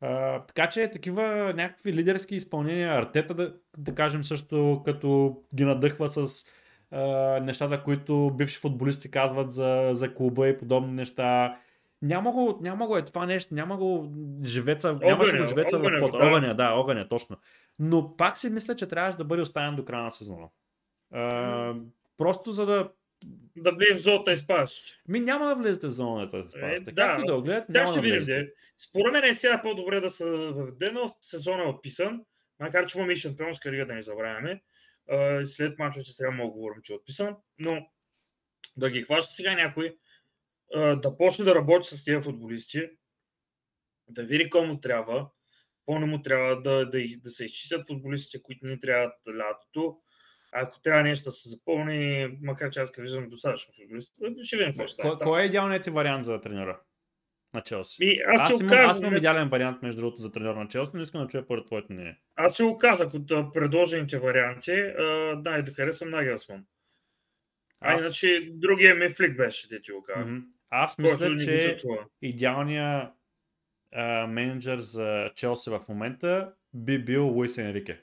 А, 0.00 0.40
така 0.40 0.68
че 0.68 0.90
такива 0.90 1.52
някакви 1.56 1.92
лидерски 1.92 2.34
изпълнения, 2.34 2.92
Артета 2.92 3.34
да, 3.34 3.54
да 3.78 3.94
кажем 3.94 4.24
също, 4.24 4.82
като 4.84 5.36
ги 5.54 5.64
надъхва 5.64 6.08
с 6.08 6.46
а, 6.90 7.00
нещата, 7.40 7.82
които 7.82 8.30
бивши 8.34 8.58
футболисти 8.58 9.10
казват 9.10 9.50
за, 9.50 9.90
за 9.92 10.14
клуба 10.14 10.48
и 10.48 10.58
подобни 10.58 10.92
неща. 10.92 11.58
Няма 12.02 12.32
го, 12.32 12.58
няма 12.62 12.86
го 12.86 12.96
е 12.96 13.04
това 13.04 13.26
нещо, 13.26 13.54
няма 13.54 13.76
го 13.76 14.12
живеца, 14.44 14.98
нямаше 15.02 15.38
го 15.38 15.44
живеца 15.44 15.78
в 15.78 15.80
огъня, 15.80 16.00
под. 16.00 16.12
да. 16.12 16.18
Огъня, 16.18 16.54
да, 16.54 16.70
огъня, 16.70 17.08
точно. 17.08 17.36
Но 17.78 18.16
пак 18.16 18.38
си 18.38 18.50
мисля, 18.50 18.76
че 18.76 18.86
трябваше 18.86 19.18
да 19.18 19.24
бъде 19.24 19.42
оставен 19.42 19.76
до 19.76 19.84
края 19.84 20.02
на 20.02 20.12
сезона. 20.12 20.48
А, 21.12 21.74
просто 22.16 22.50
за 22.50 22.66
да 22.66 22.90
Да 23.56 23.72
влезем 23.72 23.96
в 23.96 24.00
зоната 24.00 24.32
и 24.32 24.36
спаш. 24.36 24.82
ми 25.08 25.20
няма 25.20 25.46
да 25.46 25.54
влезете 25.54 25.86
в 25.86 25.90
зоната 25.90 26.42
да 26.42 26.50
спасите. 26.50 26.90
Е, 26.90 26.92
да. 26.92 27.06
Както 27.06 27.26
да 27.26 27.34
го 27.34 27.42
гледате, 27.42 27.72
Тя 27.72 27.78
няма 27.78 27.92
ще 27.92 28.00
да 28.00 28.08
влезете. 28.08 28.52
Според 28.78 29.12
мен 29.12 29.24
е 29.24 29.34
сега 29.34 29.62
по-добре 29.62 30.00
да 30.00 30.10
се 30.10 30.24
въведе, 30.24 30.90
но 30.92 31.16
сезона 31.22 31.62
е 31.62 31.66
отписан. 31.66 32.24
Макар, 32.60 32.86
че 32.86 32.98
имаме 32.98 33.12
и 33.12 33.16
шампионска 33.16 33.72
лига, 33.72 33.86
да 33.86 33.94
не 33.94 34.02
забравяме. 34.02 34.62
След 35.44 35.78
мачовете 35.78 36.10
сега 36.10 36.30
мога 36.30 36.48
да 36.48 36.52
говорим, 36.52 36.82
че 36.82 36.92
е 36.92 36.96
отписан. 36.96 37.36
Но 37.58 37.86
да 38.76 38.90
ги 38.90 39.02
хваща 39.02 39.34
сега 39.34 39.54
някой, 39.54 39.96
да 40.76 41.16
почне 41.18 41.44
да 41.44 41.54
работи 41.54 41.96
с 41.96 42.04
тези 42.04 42.22
футболисти, 42.22 42.90
да 44.08 44.22
види 44.22 44.50
кому 44.50 44.80
трябва, 44.80 45.30
какво 45.78 45.98
не 45.98 46.06
му 46.06 46.22
трябва 46.22 46.62
да, 46.62 46.90
да, 46.90 46.98
да 47.18 47.30
се 47.30 47.44
изчистят 47.44 47.86
футболистите, 47.88 48.42
които 48.42 48.66
не 48.66 48.80
трябват 48.80 49.12
лятото. 49.28 49.96
Ако 50.52 50.80
трябва 50.80 51.02
нещо 51.02 51.24
да 51.24 51.30
се 51.30 51.48
запълни, 51.48 52.28
макар 52.42 52.70
че 52.70 52.80
аз 52.80 52.92
виждам 52.98 53.28
достатъчно 53.28 53.74
футболисти, 53.74 54.14
ще 54.42 54.56
видим 54.56 54.72
какво 54.72 54.86
ще 54.86 54.94
стане. 54.94 55.10
Кой, 55.10 55.18
кой 55.18 55.42
е 55.42 55.46
идеалният 55.46 55.84
ти 55.84 55.90
вариант 55.90 56.24
за 56.24 56.40
тренера 56.40 56.80
на 57.54 57.60
Челси? 57.60 58.04
Ми, 58.04 58.18
аз, 58.26 58.40
Аз, 58.40 58.56
ти 58.56 58.64
имам, 58.64 58.78
аз 58.78 59.00
имам 59.00 59.16
идеален 59.16 59.48
вариант, 59.48 59.82
между 59.82 60.00
другото, 60.00 60.22
за 60.22 60.32
тренер 60.32 60.54
на 60.54 60.68
Челси, 60.68 60.90
но 60.94 61.02
искам 61.02 61.22
да 61.22 61.28
чуя 61.28 61.46
първо 61.46 61.64
твоето 61.64 61.92
мнение. 61.92 62.18
Аз 62.36 62.56
си 62.56 62.62
го 62.62 62.78
казах 62.78 63.14
от 63.14 63.30
а, 63.30 63.52
предложените 63.52 64.18
варианти. 64.18 64.72
А, 64.72 65.36
да, 65.36 65.58
и 65.58 65.62
да 65.62 65.72
харесвам 65.72 66.10
Нагелсман. 66.10 66.64
А 67.80 67.94
Аз- 67.94 68.02
иначе 68.02 68.48
другия 68.52 68.94
ми 68.94 69.10
флик 69.10 69.36
беше, 69.36 69.68
те 69.68 69.82
ти 69.82 69.92
го 69.92 70.02
казах. 70.02 70.26
Мгм. 70.26 70.38
Аз 70.70 70.98
мисля, 70.98 71.36
че 71.36 71.76
идеалният 72.22 73.12
а, 73.92 74.26
менеджер 74.26 74.78
за 74.78 75.30
Челси 75.34 75.70
в 75.70 75.84
момента 75.88 76.54
би 76.74 77.04
бил 77.04 77.28
Луис 77.28 77.58
Енрике. 77.58 78.00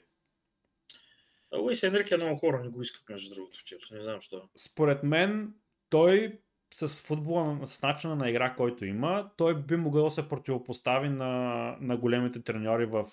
Луис 1.54 1.82
Енрике 1.82 2.16
много 2.16 2.36
хора 2.36 2.62
не 2.62 2.68
го 2.68 2.82
искат, 2.82 3.08
между 3.08 3.34
другото, 3.34 3.64
Челси. 3.64 3.94
Не 3.94 4.02
знам 4.02 4.16
защо. 4.16 4.48
Според 4.56 5.02
мен 5.02 5.54
той 5.90 6.40
с 6.86 7.02
футбола, 7.02 7.66
с 7.66 7.82
начина 7.82 8.16
на 8.16 8.30
игра, 8.30 8.54
който 8.54 8.84
има, 8.84 9.30
той 9.36 9.54
би 9.54 9.76
могъл 9.76 10.04
да 10.04 10.10
се 10.10 10.28
противопостави 10.28 11.08
на, 11.08 11.76
на 11.80 11.96
големите 11.96 12.42
треньори 12.42 12.86
в, 12.86 13.04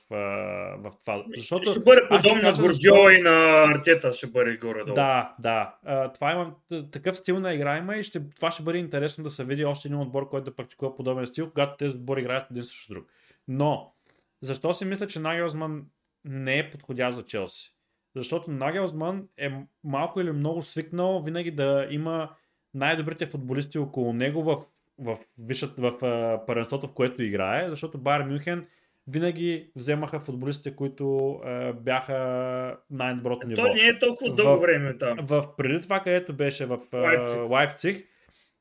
в 0.80 0.91
това. 0.99 1.24
Защото, 1.38 1.72
ще 1.72 1.80
бъде 1.80 2.01
подобно 2.09 2.41
на 2.41 2.53
Гордиола 2.53 3.13
и 3.13 3.22
на 3.22 3.63
Артета, 3.63 4.13
ще 4.13 4.28
бъде 4.28 4.57
горе-долу. 4.57 4.95
Да, 4.95 5.36
да. 5.39 5.76
Това 6.13 6.32
има, 6.32 6.55
такъв 6.91 7.18
стил 7.18 7.39
на 7.39 7.53
игра 7.53 7.78
има 7.78 7.95
и 7.95 8.03
ще, 8.03 8.30
това 8.30 8.51
ще 8.51 8.63
бъде 8.63 8.78
интересно 8.78 9.24
да 9.24 9.30
се 9.30 9.45
види 9.45 9.66
още 9.66 9.88
един 9.88 9.99
отбор, 9.99 10.30
който 10.30 10.45
да 10.45 10.55
практикува 10.55 10.95
подобен 10.95 11.28
стил, 11.28 11.49
когато 11.49 11.78
тези 11.78 11.97
отбори 11.97 12.22
играят 12.22 12.51
един 12.51 12.63
срещу 12.63 12.93
друг. 12.93 13.07
Но, 13.47 13.93
защо 14.41 14.74
си 14.74 14.86
мисля, 14.86 15.07
че 15.07 15.20
Нагелсман 15.20 15.86
не 16.26 16.59
е 16.59 16.70
подходящ 16.72 17.16
за 17.16 17.24
Челси? 17.26 17.72
Защото 18.16 18.51
Нагелсман 18.51 19.28
е 19.38 19.51
малко 19.84 20.22
или 20.22 20.32
много 20.32 20.61
свикнал 20.61 21.24
винаги 21.24 21.51
да 21.51 21.88
има 21.89 22.30
най-добрите 22.76 23.26
футболисти 23.26 23.80
около 23.80 24.13
него 24.13 24.43
в, 24.43 24.63
в, 24.99 25.17
в, 25.38 25.71
в, 25.78 25.93
в 26.01 26.45
паренството, 26.47 26.88
в 26.88 26.93
което 26.93 27.23
играе, 27.23 27.69
защото 27.69 27.97
Байер 27.97 28.23
Мюнхен 28.23 28.65
винаги 29.07 29.69
вземаха 29.76 30.19
футболистите, 30.19 30.76
които 30.76 31.39
е, 31.45 31.73
бяха 31.73 32.78
най-доброто 32.91 33.47
ниво. 33.47 33.61
Той 33.61 33.73
не 33.73 33.88
е 33.88 33.99
толкова 33.99 34.36
дълго 34.36 34.61
време 34.61 34.97
там. 34.97 35.17
В, 35.21 35.45
преди 35.57 35.82
това, 35.82 35.99
където 35.99 36.34
беше 36.34 36.65
в 36.65 36.80
Лайпциг, 36.93 37.39
Лайпциг 37.49 38.05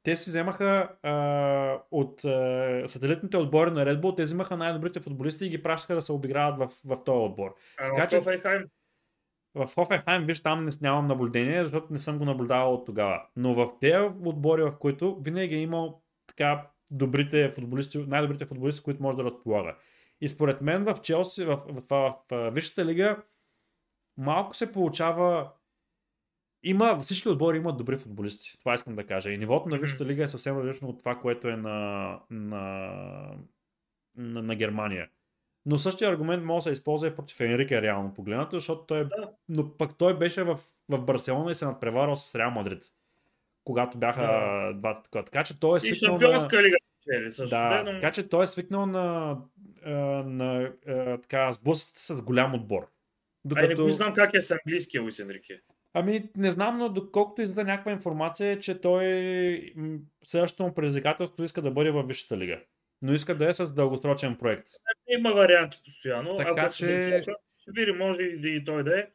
те 0.03 0.17
си 0.17 0.31
вземаха 0.31 0.89
а, 1.03 1.79
от 1.91 2.25
а, 2.25 2.83
сателитните 2.87 3.37
отбори 3.37 3.71
на 3.71 3.87
Red 3.87 4.01
Bull, 4.01 4.17
те 4.17 4.23
вземаха 4.23 4.57
най-добрите 4.57 5.01
футболисти 5.01 5.47
и 5.47 5.49
ги 5.49 5.63
пращаха 5.63 5.95
да 5.95 6.03
се 6.03 6.13
обиграват 6.13 6.59
в, 6.59 6.71
в 6.85 7.05
този 7.05 7.17
отбор. 7.17 7.55
А, 7.79 7.87
така, 7.87 8.09
че, 8.09 8.21
в 9.55 9.69
Хофенхайм, 9.75 10.27
виж, 10.27 10.43
там 10.43 10.65
не 10.65 10.71
нямам 10.81 11.07
наблюдение, 11.07 11.65
защото 11.65 11.93
не 11.93 11.99
съм 11.99 12.19
го 12.19 12.25
наблюдавал 12.25 12.75
от 12.75 12.87
тогава. 12.87 13.23
Но 13.37 13.55
в 13.55 13.73
тези 13.81 14.09
отбори, 14.25 14.63
в 14.63 14.79
които 14.79 15.21
винаги 15.21 15.55
е 15.55 15.63
имал 15.63 16.03
така 16.27 16.71
добрите 16.91 17.51
футболисти, 17.51 17.99
най-добрите 17.99 18.47
футболисти, 18.47 18.83
които 18.83 19.03
може 19.03 19.17
да 19.17 19.25
разполага. 19.25 19.77
И 20.21 20.29
според 20.29 20.61
мен 20.61 20.85
в 20.85 21.01
Челси, 21.03 21.45
в, 21.45 21.63
в, 21.69 21.83
в, 21.91 22.15
в, 22.31 22.51
Висшата 22.51 22.85
лига, 22.85 23.23
малко 24.17 24.57
се 24.57 24.73
получава 24.73 25.51
има, 26.63 26.99
всички 27.01 27.29
отбори 27.29 27.57
имат 27.57 27.77
добри 27.77 27.99
футболисти. 27.99 28.59
Това 28.61 28.75
искам 28.75 28.95
да 28.95 29.07
кажа. 29.07 29.31
И 29.31 29.39
нивото 29.39 29.69
на 29.69 29.79
Висшата 29.79 30.05
лига 30.05 30.25
е 30.25 30.29
съвсем 30.29 30.59
различно 30.59 30.89
от 30.89 30.99
това, 30.99 31.21
което 31.21 31.49
е 31.49 31.57
на, 31.57 32.21
на, 32.31 32.61
на, 34.17 34.43
на 34.43 34.55
Германия. 34.55 35.09
Но 35.67 35.79
същия 35.79 36.11
аргумент 36.11 36.45
може 36.45 36.57
да 36.57 36.63
се 36.63 36.71
използва 36.71 37.09
и 37.09 37.15
против 37.15 37.41
Енрике 37.41 37.83
реално 37.83 38.15
погледнато, 38.15 38.57
защото 38.57 38.87
той, 38.87 39.05
да. 39.05 39.31
но 39.49 39.77
пък 39.77 39.99
той 39.99 40.19
беше 40.19 40.43
в, 40.43 40.59
в 40.89 40.99
Барселона 40.99 41.51
и 41.51 41.55
се 41.55 41.65
надпреварал 41.65 42.17
с 42.17 42.35
Реал 42.35 42.51
Мадрид. 42.51 42.85
Когато 43.65 43.99
бяха 43.99 44.23
да. 44.23 44.73
двата 44.75 45.03
такова. 45.03 45.25
Така 45.25 45.45
че 45.45 45.61
той 45.61 45.77
е 45.77 45.81
свикнал 45.81 46.19
на... 46.19 46.63
лига. 46.63 46.77
Също, 47.31 47.57
да, 47.57 47.83
но... 47.87 47.93
така 47.93 48.13
че 48.13 48.29
той 48.29 48.45
е 48.45 48.47
свикнал 48.47 48.87
на, 48.87 49.39
на, 49.87 50.25
на 50.25 50.73
така, 51.23 51.53
сблъсъците 51.53 52.01
с 52.01 52.23
голям 52.23 52.55
отбор. 52.55 52.87
Докато... 53.45 53.83
Ай, 53.83 53.87
не 53.87 53.93
знам 53.93 54.15
как 54.15 54.35
е 54.35 54.41
с 54.41 54.51
английския 54.51 55.03
Луис 55.03 55.19
Енрике. 55.19 55.61
Ами, 55.95 56.31
не 56.37 56.51
знам, 56.51 56.79
но 56.79 56.89
доколкото 56.89 57.43
излиза 57.43 57.65
някаква 57.65 57.93
информация, 57.93 58.61
че 58.61 58.81
той 58.81 59.75
следващото 60.25 60.63
му 60.63 60.75
предизвикателство 60.75 61.45
иска 61.45 61.63
да 61.63 61.71
бъде 61.71 61.91
във 61.91 62.09
Висшата 62.09 62.39
лига 62.39 62.61
но 63.05 63.13
иска 63.13 63.35
да 63.35 63.49
е 63.49 63.55
с 63.55 63.75
дългосрочен 63.75 64.37
проект. 64.37 64.69
Има 65.09 65.33
варианти 65.33 65.79
постоянно. 65.85 66.37
Така 66.37 66.51
Ако 66.57 66.75
че... 66.75 67.23
Ще 67.59 67.71
видим, 67.81 67.97
може 67.97 68.23
и 68.23 68.65
той 68.65 68.85
да 68.85 68.99
е. 68.99 69.07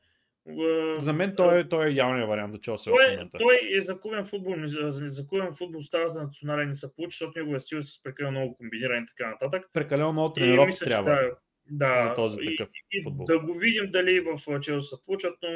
За 0.97 1.13
мен 1.13 1.33
той, 1.37 1.59
е, 1.59 1.69
той 1.69 1.87
е 1.87 1.93
явният 1.93 2.29
вариант 2.29 2.53
за 2.53 2.59
Челси 2.59 2.89
той, 2.89 3.11
момента. 3.11 3.37
Той 3.37 3.59
е 3.77 3.81
за 3.81 3.99
кубен 3.99 4.25
футбол, 4.25 4.55
за 4.65 5.27
кубен 5.27 5.53
футбол 5.53 5.81
става 5.81 6.09
за 6.09 6.23
национален 6.23 6.67
не 6.67 6.75
се 6.75 6.95
получи, 6.95 7.13
защото 7.13 7.39
неговия 7.39 7.59
стил 7.59 7.77
е 7.77 7.81
с 7.81 8.03
прекалено 8.03 8.39
много 8.39 8.57
комбиниране 8.57 9.01
и 9.01 9.05
така 9.05 9.29
нататък. 9.29 9.69
Прекалено 9.73 10.11
много 10.11 10.33
тренировки 10.33 10.79
трябва. 10.79 11.11
Да, 11.11 11.95
да, 11.95 12.01
за 12.01 12.15
този 12.15 12.37
такъв 12.37 12.69
и, 12.91 13.03
футбол. 13.03 13.25
да 13.25 13.39
го 13.39 13.53
видим 13.53 13.91
дали 13.91 14.19
в 14.19 14.59
Челси 14.61 14.87
се 14.87 14.95
получат, 15.05 15.33
но 15.41 15.49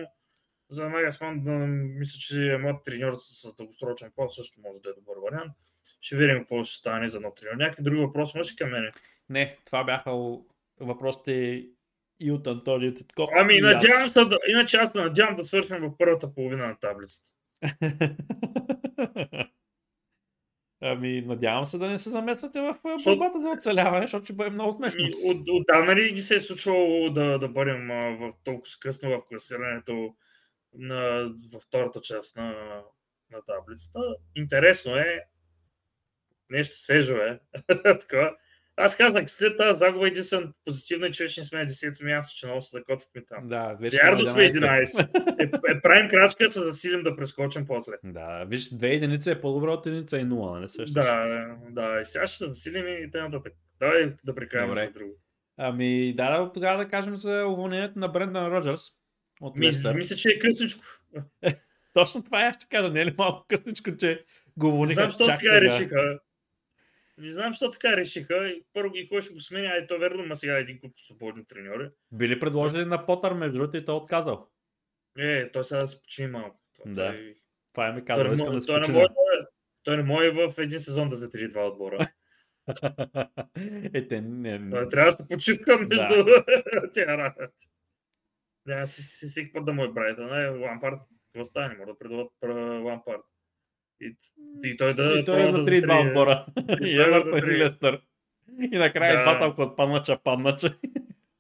за 0.73 0.89
Нагасман 0.89 1.43
да, 1.43 1.51
мисля, 1.51 2.19
че 2.19 2.57
млад 2.61 2.83
треньор 2.85 3.13
с 3.17 3.55
дългосрочен 3.55 4.11
план 4.15 4.29
също 4.29 4.61
може 4.61 4.79
да 4.79 4.89
е 4.89 4.93
добър 4.93 5.15
вариант. 5.23 5.53
Ще 6.01 6.17
видим 6.17 6.37
какво 6.37 6.63
ще 6.63 6.79
стане 6.79 7.07
за 7.07 7.19
нов 7.19 7.33
треньор. 7.35 7.55
Някакви 7.55 7.83
други 7.83 8.01
въпроси 8.01 8.37
имаш 8.37 8.53
към 8.53 8.69
мене? 8.69 8.91
Не, 9.29 9.57
това 9.65 9.83
бяха 9.83 10.11
въпросите 10.79 11.65
и 12.19 12.31
от 12.31 12.47
Антонио 12.47 12.93
Титков. 12.93 13.29
Ами, 13.35 13.61
надявам 13.61 14.07
се, 14.07 14.25
да, 14.25 14.37
иначе 14.47 14.77
аз 14.77 14.93
надявам 14.93 15.35
да 15.35 15.43
свършим 15.43 15.77
в 15.77 15.97
първата 15.97 16.33
половина 16.33 16.67
на 16.67 16.79
таблицата. 16.79 17.31
Ами, 20.85 21.21
надявам 21.21 21.65
се 21.65 21.77
да 21.77 21.87
не 21.87 21.97
се 21.97 22.09
замесвате 22.09 22.61
в 22.61 22.77
борбата 23.03 23.41
за 23.41 23.49
оцеляване, 23.49 24.01
защото 24.01 24.23
ще 24.23 24.33
бъде 24.33 24.49
много 24.49 24.73
смешно. 24.73 25.09
От, 25.23 25.47
от 25.47 25.63
да, 25.67 25.83
нали 25.83 26.11
ги 26.11 26.21
се 26.21 26.35
е 26.35 26.39
случвало 26.39 27.09
да, 27.09 27.39
да 27.39 27.47
бъдем 27.47 27.87
в 28.19 28.33
толкова 28.43 28.71
късно 28.79 29.09
в 29.09 29.21
класирането 29.29 30.15
на, 30.75 31.23
във 31.53 31.63
втората 31.63 32.01
част 32.01 32.35
на, 32.35 32.81
на 33.31 33.41
таблицата. 33.47 33.99
Интересно 34.35 34.95
е, 34.95 35.25
нещо 36.49 36.79
свежо 36.79 37.15
е. 37.15 37.39
Аз 38.75 38.97
казах, 38.97 39.31
след 39.31 39.57
тази 39.57 39.77
загуба 39.77 40.07
единствено 40.07 40.53
позитивна, 40.65 41.11
че 41.11 41.23
вече 41.23 41.41
не 41.41 41.45
сме 41.45 41.59
на 41.59 41.69
10-то 41.69 42.05
място, 42.05 42.39
че 42.39 42.45
много 42.45 42.61
се 42.61 42.77
закотвихме 42.77 43.25
там. 43.25 43.47
Да, 43.47 43.73
вече 43.79 43.99
Ярдо 44.03 44.27
сме 44.27 44.41
11. 44.41 45.39
Е, 45.39 45.43
е, 45.43 45.81
правим 45.81 46.09
крачка, 46.09 46.43
да 46.43 46.49
засилим 46.49 47.03
да 47.03 47.15
прескочим 47.15 47.65
после. 47.65 47.93
Да, 48.03 48.43
виж, 48.43 48.69
две 48.69 48.87
единица 48.87 49.31
е 49.31 49.41
по-добро 49.41 49.73
от 49.73 49.85
единица 49.85 50.17
и 50.17 50.23
нула, 50.23 50.59
не 50.59 50.67
също. 50.67 50.93
Да, 50.93 51.55
да, 51.69 52.01
и 52.01 52.05
сега 52.05 52.27
ще 52.27 52.37
се 52.37 52.45
засилим 52.45 52.87
и 52.87 53.11
т.н. 53.11 53.41
Давай 53.79 54.13
да 54.23 54.35
прекараме 54.35 54.75
за 54.75 54.91
друго. 54.91 55.13
Ами, 55.57 56.13
да, 56.13 56.39
да, 56.39 56.51
тогава 56.53 56.77
да 56.77 56.89
кажем 56.89 57.15
за 57.15 57.45
уволнението 57.47 57.99
на 57.99 58.07
Брендан 58.07 58.47
Роджерс 58.47 59.02
от 59.41 59.57
Мисля, 59.57 59.93
мисля, 59.93 60.15
че 60.15 60.29
е 60.29 60.39
късничко. 60.39 60.83
Точно 61.93 62.23
това 62.23 62.41
я 62.41 62.53
ще 62.53 62.67
кажа, 62.69 62.89
не 62.89 63.01
е 63.01 63.05
ли 63.05 63.15
малко 63.17 63.45
късничко, 63.49 63.97
че 63.97 64.25
го 64.57 64.67
уволниха 64.67 65.01
Знам, 65.01 65.11
що 65.11 65.25
така 65.25 65.61
решиха. 65.61 66.19
Не 67.17 67.31
знам, 67.31 67.51
защо 67.51 67.71
така 67.71 67.97
решиха. 67.97 68.55
Първо 68.73 68.91
ги 68.91 69.09
кой 69.09 69.21
ще 69.21 69.33
го 69.33 69.39
сменя, 69.39 69.67
ай 69.67 69.87
то 69.87 69.99
верно 69.99 70.23
има 70.23 70.35
сега 70.35 70.57
един 70.57 70.79
куп 70.79 70.93
свободни 70.99 71.45
треньори. 71.45 71.89
Били 72.11 72.39
предложили 72.39 72.85
на 72.85 73.05
Потър, 73.05 73.33
между 73.33 73.57
другото, 73.57 73.77
и 73.77 73.85
той 73.85 73.95
е 73.95 73.97
отказал. 73.97 74.47
Е, 75.17 75.51
той 75.51 75.63
сега 75.63 75.81
да 75.81 75.87
се 75.87 76.01
почини 76.01 76.27
малко. 76.27 76.59
Да. 76.85 77.07
Той... 77.07 77.35
Това 77.73 77.87
е 77.87 77.93
ми 77.93 78.05
казал, 78.05 78.25
той, 78.25 78.33
искам 78.33 78.53
да 78.53 78.61
се 78.61 78.67
той, 78.67 78.81
почина. 78.81 79.07
той 79.83 79.97
не 79.97 80.03
може 80.03 80.31
в 80.31 80.53
един 80.57 80.79
сезон 80.79 81.09
да 81.09 81.15
затри 81.15 81.47
два 81.47 81.67
отбора. 81.67 82.07
е, 83.93 84.07
те 84.07 84.21
не... 84.21 84.69
Той 84.71 84.89
трябва 84.89 85.11
да 85.11 85.11
се 85.11 85.27
почивка 85.27 85.77
между 85.77 85.95
да. 85.95 86.45
тя 86.93 87.17
работи. 87.17 87.69
Си, 88.85 89.01
си, 89.01 89.29
си, 89.29 89.51
да 89.61 89.73
му 89.73 89.83
е 89.83 89.93
правител. 89.93 90.27
Не, 90.27 90.49
Лампард, 90.49 90.99
какво 91.33 91.45
стане? 91.45 91.67
Не 91.67 91.75
може 91.75 91.91
да 91.91 91.99
предават 91.99 92.31
Лампард. 92.85 93.21
И, 94.01 94.15
и 94.63 94.77
той 94.77 94.93
да. 94.93 95.19
И 95.19 95.25
той 95.25 95.43
е 95.43 95.47
за 95.47 95.65
три 95.65 95.81
два 95.81 96.01
отбора. 96.01 96.45
И 96.81 97.01
Евертон 97.01 97.49
и 97.49 97.57
Лестър. 97.57 98.01
И 98.71 98.77
накрая 98.77 99.17
да. 99.17 99.23
двата, 99.23 99.45
ако 99.45 99.61
отпаднача, 99.61 100.19
паднача. 100.23 100.77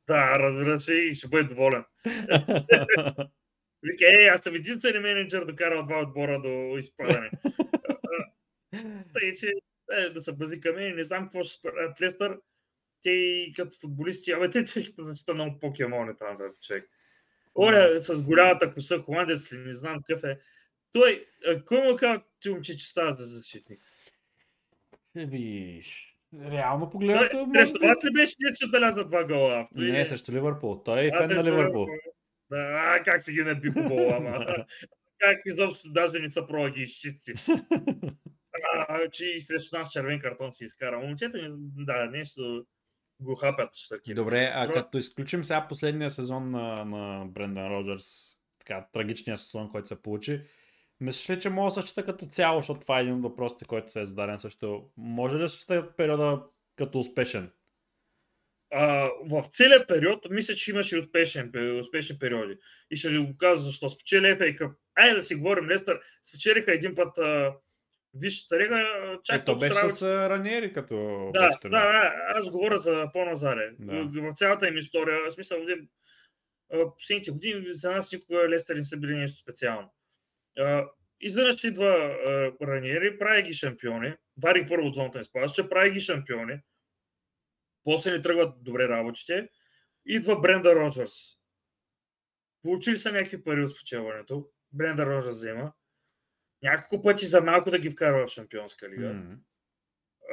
Да, 0.07 0.39
разбира 0.39 0.79
се, 0.79 0.93
и 0.93 1.15
ще 1.15 1.27
бъде 1.27 1.43
доволен. 1.43 1.83
Вика, 3.83 4.05
ей, 4.19 4.29
аз 4.29 4.41
съм 4.41 4.55
единствен 4.55 5.01
менеджер, 5.01 5.45
докарал 5.45 5.85
два 5.85 6.01
отбора 6.01 6.41
до 6.41 6.77
изпадане. 6.77 7.31
Тъй, 9.13 9.33
че 9.33 9.53
е, 9.91 10.09
да 10.09 10.21
се 10.21 10.33
базикаме, 10.33 10.93
не 10.93 11.03
знам 11.03 11.23
какво 11.23 11.43
ще 11.43 11.57
спрат 11.57 12.01
Лестър. 12.01 12.39
Те 13.03 13.45
като 13.55 13.77
футболисти, 13.81 14.31
абе, 14.31 14.49
те 14.49 14.65
зачита 14.97 15.33
много 15.33 15.59
покемони 15.59 16.11
там, 16.19 16.37
човек. 16.61 16.89
Оля 17.55 17.99
с 17.99 18.23
голямата 18.23 18.71
коса, 18.71 18.99
холандец 18.99 19.53
ли, 19.53 19.57
не 19.57 19.73
знам 19.73 19.99
какъв 20.07 20.23
е. 20.23 20.39
Той, 20.93 21.25
кой 21.65 21.81
му 21.81 21.95
казва, 21.95 22.21
ти 22.39 22.49
момче, 22.49 22.77
че 22.77 22.87
става 22.87 23.11
за 23.11 23.25
защитник? 23.25 23.81
Еми, 25.15 25.81
реално 26.51 26.89
погледнато... 26.89 27.47
Срещу 27.55 27.79
вас 27.79 28.05
ли 28.05 28.13
беше, 28.13 28.35
че 28.47 28.53
си 28.53 28.65
отбеляза 28.65 29.05
два 29.05 29.23
гола? 29.23 29.67
Не, 29.75 29.91
не, 29.91 30.05
срещу 30.05 30.31
Ливърпул. 30.31 30.83
Той 30.83 31.05
е 31.05 31.11
фен 31.21 31.37
на 31.37 31.43
Ливърпул. 31.43 31.87
Да, 32.49 32.57
а, 32.57 33.03
как 33.03 33.23
си 33.23 33.33
ги 33.33 33.43
наби 33.43 33.73
по 33.73 33.83
гола, 33.83 34.15
ама. 34.17 34.45
как 35.19 35.41
изобщо 35.45 35.89
даже 35.89 36.19
не 36.19 36.29
са 36.29 36.47
проба 36.47 36.69
ги 36.69 36.81
изчисти. 36.81 37.33
а, 38.87 39.09
че 39.09 39.25
и 39.25 39.41
срещу 39.41 39.77
нас 39.77 39.91
червен 39.91 40.19
картон 40.19 40.51
си 40.51 40.63
изкара. 40.63 40.99
Момчета, 40.99 41.47
да, 41.59 42.05
нещо 42.05 42.65
го 43.23 43.35
хапят. 43.35 43.69
Добре, 44.07 44.51
а 44.55 44.71
като 44.71 44.97
изключим 44.97 45.43
сега 45.43 45.67
последния 45.67 46.09
сезон 46.09 46.51
на, 46.51 46.85
на 46.85 47.25
Брендан 47.25 47.67
Роджерс, 47.67 48.37
така, 48.59 48.87
трагичния 48.93 49.37
сезон, 49.37 49.71
който 49.71 49.87
се 49.87 50.01
получи, 50.01 50.41
Мислиш 51.03 51.29
ли, 51.29 51.41
че 51.41 51.49
може 51.49 51.75
да 51.75 51.81
се 51.81 51.87
счита 51.87 52.05
като 52.05 52.25
цяло, 52.25 52.59
защото 52.59 52.79
това 52.79 52.99
е 52.99 53.01
един 53.01 53.13
от 53.13 53.21
въпросите, 53.21 53.65
който 53.65 53.99
е 53.99 54.05
зададен 54.05 54.39
също. 54.39 54.89
Може 54.97 55.35
ли 55.35 55.41
да 55.41 55.49
счита 55.49 55.95
периода 55.97 56.43
като 56.75 56.99
успешен? 56.99 57.51
А, 58.71 59.09
в 59.25 59.43
целият 59.51 59.87
период, 59.87 60.27
мисля, 60.29 60.55
че 60.55 60.71
имаше 60.71 60.97
успешен, 60.97 61.79
успешни 61.79 62.19
периоди. 62.19 62.57
И 62.91 62.95
ще 62.95 63.09
ви 63.09 63.17
го 63.17 63.37
кажа 63.37 63.61
защо. 63.61 63.89
Спечели 63.89 64.25
FA 64.25 64.59
Cup. 64.59 64.73
Айде 64.95 65.15
да 65.15 65.23
си 65.23 65.35
говорим, 65.35 65.69
Лестър 65.69 65.99
спечелиха 66.23 66.73
един 66.73 66.95
път 66.95 67.17
а, 67.17 67.53
Тарега 68.49 68.79
Е, 68.81 69.17
чак 69.23 69.41
то 69.41 69.45
толкова 69.45 69.67
беше 69.67 69.79
работи- 69.79 69.93
с 69.95 70.29
Раниери, 70.29 70.73
като 70.73 70.95
Да, 71.33 71.49
да, 71.63 71.69
да, 71.69 72.13
аз 72.27 72.49
говоря 72.49 72.77
за 72.77 73.09
по-назаре. 73.13 73.71
Да. 73.79 74.03
В 74.03 74.33
цялата 74.35 74.67
им 74.67 74.77
история, 74.77 75.29
в 75.29 75.31
смисъл, 75.33 75.57
а, 76.73 76.93
последните 76.97 77.31
години 77.31 77.65
за 77.73 77.91
нас 77.91 78.11
никога 78.11 78.49
Лестър 78.49 78.75
не 78.75 78.83
са 78.83 78.97
били 78.97 79.15
нещо 79.15 79.37
специално. 79.39 79.93
Изведнъж 81.21 81.63
идва 81.63 82.15
Раниери, 82.61 83.17
прави 83.19 83.41
ги 83.41 83.53
шампиони, 83.53 84.15
вари 84.43 84.65
първо 84.67 84.87
от 84.87 84.95
зоната 84.95 85.19
изпадаща, 85.19 85.69
прави 85.69 85.91
ги 85.91 85.99
шампиони, 85.99 86.59
после 87.83 88.11
не 88.11 88.21
тръгват 88.21 88.63
добре 88.63 88.87
работите, 88.87 89.49
идва 90.05 90.39
Бренда 90.39 90.75
Роджерс. 90.75 91.11
Получили 92.63 92.97
са 92.97 93.11
някакви 93.11 93.43
пари 93.43 93.63
от 93.63 93.71
спечелването, 93.75 94.49
Бренда 94.71 95.05
Роджерс 95.05 95.35
взема, 95.35 95.73
няколко 96.63 97.03
пъти 97.03 97.25
за 97.25 97.41
малко 97.41 97.71
да 97.71 97.79
ги 97.79 97.89
вкарва 97.89 98.27
в 98.27 98.29
шампионска 98.29 98.89
лига. 98.89 99.13
М. 99.13 99.37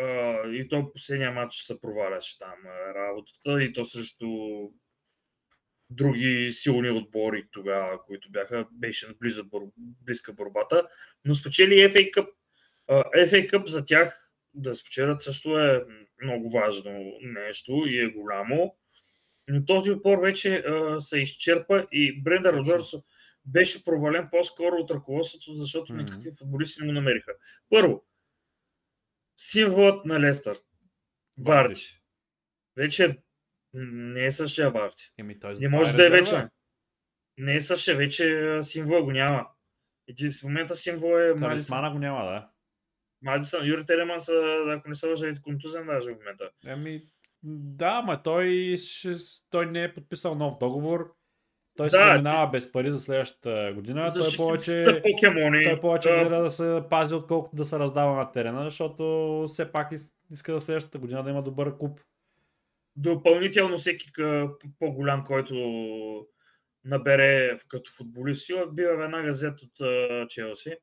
А, 0.01 0.49
и 0.49 0.68
то 0.68 0.93
последния 0.93 1.33
матч 1.33 1.55
се 1.55 1.81
проваляше 1.81 2.39
там 2.39 2.55
работата 2.95 3.64
и 3.64 3.72
то 3.72 3.85
срещу 3.85 4.28
други 5.91 6.51
силни 6.51 6.91
отбори 6.91 7.49
тогава, 7.53 8.05
които 8.07 8.31
бяха, 8.31 8.66
беше 8.72 9.09
близо, 9.20 9.45
близка 9.76 10.33
борбата, 10.33 10.89
но 11.24 11.35
спечели 11.35 11.72
FA 11.72 12.11
Cup. 12.11 12.28
А, 12.89 13.03
FA 13.05 13.51
Cup 13.51 13.66
за 13.66 13.85
тях 13.85 14.31
да 14.55 14.74
спечелят 14.74 15.22
също 15.22 15.59
е 15.59 15.85
много 16.22 16.51
важно 16.51 17.12
нещо 17.22 17.85
и 17.87 17.99
е 17.99 18.09
голямо, 18.09 18.76
но 19.49 19.64
този 19.64 19.91
отбор 19.91 20.18
вече 20.18 20.57
а, 20.57 21.01
се 21.01 21.20
изчерпа 21.20 21.87
и 21.93 22.22
Бренда 22.22 22.51
Точно. 22.51 23.05
Беше 23.45 23.84
провален 23.84 24.28
по-скоро 24.30 24.76
от 24.76 24.91
ръководството, 24.91 25.55
защото 25.55 25.93
Мгм. 25.93 26.03
никакви 26.03 26.32
футболисти 26.38 26.80
не 26.80 26.86
му 26.86 26.93
намериха. 26.93 27.32
Първо, 27.68 28.05
символът 29.36 30.05
на 30.05 30.20
Лестър. 30.20 30.59
Варди. 31.38 32.01
Вече 32.76 33.18
не 33.74 34.26
е 34.26 34.32
същия 34.32 34.70
Варди. 34.70 35.12
Не 35.61 35.68
може 35.68 35.97
да 35.97 36.07
е 36.07 36.11
вече. 36.11 36.49
Не 37.38 37.57
е 37.57 37.61
същия, 37.61 37.97
вече 37.97 38.59
символа 38.62 39.03
го 39.03 39.12
няма. 39.12 39.47
Един 40.09 40.30
в 40.30 40.43
момента 40.43 40.76
символ 40.76 41.18
е 41.18 41.28
Мадисън. 41.28 41.49
Талисмана 41.49 41.91
го 41.91 41.99
няма, 41.99 42.24
да. 42.24 42.51
Мадисън. 43.22 43.66
Юри 43.66 43.86
Телеман 43.86 44.20
са, 44.20 44.64
ако 44.68 44.88
не 44.88 44.95
се 44.95 45.07
лъжа, 45.07 45.28
е 45.28 45.34
контузен 45.43 45.86
даже 45.86 46.11
в 46.11 46.18
момента. 46.18 46.51
Еми, 46.66 47.03
да, 47.43 48.03
ма 48.03 48.22
той, 48.22 48.76
той 49.51 49.66
не 49.66 49.82
е 49.84 49.95
подписал 49.95 50.34
нов 50.34 50.59
договор. 50.59 51.14
Той 51.81 51.87
Да, 51.87 51.91
се 51.91 51.97
ти- 51.99 52.03
заминава 52.03 52.51
без 52.51 52.72
пари 52.72 52.93
за 52.93 53.01
следващата 53.01 53.72
година. 53.74 54.01
Той 54.03 54.22
Защитниците 54.22 54.37
повече, 54.39 54.78
са 54.78 55.03
покемони. 55.03 55.64
той 55.64 55.81
повече 55.81 56.11
А, 56.11 56.20
гледа 56.20 56.43
да 56.43 56.51
се 56.51 56.83
пази, 56.91 57.14
отколкото 57.14 57.57
да 57.57 57.64
се 57.64 57.78
раздава 57.78 58.16
на 58.16 58.33
терена, 58.33 58.64
защото 58.64 59.05
все 59.49 59.72
пак 59.72 59.89
иска 60.31 60.53
за 60.53 60.61
следващата 60.61 60.99
година 60.99 61.22
да 61.22 61.31
има 61.31 61.43
добър 61.43 61.78
клуб. 61.78 62.01
допълнително 62.97 63.78
всеки 63.78 64.11
по-голям, 64.78 65.24
който 65.24 65.55
набере 66.85 67.59
като 67.68 67.91
футболист, 67.93 68.47
сила, 68.47 68.66
бива 68.66 68.97
веднага 68.97 69.31
взет 69.31 69.59
от 69.62 69.72
Челси. 70.31 70.76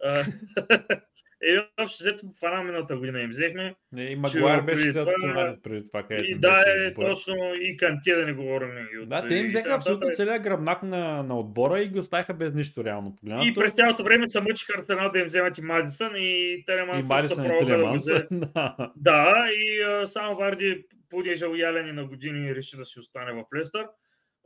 Е, 1.42 1.82
общо 1.82 1.96
взето 2.00 2.26
по 2.26 2.34
пана 2.40 2.62
миналата 2.62 2.96
година 2.96 3.20
им 3.20 3.30
взехме. 3.30 3.74
Не, 3.92 4.02
И 4.02 4.16
Магуайр 4.16 4.62
беше 4.62 4.82
след 4.82 5.04
това- 5.04 5.12
Юнайтед 5.22 5.62
преди 5.62 5.84
това, 5.84 6.02
където 6.02 6.24
И 6.24 6.34
да, 6.34 6.64
е 6.68 6.94
точно 6.94 7.34
и 7.54 7.76
Канте 7.76 8.14
да 8.14 8.26
не 8.26 8.32
говорим. 8.32 8.70
И, 8.94 8.98
от- 8.98 9.08
Да, 9.08 9.28
те 9.28 9.34
им 9.34 9.44
и 9.44 9.46
взеха 9.46 9.74
абсолютно 9.74 10.10
целият 10.12 10.42
гръбнак 10.42 10.82
на, 10.82 11.22
на 11.22 11.38
отбора 11.38 11.80
и 11.80 11.88
ги 11.88 11.98
оставиха 11.98 12.34
без 12.34 12.54
нищо 12.54 12.84
реално 12.84 13.16
погледнато. 13.16 13.48
И 13.48 13.54
през 13.54 13.72
цялото 13.72 14.04
време 14.04 14.28
се 14.28 14.40
мъчиха 14.40 14.72
Арсенал 14.78 15.10
да 15.10 15.18
им 15.18 15.26
вземат 15.26 15.58
и 15.58 15.62
Мадисън 15.62 16.12
и 16.16 16.62
Телеман 16.66 16.98
и 16.98 17.02
също 17.02 17.14
Марисън 17.14 17.46
и 17.46 17.58
Телеманс. 17.58 18.04
Да. 18.30 18.92
Да, 18.96 19.46
и 19.50 19.82
а, 19.82 20.06
само 20.06 20.36
Варди 20.36 20.84
понеже 21.10 21.46
уялени 21.46 21.92
на 21.92 22.04
години 22.04 22.54
реши 22.54 22.76
да 22.76 22.84
си 22.84 23.00
остане 23.00 23.32
в 23.32 23.44
Лестър. 23.56 23.86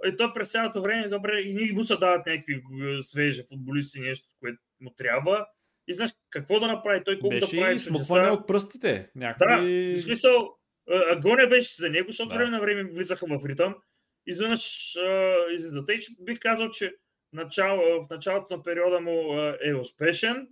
И 0.07 0.16
той 0.16 0.32
през 0.34 0.51
цялото 0.51 0.82
време, 0.82 1.09
добре, 1.09 1.40
и 1.40 1.55
ние 1.55 1.72
му 1.72 1.84
се 1.84 1.97
дават 1.97 2.26
някакви 2.26 2.62
свежи 3.01 3.43
футболисти, 3.49 4.01
нещо, 4.01 4.28
което 4.40 4.59
му 4.80 4.90
трябва. 4.90 5.47
И 5.89 5.95
знаеш 5.95 6.11
какво 6.30 6.61
да 6.61 6.66
направи? 6.66 7.05
Той 7.05 7.18
колко 7.18 7.35
Беше 7.35 7.57
да 7.57 7.62
прави 7.62 7.74
и 7.74 7.78
смукване 7.78 8.28
от 8.28 8.47
пръстите. 8.47 9.11
Да, 9.16 9.26
Някакви... 9.26 9.95
в 9.97 10.01
смисъл, 10.01 10.57
агония 11.11 11.49
беше 11.49 11.74
за 11.83 11.91
него, 11.91 12.07
защото 12.11 12.28
Да. 12.28 12.35
време 12.35 12.51
на 12.51 12.61
време 12.61 12.85
влизаха 12.85 13.26
в 13.26 13.47
ритъм. 13.47 13.74
Изведнъж 14.26 14.95
излиза. 15.55 15.85
Тъй, 15.85 15.99
че 15.99 16.12
бих 16.20 16.39
казал, 16.41 16.70
че 16.70 16.95
начало, 17.33 18.05
в 18.05 18.11
началото 18.11 18.57
на 18.57 18.62
периода 18.62 19.01
му 19.01 19.39
е 19.64 19.74
успешен, 19.74 20.49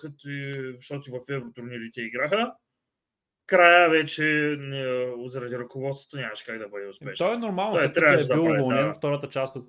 като, 0.00 0.28
защото 0.74 1.10
в 1.10 1.20
евротурнирите 1.28 2.00
играха. 2.00 2.52
Края 3.46 3.90
вече 3.90 4.56
заради 5.26 5.58
ръководството 5.58 6.16
нямаше 6.16 6.44
как 6.44 6.58
да 6.58 6.68
бъде 6.68 6.86
успешен. 6.86 7.26
То 7.26 7.34
е 7.34 7.38
нормално, 7.38 7.92
Той 7.94 8.14
е 8.14 8.16
да 8.16 8.34
бил 8.34 8.44
уволнен, 8.44 8.86
да. 8.86 8.94
втората 8.94 9.28
част 9.28 9.56
от, 9.56 9.68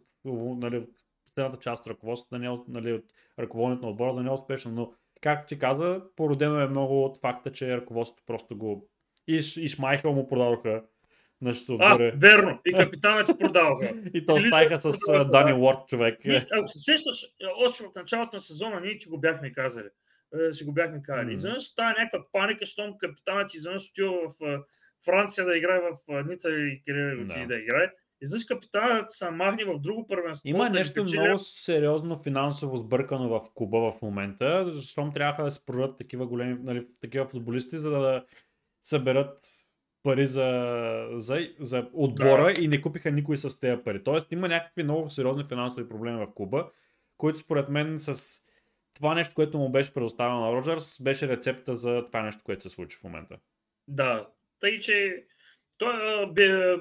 нали, 0.61 0.77
от 0.77 0.89
последната 1.37 1.59
част 1.63 1.81
от 1.85 1.87
ръководството, 1.87 2.35
да 2.35 2.39
не 2.39 2.45
е 2.45 2.49
от, 2.49 2.67
нали, 2.67 2.93
от 2.93 3.03
ръководенето 3.39 3.85
на 3.85 3.91
отбора, 3.91 4.13
да 4.13 4.21
не 4.21 4.29
е 4.29 4.33
успешно, 4.33 4.71
но 4.71 4.93
както 5.21 5.47
ти 5.47 5.59
каза, 5.59 6.01
породено 6.15 6.59
е 6.59 6.67
много 6.67 7.03
от 7.05 7.21
факта, 7.21 7.51
че 7.51 7.77
ръководството 7.77 8.23
просто 8.27 8.57
го... 8.57 8.89
И, 9.27 9.35
и 9.35 9.67
Шмайхел 9.67 10.13
му 10.13 10.27
продадоха 10.27 10.83
нещо 11.41 11.77
а, 11.81 11.93
отгоре. 11.93 12.13
верно. 12.17 12.59
И 12.65 12.73
капитана 12.83 13.25
ти 13.25 13.37
продаваха. 13.39 13.93
И 14.13 14.25
то 14.25 14.35
оставиха 14.35 14.79
с 14.79 14.97
а, 15.09 15.17
да. 15.17 15.25
Дани 15.25 15.53
Уорд, 15.53 15.87
човек. 15.87 16.25
Ние, 16.25 16.45
ако 16.51 16.67
се 16.67 16.79
сещаш, 16.79 17.25
още 17.65 17.83
в 17.83 17.95
началото 17.95 18.35
на 18.35 18.39
сезона 18.39 18.79
ние 18.81 18.97
ти 18.97 19.07
го 19.07 19.19
бяхме 19.19 19.51
казали. 19.53 19.87
Е, 20.49 20.51
си 20.51 20.63
го 20.63 20.73
бяхме 20.73 21.01
казали. 21.03 21.25
М. 21.25 21.33
Изведнъж 21.33 21.63
става 21.63 21.89
някаква 21.89 22.25
паника, 22.31 22.65
щом 22.65 22.97
капитанът 22.97 23.49
ти 23.49 23.57
изведнъж 23.57 23.89
отива 23.89 24.13
в 24.39 24.59
Франция 25.05 25.45
да 25.45 25.57
играе 25.57 25.79
в 25.79 26.23
Ница 26.27 26.49
или 26.49 26.81
къде 26.87 27.15
Да. 27.15 27.21
отиде 27.21 27.45
да 27.45 27.55
играе. 27.55 27.91
Изведнъж 28.21 28.45
капитанът 28.45 29.11
се 29.11 29.29
махне 29.29 29.65
в 29.65 29.79
друго 29.79 30.07
първенство. 30.07 30.49
Има 30.49 30.63
да 30.63 30.69
нещо 30.69 31.03
печели. 31.03 31.19
много 31.19 31.39
сериозно 31.39 32.23
финансово 32.23 32.77
сбъркано 32.77 33.29
в 33.29 33.41
клуба 33.53 33.91
в 33.91 34.01
момента, 34.01 34.71
защото 34.73 35.11
трябва 35.11 35.43
да 35.43 35.51
се 35.51 35.65
продадат 35.65 35.97
такива 35.97 36.27
големи, 36.27 36.57
нали, 36.63 36.87
такива 37.01 37.27
футболисти, 37.27 37.79
за 37.79 37.89
да 37.89 38.25
съберат 38.83 39.47
пари 40.03 40.27
за, 40.27 41.09
за, 41.11 41.49
за 41.59 41.89
отбора 41.93 42.53
и 42.59 42.67
не 42.67 42.81
купиха 42.81 43.11
никой 43.11 43.37
с 43.37 43.59
тези 43.59 43.83
пари. 43.83 44.03
Тоест 44.03 44.31
има 44.31 44.47
някакви 44.47 44.83
много 44.83 45.09
сериозни 45.09 45.45
финансови 45.49 45.89
проблеми 45.89 46.25
в 46.25 46.33
клуба, 46.35 46.69
които 47.17 47.39
според 47.39 47.69
мен 47.69 47.99
с 47.99 48.39
това 48.93 49.15
нещо, 49.15 49.35
което 49.35 49.57
му 49.57 49.69
беше 49.69 49.93
предоставено 49.93 50.39
на 50.39 50.51
Роджерс, 50.51 51.01
беше 51.03 51.27
рецепта 51.27 51.75
за 51.75 52.05
това 52.07 52.21
нещо, 52.21 52.41
което 52.43 52.61
се 52.61 52.69
случи 52.69 52.97
в 52.97 53.03
момента. 53.03 53.37
Да. 53.87 54.27
Тъй, 54.59 54.79
че 54.79 55.25
той 55.77 56.31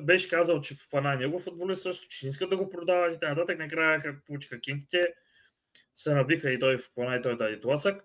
беше 0.02 0.28
казал, 0.28 0.60
че 0.60 0.74
фана 0.90 1.16
него 1.16 1.38
футболист 1.38 1.82
също, 1.82 2.08
че 2.08 2.26
не 2.26 2.30
искат 2.30 2.50
да 2.50 2.56
го 2.56 2.70
продават 2.70 3.14
и 3.14 3.20
т.н. 3.20 3.56
Накрая, 3.58 4.00
как 4.00 4.24
получиха 4.26 4.60
кинтите, 4.60 5.14
се 5.94 6.14
навиха 6.14 6.50
и 6.50 6.58
той 6.58 6.78
в 6.78 6.94
плана 6.94 7.16
и 7.16 7.22
той 7.22 7.36
даде 7.36 7.60
тласък. 7.60 8.04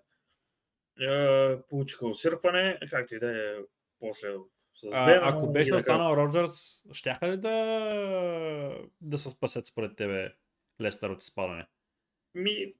Е, 1.00 1.62
получиха 1.68 2.06
усъркване, 2.06 2.78
както 2.90 3.14
и 3.14 3.18
да 3.18 3.30
е 3.30 3.54
после 4.00 4.28
с 4.74 4.88
А, 4.92 5.06
Бен, 5.06 5.20
ако 5.22 5.52
беше 5.52 5.74
останал 5.74 6.16
Роджерс, 6.16 6.82
щяха 6.92 7.32
ли 7.32 7.36
да, 7.36 8.78
да 9.00 9.18
се 9.18 9.30
спасят 9.30 9.66
според 9.66 9.96
тебе 9.96 10.32
Лестър 10.80 11.10
от 11.10 11.22
изпадане? 11.22 11.66
Ми, 12.34 12.74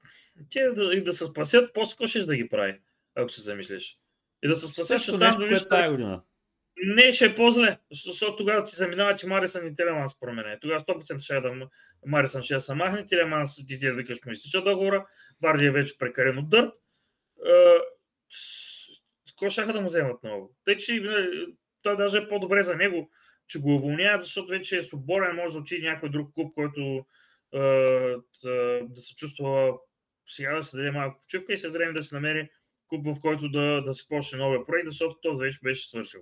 те 0.50 0.70
да, 0.70 0.94
и 0.94 1.04
да 1.04 1.12
се 1.12 1.26
спасят, 1.26 1.74
по-скоро 1.74 2.06
ще 2.06 2.24
да 2.24 2.36
ги 2.36 2.48
прави, 2.48 2.80
ако 3.14 3.28
се 3.28 3.42
замислиш. 3.42 3.98
И 4.44 4.48
да 4.48 4.54
се 4.54 4.66
спасят, 4.66 4.84
ще 4.84 4.94
Също 4.94 5.12
сам 5.12 5.26
нещо, 5.26 5.40
да 5.40 5.46
виж, 5.46 5.66
тая 5.68 5.90
година. 5.90 6.22
Не, 6.77 7.12
ще 7.12 7.25
е 7.25 7.35
по-зле, 7.35 7.79
защото 7.91 8.37
тогава 8.37 8.64
ти 8.64 8.77
заминават 8.77 9.23
и 9.23 9.27
Марисън 9.27 9.66
и 9.66 9.75
Телеман 9.75 10.09
според 10.09 10.35
мен. 10.35 10.59
Тогава 10.61 10.81
100% 10.81 11.18
ще 11.18 11.37
е 11.37 11.41
да 11.41 11.68
Марисън 12.07 12.43
ще 12.43 12.61
се 12.61 12.75
махне, 12.75 13.07
Телеман 13.07 13.45
ти 13.57 13.79
ти 13.79 13.93
да 13.93 14.05
къщ 14.05 14.27
му 14.27 14.33
изтича 14.33 14.62
договора, 14.62 15.07
Варди 15.43 15.64
е 15.64 15.70
вече 15.70 15.99
прекалено 15.99 16.43
дърт. 16.43 16.73
Е, 17.47 17.79
Какво 19.29 19.51
ще 19.51 19.64
да 19.64 19.81
му 19.81 19.87
вземат 19.87 20.23
много? 20.23 20.57
Тъй, 20.64 20.77
че 20.77 20.95
е, 20.95 21.01
той 21.83 21.97
даже 21.97 22.18
е 22.18 22.29
по-добре 22.29 22.62
за 22.62 22.77
него, 22.77 23.11
че 23.49 23.61
го 23.61 23.75
уволняват, 23.75 24.23
защото 24.23 24.49
вече 24.49 24.79
е 24.79 24.83
свободен, 24.83 25.37
може 25.37 25.53
да 25.55 25.61
отиде 25.61 25.89
някой 25.89 26.11
друг 26.11 26.35
клуб, 26.35 26.55
който 26.55 27.07
е, 27.55 27.59
да, 28.45 28.81
да 28.83 29.01
се 29.01 29.14
чувства 29.14 29.75
сега 30.29 30.57
да 30.57 30.62
се 30.62 30.77
даде 30.77 30.91
малко 30.91 31.20
почивка 31.20 31.53
и 31.53 31.57
след 31.57 31.73
време 31.73 31.93
да 31.93 32.03
се 32.03 32.14
намери 32.14 32.49
клуб, 32.89 33.07
в 33.07 33.20
който 33.20 33.49
да, 33.49 33.83
да 33.83 33.95
се 33.95 34.09
почне 34.09 34.39
новия 34.39 34.66
проект, 34.66 34.89
защото 34.89 35.20
този 35.23 35.45
вече 35.45 35.59
беше 35.62 35.89
свършил. 35.89 36.20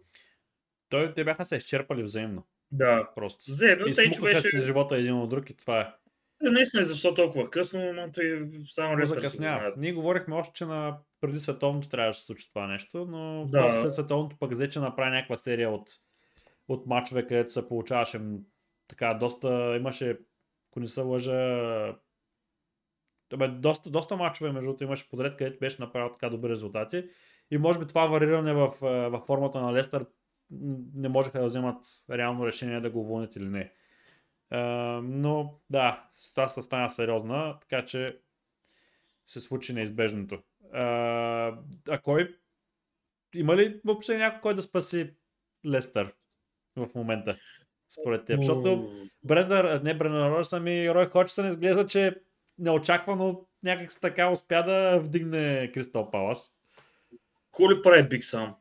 Той, 0.90 1.14
те 1.14 1.24
бяха 1.24 1.44
се 1.44 1.56
изчерпали 1.56 2.02
взаимно. 2.02 2.46
Да, 2.72 3.10
Просто. 3.14 3.50
Взаимно, 3.50 3.86
И 3.86 3.94
смукаха 3.94 4.24
беше... 4.24 4.42
си 4.42 4.60
живота 4.60 4.96
един 4.96 5.14
от 5.14 5.30
друг 5.30 5.50
и 5.50 5.56
това 5.56 5.80
е. 5.80 5.92
Наистина, 6.42 6.84
защо 6.84 7.14
толкова 7.14 7.50
късно, 7.50 7.92
но 7.92 8.12
той 8.12 8.50
само 8.70 8.98
Лестър 8.98 9.16
Закъснява. 9.16 9.72
Ние 9.76 9.92
говорихме 9.92 10.34
още, 10.36 10.52
че 10.54 10.64
на 10.64 10.98
преди 11.20 11.40
световното 11.40 11.88
трябваше 11.88 12.16
да 12.16 12.20
се 12.20 12.26
случи 12.26 12.48
това 12.48 12.66
нещо, 12.66 13.06
но 13.08 13.44
Да. 13.44 13.68
след 13.68 13.94
световното 13.94 14.36
пък 14.38 14.50
взе, 14.50 14.68
че 14.68 14.80
направи 14.80 15.10
някаква 15.10 15.36
серия 15.36 15.70
от, 15.70 15.90
от 16.68 16.86
мачове, 16.86 17.26
където 17.26 17.52
се 17.52 17.68
получаваше 17.68 18.20
така 18.88 19.14
доста, 19.14 19.76
имаше, 19.76 20.18
ако 20.70 20.80
не 20.80 20.88
се 20.88 21.00
лъжа, 21.00 21.94
Бе, 23.36 23.48
доста, 23.48 23.90
доста 23.90 24.16
мачове, 24.16 24.52
между 24.52 24.66
другото, 24.66 24.84
имаше 24.84 25.10
подред, 25.10 25.36
където 25.36 25.58
беше 25.58 25.82
направил 25.82 26.12
така 26.12 26.28
добри 26.28 26.50
резултати. 26.50 27.04
И 27.50 27.58
може 27.58 27.78
би 27.78 27.86
това 27.86 28.06
вариране 28.06 28.52
в, 28.52 28.74
в 28.80 29.22
формата 29.26 29.60
на 29.60 29.72
Лестър 29.72 30.06
не 30.94 31.08
можеха 31.08 31.40
да 31.40 31.44
вземат 31.44 31.84
реално 32.10 32.46
решение 32.46 32.80
да 32.80 32.90
го 32.90 33.00
уволнят 33.00 33.36
или 33.36 33.48
не. 33.48 33.72
Uh, 34.52 35.00
но 35.00 35.58
да, 35.70 36.08
ситуацията 36.12 36.62
стана 36.62 36.90
сериозна, 36.90 37.58
така 37.60 37.84
че 37.84 38.18
се 39.26 39.40
случи 39.40 39.72
неизбежното. 39.72 40.42
Uh, 40.74 41.58
а 41.88 41.98
кой? 41.98 42.36
Има 43.34 43.56
ли 43.56 43.80
въобще 43.84 44.18
някой, 44.18 44.40
кой 44.40 44.54
да 44.54 44.62
спаси 44.62 45.14
Лестър 45.66 46.14
в 46.76 46.88
момента? 46.94 47.36
Според 47.88 48.24
теб. 48.24 48.36
Защото 48.36 48.92
Брендар, 49.24 49.80
не 49.80 49.98
Брендар 49.98 50.30
Ройс, 50.30 50.52
ами 50.52 50.94
Рой 50.94 51.06
Ходжсън 51.06 51.46
изглежда, 51.46 51.86
че 51.86 52.22
неочаквано 52.58 53.46
някак 53.62 53.92
се 53.92 54.00
така 54.00 54.30
успя 54.30 54.62
да 54.62 54.98
вдигне 54.98 55.70
Кристал 55.74 56.10
Палас. 56.10 56.58
Кой 57.50 57.74
ли 57.74 57.82
прави 57.82 58.08
Биг 58.08 58.24
Сам? 58.24 58.56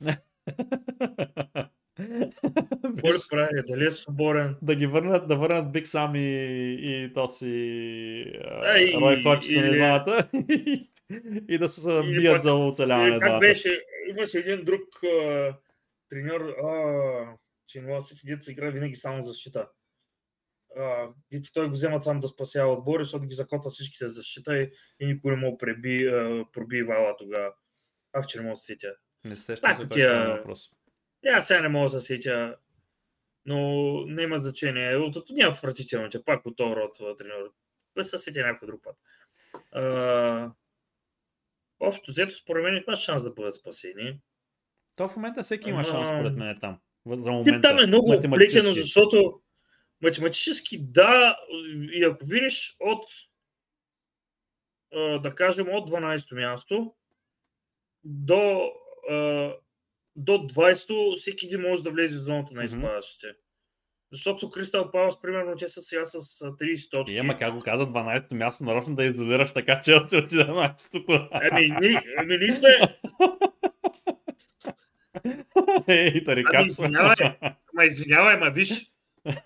Ли 2.00 3.12
прави? 3.30 3.62
Дали 3.68 3.86
е 3.86 3.90
свободен? 3.90 4.56
Да 4.62 4.74
ги 4.74 4.86
върнат, 4.86 5.28
да 5.28 5.36
върнат 5.36 5.72
Биг 5.72 5.86
Сам 5.86 6.16
и, 6.16 6.76
и 6.80 7.12
този 7.12 7.48
и, 7.48 8.98
Рой 9.00 9.22
Ходжсън 9.22 9.66
и 9.66 9.76
двамата. 9.76 10.28
и 11.48 11.58
да 11.58 11.68
се 11.68 12.02
бият 12.02 12.34
пак, 12.34 12.42
за 12.42 12.54
оцеляване. 12.54 13.20
Как 13.20 13.40
беше? 13.40 13.80
Имаше 14.10 14.38
един 14.38 14.64
друг 14.64 14.80
uh, 15.04 15.56
треньор, 16.08 16.40
uh, 16.40 17.36
че 17.68 17.78
има 17.78 18.02
се 18.02 18.14
дете 18.24 18.52
игра 18.52 18.70
винаги 18.70 18.94
само 18.94 19.22
защита. 19.22 19.68
Uh, 20.78 21.12
той 21.54 21.66
го 21.66 21.72
взема 21.72 22.00
там 22.00 22.20
да 22.20 22.28
спасява 22.28 22.72
отбори, 22.72 23.04
защото 23.04 23.26
ги 23.26 23.34
закота 23.34 23.68
всички 23.68 23.96
се 23.96 24.08
защита 24.08 24.58
и, 24.58 24.70
и 25.00 25.06
никой 25.06 25.36
не 25.36 25.40
мога 25.40 25.58
преби, 25.58 25.98
uh, 25.98 26.50
проби 26.52 26.82
вала 26.82 27.16
тогава. 27.18 27.52
Ах, 28.12 28.26
че 28.26 28.38
не 28.38 28.42
мога 28.42 28.52
да 28.52 28.56
се 28.56 28.64
сетя. 28.64 28.94
Не 29.24 29.36
се 29.36 29.42
сещам 29.42 29.74
за 29.74 29.88
този 29.88 30.06
въпрос. 30.06 30.70
Я 31.24 31.40
сега 31.40 31.60
не 31.60 31.68
мога 31.68 31.90
да 31.90 32.00
се 32.00 32.06
сетя, 32.06 32.56
но 33.46 33.56
не 34.06 34.22
има 34.22 34.38
значение. 34.38 34.96
От, 34.96 35.30
не 35.30 35.44
е 35.44 35.48
отвратително, 35.48 36.08
че 36.08 36.24
пак 36.24 36.46
от 36.46 36.56
този 36.56 36.76
род 36.76 37.18
тренер. 37.18 37.50
Без 37.94 38.10
се 38.10 38.18
сетя 38.18 38.46
някой 38.46 38.66
друг 38.66 38.82
път. 38.82 38.96
Uh, 39.76 40.50
общо 41.80 42.10
взето, 42.10 42.34
според 42.34 42.64
мен 42.64 42.82
има 42.86 42.96
шанс 42.96 43.22
да 43.22 43.30
бъдат 43.30 43.54
спасени. 43.54 44.20
То 44.96 45.08
в 45.08 45.16
момента 45.16 45.42
всеки 45.42 45.70
има 45.70 45.84
шанс, 45.84 46.08
според 46.08 46.36
мен, 46.36 46.58
там. 46.60 46.78
Ти 47.44 47.60
там 47.60 47.78
е 47.78 47.86
много 47.86 48.12
оплетено, 48.12 48.74
защото 48.74 49.40
математически 50.02 50.78
да, 50.82 51.36
и 51.92 52.04
ако 52.04 52.26
видиш 52.26 52.76
от, 52.80 53.04
да 55.22 55.34
кажем, 55.34 55.68
от 55.68 55.90
12-то 55.90 56.34
място 56.34 56.94
до, 58.04 58.72
до 60.16 60.32
20-то, 60.32 61.16
всеки 61.16 61.46
един 61.46 61.60
може 61.60 61.82
да 61.82 61.90
влезе 61.90 62.16
в 62.16 62.18
зоната 62.18 62.54
на 62.54 62.64
изпадащите. 62.64 63.26
Mm-hmm. 63.26 63.36
Защото 64.12 64.48
Кристал 64.48 64.90
Палас, 64.90 65.22
примерно, 65.22 65.56
те 65.56 65.68
са 65.68 65.82
сега 65.82 66.04
с 66.04 66.40
30 66.40 66.90
точки. 66.90 67.18
Ема, 67.18 67.38
как 67.38 67.54
го 67.54 67.60
каза 67.60 67.86
12-то 67.86 68.34
място, 68.34 68.64
нарочно 68.64 68.94
да 68.94 69.04
изолираш 69.04 69.52
така, 69.52 69.80
че 69.80 69.94
от 69.94 70.04
17-то. 70.04 71.28
Еми, 71.42 71.76
ние, 71.80 72.02
еми, 72.18 72.38
ние 72.38 72.52
сме... 72.52 72.68
Ей, 75.88 76.24
тарикат. 76.24 76.54
Ами, 76.54 76.66
извинявай, 76.66 77.14
ма 77.74 77.84
извинявай, 77.84 78.36
ма 78.36 78.50
виж, 78.50 78.92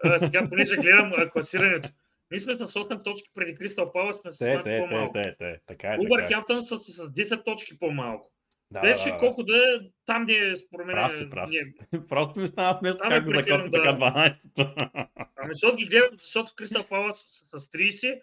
а, 0.05 0.19
сега 0.19 0.49
понеже 0.49 0.77
гледам 0.77 1.13
а, 1.17 1.29
класирането. 1.29 1.89
Ние 2.31 2.41
сме 2.41 2.55
с 2.55 2.67
8 2.67 3.05
точки 3.05 3.31
преди 3.35 3.55
Кристал 3.55 3.93
Палас, 3.93 4.17
сме 4.17 4.33
с 4.33 4.39
те, 4.39 4.63
те, 4.65 4.79
по-малко. 4.79 5.13
Те, 5.13 5.23
те, 5.23 5.37
те, 5.39 5.61
така 5.67 5.89
е. 5.89 5.97
Убърхемптън 6.01 6.65
са 6.65 6.79
с 6.79 6.93
10 6.93 7.45
точки 7.45 7.79
по-малко. 7.79 8.33
Да, 8.71 8.81
Вече 8.81 9.05
да, 9.05 9.11
да, 9.11 9.19
колко 9.19 9.43
да 9.43 9.57
е, 9.57 9.79
там 10.07 10.27
де 10.27 10.51
е 10.51 10.57
според 10.57 10.87
мен. 10.87 10.95
Прав 10.95 11.13
си, 11.13 11.31
прав 11.31 11.51
си. 11.51 11.75
Просто 12.09 12.41
ми 12.41 12.49
стана 12.49 12.79
смешно 12.79 13.01
как 13.09 13.25
го 13.25 13.31
закота 13.31 13.71
така 13.71 13.89
12-то. 13.89 14.75
Ами 15.37 15.55
защото 15.55 15.77
ги 15.77 15.87
гледам, 15.87 16.19
защото 16.19 16.53
Кристал 16.57 16.85
Палас 16.89 17.17
с, 17.17 17.61
с 17.61 17.71
30, 17.71 18.21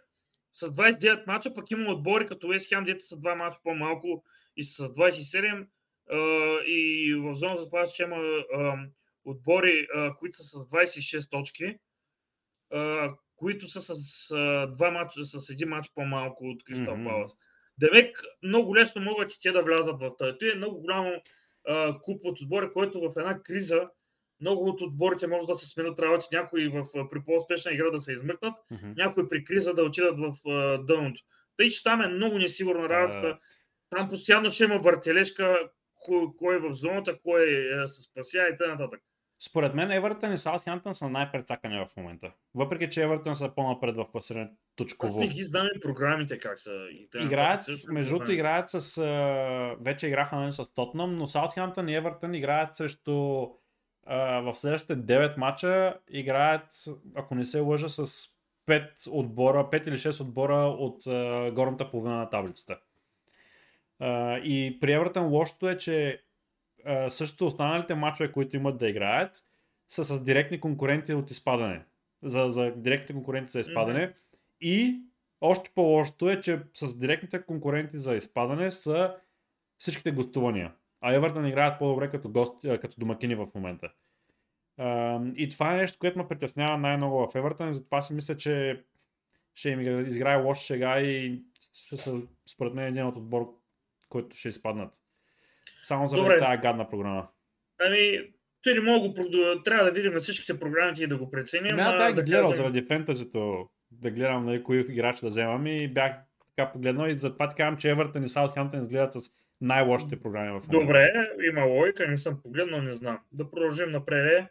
с 0.54 0.68
29 0.68 1.28
мача, 1.28 1.54
пък 1.54 1.72
има 1.72 1.92
отбори 1.92 2.28
като 2.28 2.48
Уест 2.48 2.70
Хем, 2.70 2.84
дете 2.84 3.00
са 3.00 3.16
2 3.16 3.36
мача 3.36 3.58
по-малко 3.64 4.24
и 4.58 4.64
с 4.64 4.88
27 4.88 5.68
и 6.66 7.16
в 7.16 7.34
зоната 7.34 7.66
това 7.66 7.86
че 7.88 8.04
има 8.04 8.18
отбори, 9.26 9.88
които 10.20 10.38
са 10.38 10.44
с 10.44 10.70
26 10.70 11.30
точки, 11.30 11.76
които 13.36 13.68
са 13.68 13.82
с, 13.82 14.28
два 14.78 14.92
матча, 14.92 15.26
с 15.26 15.50
един 15.50 15.70
матч 15.70 15.92
по-малко 15.96 16.46
от 16.46 16.64
Кристал 16.64 16.96
mm-hmm. 16.96 17.10
Палас. 17.10 17.38
Демек 17.78 18.24
много 18.44 18.76
лесно 18.76 19.02
могат 19.02 19.34
и 19.34 19.40
те 19.42 19.52
да 19.52 19.64
влязат 19.64 20.00
в 20.00 20.12
тази. 20.18 20.38
Това 20.40 20.52
е 20.52 20.56
много 20.56 20.82
голямо 20.82 21.12
клуб 22.04 22.22
от 22.24 22.42
отбори, 22.42 22.72
който 22.72 23.02
в 23.02 23.14
една 23.18 23.42
криза 23.42 23.90
много 24.42 24.70
от 24.70 24.82
отборите 24.82 25.28
може 25.28 25.48
да 25.48 25.58
се 25.58 25.68
сменят 25.68 26.00
работи, 26.00 26.28
някои 26.32 26.68
в, 26.68 26.86
при 27.10 27.24
по-успешна 27.26 27.72
игра 27.72 27.90
да 27.90 28.00
се 28.00 28.12
измъкнат, 28.12 28.54
mm-hmm. 28.72 28.98
някои 28.98 29.30
при 29.30 29.44
криза 29.44 29.74
да 29.74 29.84
отидат 29.84 30.18
в 30.18 30.34
дъното. 30.84 31.22
Тъй, 31.58 31.70
че 31.70 31.84
там 31.84 32.02
е 32.02 32.08
много 32.08 32.38
несигурна 32.38 32.90
работата. 32.90 33.40
Там 33.96 34.10
постоянно 34.10 34.50
ще 34.50 34.64
има 34.64 34.78
въртележка, 34.80 35.70
кой, 35.96 36.28
кой 36.38 36.56
е 36.56 36.60
в 36.60 36.74
зоната, 36.74 37.20
кой 37.24 37.44
е, 37.44 37.88
се 37.88 38.02
спася 38.02 38.48
и 38.54 38.58
т.н. 38.58 38.90
Според 39.46 39.74
мен 39.74 39.92
Евертън 39.92 40.34
и 40.34 40.38
Саутхемптън 40.38 40.94
са 40.94 41.10
най-прецакани 41.10 41.78
в 41.78 41.98
момента. 41.98 42.32
Въпреки, 42.56 42.90
че 42.90 43.04
Евертън 43.04 43.36
са 43.36 43.50
по-напред 43.56 43.96
в 43.96 44.06
класиране 44.12 44.50
точково. 44.76 45.10
Аз 45.10 45.18
не 45.18 45.28
ги 45.28 45.44
знам 45.44 45.68
и 45.76 45.80
програмите 45.80 46.40
как 46.40 46.60
са. 46.60 46.72
Играят, 47.16 47.66
между 47.90 48.14
другото, 48.14 48.32
играят 48.32 48.70
с... 48.70 49.02
вече 49.82 50.08
играха 50.08 50.36
нали, 50.36 50.52
с 50.52 50.74
Тотнам, 50.74 51.16
но 51.16 51.28
Саутхемптън 51.28 51.90
и 51.90 51.96
Евертън 51.96 52.34
играят 52.34 52.76
срещу... 52.76 53.12
в 54.08 54.54
следващите 54.54 54.98
9 54.98 55.38
мача 55.38 55.98
играят, 56.10 56.68
ако 57.16 57.36
не 57.36 57.46
се 57.46 57.60
лъжа, 57.60 57.90
с 57.90 58.28
5 58.68 58.90
отбора, 59.12 59.70
5 59.72 59.88
или 59.88 59.98
6 59.98 60.22
отбора 60.22 60.56
от 60.56 61.04
горната 61.54 61.92
половина 61.92 62.18
на 62.18 62.30
таблицата. 62.30 62.80
Uh, 64.02 64.42
и 64.42 64.80
при 64.80 64.94
Евертън 64.94 65.28
лошото 65.28 65.70
е, 65.70 65.78
че 65.78 66.24
uh, 66.88 67.10
също 67.10 67.46
останалите 67.46 67.96
мачове, 67.96 68.32
които 68.32 68.56
имат 68.56 68.78
да 68.78 68.90
играят, 68.90 69.44
са 69.88 70.04
с 70.04 70.24
директни 70.24 70.60
конкуренти 70.60 71.14
от 71.14 71.32
изпадане. 71.32 71.86
За, 72.24 72.50
за 72.50 72.72
директни 72.72 73.16
конкуренти 73.16 73.52
за 73.52 73.60
изпадане. 73.60 74.08
Mm-hmm. 74.08 74.14
И 74.62 75.02
още 75.42 75.72
по-лошото 75.76 76.30
е, 76.30 76.42
че 76.42 76.60
с 76.74 77.00
директните 77.00 77.42
конкуренти 77.42 77.98
за 77.98 78.16
изпадане 78.16 78.72
са 78.72 79.16
всичките 79.78 80.12
гостувания. 80.12 80.74
А 81.02 81.14
Евертън 81.14 81.48
играят 81.48 81.80
по-добре 81.80 82.12
като, 82.12 82.30
гости, 82.30 82.78
като 82.82 83.00
домакини 83.00 83.36
в 83.36 83.48
момента. 83.56 83.90
Uh, 84.80 85.36
и 85.36 85.50
това 85.50 85.74
е 85.74 85.78
нещо, 85.78 85.98
което 86.00 86.20
ме 86.20 86.28
притеснява 86.28 86.78
най-много 86.78 87.28
в 87.28 87.36
Евертън 87.36 87.72
затова 87.72 88.02
си 88.02 88.14
мисля, 88.14 88.38
че 88.38 88.84
ще 89.56 89.70
им 89.70 90.00
изграе 90.00 90.44
лош 90.44 90.60
шега 90.60 91.00
и 91.00 91.42
ще 91.74 91.98
са, 91.98 92.22
според 92.50 92.74
мен, 92.74 92.86
един 92.86 93.06
от 93.06 93.18
отбор, 93.18 93.56
които 94.10 94.38
ще 94.38 94.50
изпаднат. 94.50 95.03
Само 95.84 96.06
за 96.06 96.38
тази 96.40 96.58
гадна 96.58 96.90
програма. 96.90 97.28
Ами, 97.82 98.20
той 98.64 98.74
не 98.74 98.80
мога 98.80 99.14
трябва 99.64 99.86
да 99.86 99.92
видим 99.92 100.14
на 100.14 100.20
всичките 100.20 100.60
програми 100.60 100.98
и 101.00 101.08
да 101.08 101.18
го 101.18 101.32
преценим. 101.32 101.76
Не, 101.76 101.84
да, 101.84 102.14
да 102.14 102.24
гледам 102.24 102.42
кажем... 102.42 102.56
заради 102.56 102.86
фентазито, 102.88 103.70
да 103.92 104.12
гледам 104.12 104.46
нали, 104.46 104.64
кои 104.64 104.80
играчи 104.80 105.22
да 105.22 105.28
вземам 105.28 105.68
и 105.68 105.88
бях 105.88 106.12
така 106.56 106.72
погледнал 106.72 107.08
и 107.08 107.18
затова 107.18 107.50
ти 107.50 107.56
казвам, 107.56 107.78
че 107.78 107.90
Евертън 107.90 108.24
и 108.24 108.30
Саутхемптън 108.30 108.82
изгледат 108.82 109.14
с 109.14 109.20
най-лошите 109.62 110.22
програми 110.22 110.60
в 110.60 110.68
момента. 110.68 110.80
Добре, 110.80 111.12
има 111.50 111.64
логика, 111.64 112.08
не 112.08 112.18
съм 112.18 112.42
погледнал, 112.42 112.82
не 112.82 112.94
знам. 112.94 113.20
Да 113.32 113.52
продължим 113.52 113.92
напред. 113.92 114.48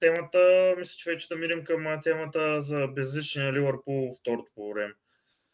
Темата, 0.00 0.74
мисля, 0.78 0.94
че 0.96 1.10
вече 1.10 1.28
да 1.28 1.36
минем 1.36 1.64
към 1.64 2.00
темата 2.02 2.60
за 2.60 2.86
безличния 2.86 3.52
Ливърпул 3.52 4.16
второто 4.20 4.52
по 4.54 4.72
време 4.72 4.94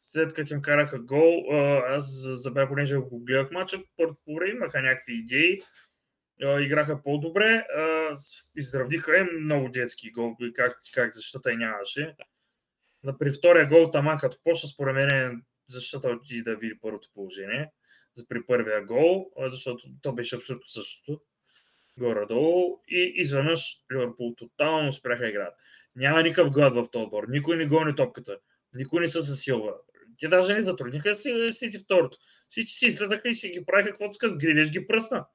след 0.03 0.33
като 0.33 0.55
им 0.55 0.63
караха 0.63 0.99
гол, 0.99 1.55
аз 1.87 2.23
забравя, 2.23 2.69
понеже 2.69 2.97
го 2.97 3.25
гледах 3.25 3.51
мача, 3.51 3.83
първо 3.97 4.17
време 4.37 4.51
имаха 4.51 4.83
някакви 4.83 5.15
идеи, 5.15 5.63
играха 6.61 7.03
по-добре, 7.03 7.67
изравниха 8.57 9.19
им 9.19 9.29
много 9.41 9.69
детски 9.69 10.11
гол, 10.11 10.37
как, 10.55 10.81
как 10.95 11.15
защитата 11.15 11.53
и 11.53 11.57
нямаше. 11.57 12.15
На 13.05 13.19
при 13.19 13.31
втория 13.31 13.67
гол 13.67 13.91
Таман 13.91 14.19
като 14.19 14.37
почна, 14.45 14.69
според 14.69 14.95
мен 14.95 15.43
защитата 15.69 16.09
отиде 16.09 16.51
да 16.51 16.57
види 16.57 16.79
първото 16.81 17.09
положение 17.15 17.71
за 18.15 18.29
при 18.29 18.47
първия 18.47 18.85
гол, 18.85 19.31
защото 19.39 19.89
то 20.03 20.13
беше 20.13 20.37
абсолютно 20.37 20.67
същото. 20.67 21.21
Горе-долу 21.99 22.81
и 22.89 23.13
изведнъж 23.15 23.77
Ливърпул 23.93 24.35
тотално 24.35 24.93
спряха 24.93 25.29
играта. 25.29 25.57
Няма 25.97 26.23
никакъв 26.23 26.53
глад 26.53 26.75
в 26.75 26.91
този 26.93 27.05
отбор. 27.05 27.25
Никой 27.29 27.57
не 27.57 27.67
гони 27.67 27.97
топката. 27.97 28.39
Никой 28.75 29.01
не 29.01 29.09
се 29.09 29.21
засилва. 29.21 29.75
Те 30.21 30.29
даже 30.29 30.55
не 30.55 30.63
затрудниха 30.63 31.15
си 31.15 31.49
Сити 31.51 31.79
второто. 31.79 32.19
Всички 32.49 32.73
си 32.73 32.87
излезаха 32.87 33.29
и 33.29 33.35
си 33.35 33.49
ги 33.49 33.65
правиха 33.67 33.91
каквото 33.91 34.11
искат. 34.11 34.39
Грилиш 34.39 34.71
ги 34.71 34.87
пръсна. 34.87 35.27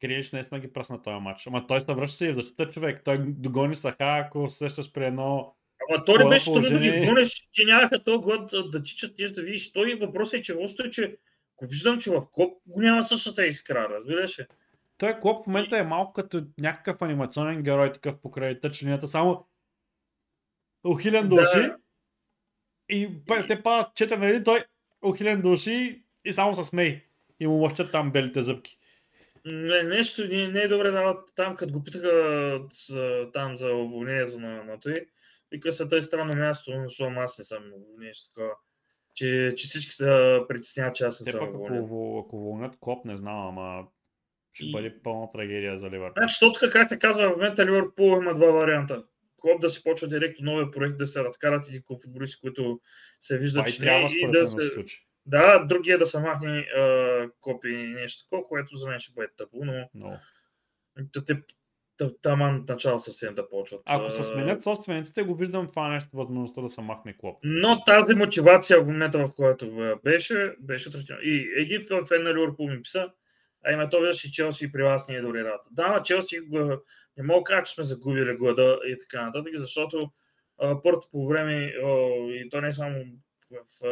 Грилиш 0.00 0.32
наистина 0.32 0.60
ги 0.60 0.72
пръсна 0.72 1.02
този 1.02 1.20
матч. 1.20 1.46
Ама 1.46 1.66
той 1.66 1.80
се 1.80 1.86
връща 1.94 2.26
и 2.26 2.32
в 2.32 2.34
защита 2.34 2.68
човек. 2.68 3.02
Той 3.04 3.18
догони 3.28 3.76
Саха, 3.76 4.24
ако 4.26 4.48
се 4.48 4.56
сещаш 4.56 4.92
при 4.92 5.04
едно 5.04 5.54
Ама 5.90 6.04
то 6.04 6.18
не 6.18 6.28
беше 6.28 6.52
трудно 6.52 6.70
да 6.70 6.78
ги 6.78 7.06
гонеш, 7.06 7.48
че 7.52 7.64
нямаха 7.64 8.04
този 8.04 8.18
глад 8.18 8.50
да, 8.70 8.82
тичат 8.82 9.18
нещо 9.18 9.34
да 9.34 9.42
видиш. 9.42 9.72
Той 9.72 9.94
въпросът 9.94 10.34
е, 10.34 10.42
че 10.42 10.54
лошото 10.54 10.82
е, 10.82 10.90
че 10.90 11.16
ако 11.56 11.66
виждам, 11.66 12.00
че 12.00 12.10
в 12.10 12.26
Коп 12.32 12.52
го 12.66 12.80
няма 12.80 13.04
същата 13.04 13.46
искра, 13.46 13.88
разбираш 13.90 14.38
ли? 14.38 14.46
Той 14.98 15.20
Клоп 15.20 15.44
в 15.44 15.46
момента 15.46 15.78
е 15.78 15.82
малко 15.82 16.12
като 16.12 16.42
някакъв 16.58 17.02
анимационен 17.02 17.62
герой, 17.62 17.92
такъв 17.92 18.20
покрай 18.20 18.58
тъч 18.58 18.82
линията, 18.82 19.08
само 19.08 19.46
ухилен 20.84 21.28
Да. 21.28 21.36
души 21.36 21.70
и 22.88 23.08
те 23.48 23.62
падат 23.62 23.94
четири 23.94 24.18
на 24.18 24.28
един, 24.28 24.44
той 24.44 24.64
ухилен 25.02 25.42
души 25.42 26.02
и 26.24 26.32
само 26.32 26.54
се 26.54 26.64
смей. 26.64 27.04
И 27.40 27.46
му 27.46 27.60
мъщат 27.60 27.92
там 27.92 28.12
белите 28.12 28.42
зъбки. 28.42 28.78
Не, 29.44 29.82
нещо 29.82 30.24
не, 30.24 30.48
не 30.48 30.60
е 30.60 30.68
добре 30.68 30.90
да 30.90 31.16
там, 31.36 31.56
като 31.56 31.72
го 31.72 31.84
питаха 31.84 32.60
с- 32.72 33.26
там 33.32 33.56
за 33.56 33.68
уволнението 33.68 34.40
на, 34.40 34.64
на 34.64 34.80
той. 34.80 34.94
Вика 35.52 35.72
се 35.72 35.88
тъй 35.88 36.02
странно 36.02 36.36
място, 36.36 36.72
защото 36.84 37.10
аз 37.10 37.38
не 37.38 37.44
съм 37.44 37.64
нещо 37.98 38.28
такова. 38.28 38.50
Че, 39.14 39.54
че 39.56 39.68
всички 39.68 39.92
се 39.92 40.06
притесняват, 40.48 40.94
че 40.94 41.04
аз 41.04 41.20
не 41.20 41.32
съм 41.32 41.44
ако, 41.44 41.54
уволнен. 41.54 41.82
во- 41.82 42.20
ако 42.20 42.38
вълнят 42.40 42.76
Клоп, 42.80 43.04
не 43.04 43.16
знам, 43.16 43.48
ама 43.48 43.86
ще 44.52 44.66
И- 44.66 44.72
бъде 44.72 44.98
пълна 45.02 45.30
трагедия 45.30 45.78
за 45.78 45.86
Ливърпул. 45.86 46.12
Значи, 46.16 46.36
то 46.40 46.52
тук, 46.52 46.72
как 46.72 46.88
се 46.88 46.98
казва, 46.98 47.24
в 47.24 47.30
момента 47.30 47.66
Ливърпул 47.66 48.16
има 48.16 48.34
два 48.34 48.46
варианта. 48.48 49.04
Клоп 49.40 49.60
да 49.60 49.70
си 49.70 49.82
почва 49.82 50.08
директно 50.08 50.52
новия 50.52 50.70
проект, 50.70 50.96
да 50.96 51.06
се 51.06 51.24
разкарат 51.24 51.68
и 51.68 51.82
футболисти, 51.86 52.40
които 52.40 52.80
се 53.20 53.38
виждат, 53.38 53.66
че 53.66 53.78
трябва 53.78 54.00
и 54.00 54.30
да 54.30 54.46
се... 54.46 54.56
да 54.56 54.62
се 54.62 54.68
случи. 54.68 55.06
Да, 55.26 55.58
другия 55.58 55.98
да 55.98 56.06
се 56.06 56.18
махне 56.18 56.58
а, 56.58 57.28
копи 57.40 57.68
и 57.68 57.86
нещо 57.86 58.24
такова, 58.24 58.48
което 58.48 58.76
за 58.76 58.88
мен 58.88 58.98
ще 58.98 59.12
бъде 59.12 59.28
тъпо, 59.36 59.64
но 59.64 59.88
Но. 59.94 60.18
та- 61.12 61.24
те 61.24 61.42
та- 61.96 62.10
там 62.22 62.64
начало 62.68 62.98
съвсем 62.98 63.34
да 63.34 63.48
почват. 63.48 63.80
Ако 63.84 64.10
се 64.10 64.24
сменят 64.24 64.62
собствениците, 64.62 65.22
го 65.22 65.34
виждам 65.34 65.68
това 65.68 65.88
нещо, 65.88 66.08
възможността 66.12 66.60
да 66.62 66.68
се 66.68 66.80
махне 66.80 67.16
Клоп. 67.18 67.38
Но 67.42 67.84
тази 67.84 68.14
мотивация 68.14 68.82
в 68.82 68.86
момента, 68.86 69.18
в 69.18 69.32
който 69.36 69.78
а, 69.78 69.96
беше, 70.04 70.54
беше 70.60 70.88
отречена. 70.88 71.18
И 71.22 71.52
един 71.56 71.86
фен 72.08 72.22
на 72.22 72.34
Ливърпул 72.34 72.70
ми 72.70 72.82
писа, 72.82 73.08
а 73.64 73.72
има 73.72 73.88
то 73.88 74.00
виждаш 74.00 74.24
и 74.24 74.32
Челси 74.32 74.72
при 74.72 74.82
вас 74.82 75.08
не 75.08 75.14
е 75.14 75.20
добре 75.20 75.44
работа. 75.44 75.68
Да, 75.70 75.88
на 75.88 76.02
Челси 76.02 76.40
не 77.16 77.22
мога 77.24 77.40
да 77.40 77.44
кажа, 77.44 77.64
че 77.64 77.74
сме 77.74 77.84
загубили 77.84 78.36
глада 78.36 78.78
и 78.86 78.98
така 79.00 79.26
нататък, 79.26 79.52
защото 79.56 80.10
а, 80.58 80.82
първото 80.82 81.08
по 81.12 81.26
време, 81.26 81.72
и 82.28 82.48
то 82.50 82.60
не 82.60 82.72
само 82.72 83.04
в 83.50 83.86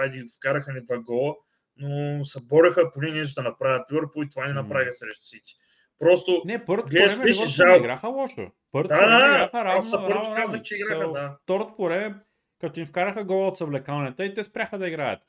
Айди, 0.00 0.28
вкараха 0.36 0.72
ни 0.72 0.80
два 0.80 0.98
гола, 0.98 1.34
но 1.76 2.24
се 2.24 2.40
бореха 2.42 2.92
поне 2.92 3.10
нещо 3.10 3.42
да 3.42 3.48
направят 3.48 3.92
Ливърпул 3.92 4.22
и 4.22 4.28
това 4.30 4.46
не 4.46 4.52
направиха 4.52 4.92
срещу 4.92 5.26
Сити. 5.26 5.54
Просто 5.98 6.42
Не, 6.44 6.64
първото 6.64 6.86
по 6.86 6.90
Гледаш, 6.90 7.12
време 7.12 7.24
беше 7.24 7.64
не 7.64 7.76
играха 7.76 8.08
лошо. 8.08 8.50
Първото 8.72 8.94
Да, 8.94 9.00
по 9.00 9.06
да, 9.06 9.16
играха 9.16 9.64
равно, 9.64 9.90
първото 9.90 10.14
равно, 10.14 10.34
казах, 10.34 10.46
равно. 10.46 10.62
че 10.62 10.74
играха, 10.74 11.12
да. 11.12 11.36
Второто 11.42 11.74
по 11.76 11.84
време, 11.84 12.14
като 12.60 12.80
им 12.80 12.86
вкараха 12.86 13.24
гола 13.24 13.48
от 13.48 13.58
съвлекалнята 13.58 14.24
и 14.24 14.34
те 14.34 14.44
спряха 14.44 14.78
да 14.78 14.88
играят. 14.88 15.20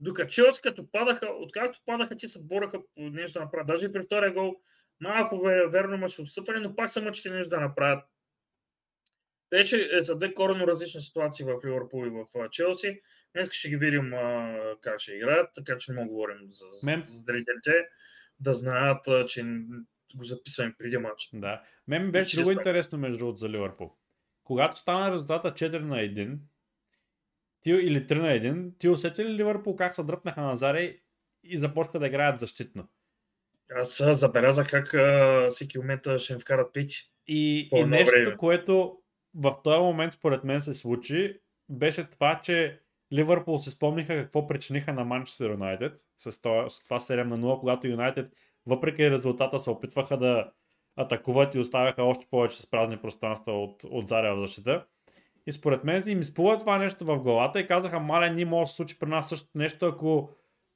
Докато 0.00 0.30
Челси 0.30 0.62
като 0.62 0.90
падаха, 0.90 1.26
откакто 1.26 1.80
падаха, 1.86 2.16
ти 2.16 2.28
се 2.28 2.42
бораха 2.42 2.78
по 2.94 3.02
нещо 3.02 3.38
да 3.38 3.44
направят. 3.44 3.66
Даже 3.66 3.86
и 3.86 3.92
при 3.92 4.02
втория 4.02 4.32
гол 4.32 4.56
малко 5.00 5.34
ве- 5.34 5.70
верно 5.70 5.94
имаше 5.94 6.22
отстъпване, 6.22 6.60
но 6.60 6.76
пак 6.76 6.90
се 6.90 7.00
мъчили 7.00 7.32
нещо 7.32 7.50
да 7.50 7.60
направят. 7.60 8.04
Те, 9.50 9.64
че 9.64 9.88
е, 9.92 10.02
са 10.02 10.16
две 10.18 10.34
коренно 10.34 10.66
различни 10.66 11.00
ситуации 11.00 11.44
в 11.44 11.60
Ливърпул 11.66 12.06
и 12.06 12.10
в 12.10 12.48
Челси. 12.50 13.00
Днес 13.34 13.50
ще 13.52 13.68
ги 13.68 13.76
видим 13.76 14.14
а, 14.14 14.54
как 14.80 15.00
ще 15.00 15.12
играят, 15.12 15.50
така 15.54 15.78
че 15.78 15.92
не 15.92 15.96
мога 16.00 16.08
говорим 16.08 16.38
за, 16.48 16.64
Мен- 16.64 17.08
за 17.08 17.18
зрителите, 17.18 17.88
да 18.40 18.52
знаят, 18.52 19.08
а, 19.08 19.26
че 19.26 19.44
го 20.14 20.24
записваме 20.24 20.74
преди 20.78 20.98
матч. 20.98 21.28
Да. 21.32 21.62
Мен 21.88 22.12
беше 22.12 22.40
много 22.40 22.50
интересно 22.52 22.98
между 22.98 23.18
другото 23.18 23.38
за 23.38 23.48
Ливърпул. 23.48 23.92
Когато 24.44 24.78
стана 24.78 25.14
резултата 25.14 25.52
4 25.52 25.78
на 25.78 25.96
1, 25.96 26.38
ти, 27.62 27.70
или 27.70 28.06
3 28.06 28.14
на 28.14 28.28
1, 28.28 28.78
ти 28.78 28.88
усети 28.88 29.24
ли 29.24 29.34
Ливърпул 29.34 29.76
как 29.76 29.94
се 29.94 30.02
дръпнаха 30.02 30.40
на 30.40 30.56
заре 30.56 30.96
и 31.44 31.58
започнаха 31.58 31.98
да 31.98 32.06
играят 32.06 32.40
защитно? 32.40 32.88
Аз 33.74 34.02
забелязах 34.12 34.70
как 34.70 34.94
а, 34.94 35.46
всеки 35.50 35.78
момент 35.78 36.00
ще 36.18 36.32
им 36.32 36.38
вкарат 36.38 36.72
пити. 36.72 36.96
И, 37.26 37.68
и 37.74 37.84
нещо, 37.84 38.12
време. 38.12 38.36
което 38.36 38.98
в 39.34 39.56
този 39.64 39.80
момент 39.80 40.12
според 40.12 40.44
мен 40.44 40.60
се 40.60 40.74
случи, 40.74 41.40
беше 41.68 42.10
това, 42.10 42.40
че 42.42 42.80
Ливърпул 43.12 43.58
си 43.58 43.70
спомниха 43.70 44.16
какво 44.16 44.46
причиниха 44.46 44.92
на 44.92 45.04
Манчестър 45.04 45.50
Юнайтед 45.50 45.92
с, 46.16 46.32
с 46.32 46.38
това 46.82 47.00
7 47.00 47.22
на 47.22 47.38
0, 47.38 47.60
когато 47.60 47.86
Юнайтед, 47.86 48.32
въпреки 48.66 49.10
резултата, 49.10 49.60
се 49.60 49.70
опитваха 49.70 50.16
да 50.16 50.52
атакуват 50.96 51.54
и 51.54 51.58
оставяха 51.58 52.02
още 52.02 52.26
повече 52.30 52.62
с 52.62 52.70
празни 52.70 52.96
пространства 52.96 53.62
от, 53.62 53.84
от 53.84 54.08
Заря 54.08 54.36
в 54.36 54.40
защита. 54.40 54.86
И 55.48 55.52
според 55.52 55.84
мен 55.84 56.02
им 56.06 56.20
изплува 56.20 56.58
това 56.58 56.78
нещо 56.78 57.04
в 57.04 57.18
главата 57.18 57.60
и 57.60 57.66
казаха, 57.66 58.00
мале, 58.00 58.30
ние 58.30 58.44
може 58.44 58.62
да 58.62 58.66
се 58.66 58.74
случи 58.76 58.98
при 58.98 59.08
нас 59.08 59.28
същото 59.28 59.58
нещо, 59.58 59.86
ако, 59.86 60.30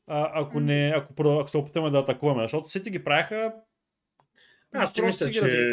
а, 0.06 0.30
ако, 0.34 0.60
не, 0.60 0.92
ако, 0.96 1.30
ако 1.30 1.48
се 1.48 1.58
опитаме 1.58 1.90
да 1.90 1.98
атакуваме. 1.98 2.42
Защото 2.42 2.68
Сити 2.68 2.90
ги 2.90 3.04
правиха 3.04 3.54
Аз 4.72 4.92
ти 4.92 5.02
мисля, 5.02 5.30
че 5.30 5.72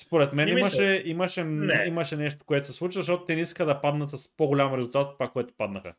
според 0.00 0.32
мен 0.32 0.48
имаше, 0.48 1.02
имаше, 1.04 1.44
Не. 1.44 1.84
имаше 1.86 2.16
нещо, 2.16 2.44
което 2.44 2.66
се 2.66 2.72
случи, 2.72 2.98
защото 2.98 3.24
те 3.24 3.34
не 3.34 3.42
искаха 3.42 3.66
да 3.66 3.80
паднат 3.80 4.10
с 4.10 4.36
по-голям 4.36 4.74
резултат 4.74 5.08
от 5.08 5.14
това, 5.14 5.30
което 5.30 5.54
паднаха. 5.58 5.94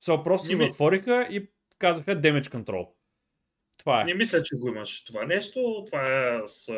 Са 0.00 0.20
просто 0.24 0.48
се 0.48 0.56
затвориха 0.56 1.28
и 1.30 1.50
казаха 1.78 2.20
damage 2.20 2.46
control. 2.46 2.88
Това 3.76 4.00
е. 4.00 4.04
Не 4.04 4.14
мисля, 4.14 4.42
че 4.42 4.56
го 4.56 4.68
имаш 4.68 5.04
това 5.04 5.26
нещо. 5.26 5.82
Това 5.86 6.06
е 6.06 6.40
аз 6.42 6.70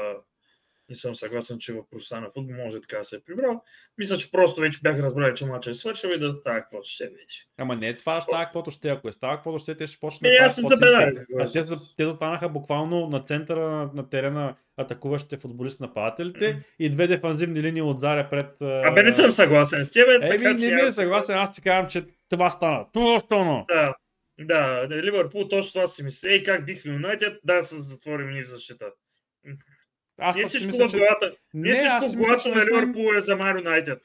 не 0.93 0.97
съм 0.97 1.15
съгласен, 1.15 1.59
че 1.59 1.73
в 1.73 1.83
професионален 1.91 2.31
футбол 2.35 2.57
може 2.57 2.81
така 2.81 2.99
да 2.99 3.05
се 3.05 3.17
е 3.17 3.21
прибрал. 3.21 3.63
Мисля, 3.99 4.19
че 4.19 4.31
просто 4.31 4.61
вече 4.61 4.79
бях 4.83 4.99
разбрали, 4.99 5.35
че 5.35 5.47
матчът 5.47 5.75
е 5.75 5.79
свършил 5.79 6.09
и 6.09 6.19
да 6.19 6.33
става 6.33 6.61
какво 6.61 6.83
ще 6.83 7.05
вече. 7.05 7.47
Ама 7.59 7.77
не, 7.77 7.97
това 7.97 8.21
ще 8.21 8.23
става 8.31 8.45
каквото 8.45 8.71
ще. 8.71 8.89
Ако 8.89 9.09
е 9.09 9.13
става 9.13 9.35
каквото 9.37 9.59
ще, 9.59 9.75
те 9.75 9.87
ще 9.87 10.01
почнат 10.01 10.23
Не, 10.23 10.39
да 10.39 10.45
аз 10.45 10.59
не 10.59 10.69
каквото. 10.69 11.27
А 11.39 11.53
те, 11.53 11.63
те 11.97 12.07
застанаха 12.07 12.49
буквално 12.49 13.07
на 13.07 13.21
центъра 13.21 13.71
на, 13.71 13.91
на 13.95 14.09
терена 14.11 14.55
атакуващите 14.77 15.37
футболисти 15.37 15.83
нападателите 15.83 16.49
Мгм. 16.53 16.61
и 16.79 16.91
две 16.91 17.07
дефанзивни 17.07 17.63
линии 17.63 17.83
от 17.83 18.01
Заря 18.01 18.31
пред... 18.31 18.63
Абе, 18.63 19.03
не 19.03 19.13
съм 19.13 19.33
съгласен 19.33 19.85
с 19.85 19.91
тебе. 19.93 20.15
Еми, 20.15 20.29
така, 20.29 20.53
не 20.53 20.59
че 20.59 20.75
ми 20.75 20.81
е 20.81 20.85
аз- 20.85 20.95
съгласен, 20.95 21.37
аз 21.39 21.53
ти 21.53 21.63
казвам, 21.63 21.91
че 21.91 22.05
това 22.29 22.51
стана. 22.51 22.87
Това 22.93 23.19
стана. 23.19 23.65
Да, 23.69 23.95
да, 24.41 24.89
Ливърпул 25.03 25.49
точно 25.49 25.73
това 25.73 25.87
си 25.87 26.03
мисли. 26.03 26.29
Ей, 26.29 26.43
как 26.43 26.67
бихме 26.67 26.93
Юнайтед, 26.93 27.39
да 27.45 27.63
се 27.65 27.79
затворим 27.79 28.31
ни 28.31 28.43
в 28.43 28.49
защита. 28.49 28.87
Аз 30.23 30.37
Не 30.37 30.45
всичко 30.45 30.67
мисля, 30.67 30.89
в 30.89 30.91
че... 30.91 30.97
главата. 30.97 31.33
Не, 31.55 31.71
Не, 31.71 31.79
аз 31.79 32.05
всичко 32.05 32.11
си 32.11 32.17
в 32.17 32.19
главата 32.19 32.43
че 32.43 32.49
на 32.49 32.65
Ливърпул 32.65 33.15
е 33.15 33.21
за 33.21 33.37
Мар 33.37 33.57
Юнайтед. 33.57 34.03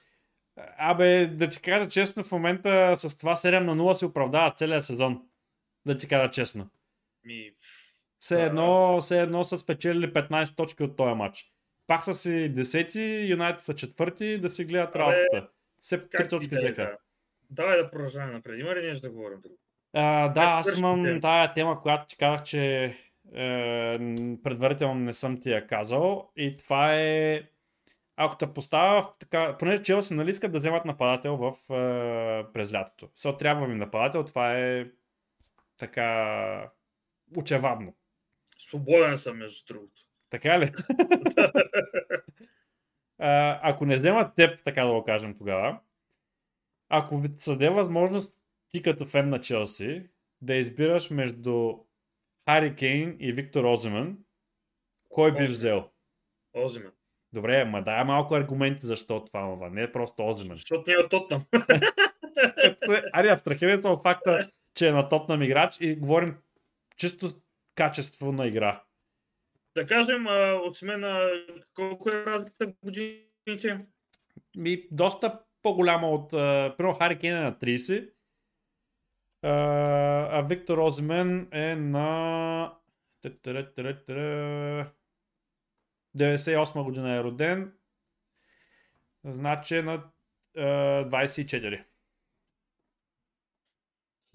Абе, 0.78 1.28
да 1.28 1.50
ти 1.50 1.62
кажа 1.62 1.90
честно, 1.90 2.24
в 2.24 2.32
момента 2.32 2.94
с 2.98 3.18
това 3.18 3.36
7 3.36 3.60
на 3.60 3.76
0 3.76 3.94
се 3.94 4.06
оправдава 4.06 4.52
целият 4.52 4.86
сезон. 4.86 5.22
Да 5.86 5.98
ти 5.98 6.08
кажа 6.08 6.32
честно. 6.32 6.70
Ми, 7.26 7.52
Все 8.20 8.44
едно, 8.44 9.02
все 9.02 9.22
едно 9.22 9.44
са 9.44 9.58
спечелили 9.58 10.14
15 10.14 10.58
точки 10.58 10.84
от 10.84 10.98
този 10.98 11.14
матч. 11.14 11.52
Пак 11.88 12.04
са 12.06 12.14
си 12.14 12.30
10, 12.30 13.28
Юнайтед 13.30 13.64
са 13.64 13.76
четвърти, 13.76 14.38
да 14.38 14.50
си 14.50 14.66
гледат 14.66 14.96
Абе, 14.96 15.00
работата. 15.00 15.50
Все 15.80 16.00
3 16.00 16.10
как 16.10 16.30
ти 16.30 16.36
точки 16.36 16.56
е, 16.56 16.58
взеха. 16.58 16.82
да. 16.82 16.98
Давай 17.50 17.78
да 17.78 17.92
продължаваме 17.92 18.34
напред. 18.34 18.60
Има 18.60 18.76
ли 18.76 18.88
нещо 18.88 19.02
да 19.08 19.14
говорим 19.14 19.40
друго? 19.42 19.58
А, 19.94 20.28
да, 20.28 20.42
аз 20.42 20.78
имам 20.78 21.04
тема. 21.04 21.20
тая 21.20 21.54
тема, 21.54 21.82
която 21.82 22.08
ти 22.08 22.18
казах, 22.18 22.44
че 22.44 22.94
е, 23.34 23.98
предварително 24.44 25.00
не 25.00 25.14
съм 25.14 25.42
ти 25.42 25.50
я 25.50 25.68
казал. 25.68 26.32
И 26.36 26.58
това 26.58 26.96
е... 26.96 27.42
Ако 28.16 28.38
те 28.38 28.54
поставя 28.54 29.02
в 29.02 29.18
така... 29.20 29.58
Понеже 29.58 29.84
Челси 29.84 30.14
нали 30.14 30.30
искат 30.30 30.52
да 30.52 30.58
вземат 30.58 30.86
нападател 30.86 31.38
в, 31.38 31.74
е, 31.74 32.52
през 32.54 32.74
лятото. 32.74 33.10
Со 33.16 33.38
трябва 33.38 33.68
ми 33.68 33.76
нападател, 33.76 34.26
това 34.26 34.54
е 34.54 34.86
така 35.78 36.70
очевадно. 37.38 37.94
Свободен 38.58 39.18
съм, 39.18 39.38
между 39.38 39.74
другото. 39.74 40.02
Така 40.30 40.60
ли? 40.60 40.72
а, 43.20 43.60
ако 43.70 43.86
не 43.86 43.96
вземат 43.96 44.36
теб, 44.36 44.64
така 44.64 44.86
да 44.86 44.92
го 44.92 45.04
кажем 45.04 45.38
тогава, 45.38 45.80
ако 46.90 47.18
ви 47.18 47.30
даде 47.48 47.70
възможност 47.70 48.40
ти 48.70 48.82
като 48.82 49.06
фен 49.06 49.30
на 49.30 49.42
Челси 49.42 50.04
да 50.42 50.56
избираш 50.56 51.10
между 51.10 51.74
Хари 52.50 52.76
Кейн 52.76 53.18
и 53.20 53.32
Виктор 53.32 53.64
Озимен, 53.64 54.18
кой 55.10 55.32
би 55.32 55.46
взел? 55.46 55.90
Озимен. 56.54 56.92
Добре, 57.34 57.66
ма 57.66 57.84
дай 57.84 58.04
малко 58.04 58.36
аргументи 58.36 58.86
защо 58.86 59.26
това, 59.26 59.54
това. 59.54 59.70
не 59.70 59.82
е 59.82 59.92
просто 59.92 60.28
Озимен. 60.28 60.58
Защото 60.58 60.84
не 60.88 60.94
е 60.94 60.98
от 60.98 61.10
Тотнам. 61.10 61.46
Айде, 63.14 63.30
абстрахирай 63.30 63.78
се 63.78 63.88
от 63.88 64.04
факта, 64.04 64.52
че 64.76 64.88
е 64.88 64.92
на 64.92 65.10
Тотнам 65.10 65.42
играч 65.42 65.78
и 65.82 65.96
говорим 65.96 66.36
чисто 66.98 67.30
качество 67.76 68.32
на 68.32 68.48
игра. 68.48 68.84
Да 69.76 69.86
кажем, 69.86 70.28
от 70.62 70.82
мен 70.82 71.04
а, 71.04 71.30
колко 71.74 72.10
е 72.10 72.26
разликата 72.26 72.68
в 72.68 72.74
годините? 72.84 73.86
Ми, 74.58 74.84
доста 74.92 75.40
по-голяма 75.62 76.08
от... 76.08 76.30
Примерно 76.78 76.96
Хари 76.96 77.20
Кейн 77.20 77.36
е 77.36 77.40
на 77.40 77.54
30, 77.54 78.10
а, 79.42 79.50
а 80.32 80.42
Виктор 80.42 80.78
Озимен 80.78 81.48
е 81.52 81.76
на... 81.76 82.74
Тетере, 83.22 83.74
тере, 83.74 84.04
тере, 84.06 84.86
98 86.18 86.84
година 86.84 87.16
е 87.16 87.24
роден. 87.24 87.74
Значи 89.26 89.76
е 89.76 89.82
на 89.82 90.04
е, 90.56 90.62
24. 90.64 91.84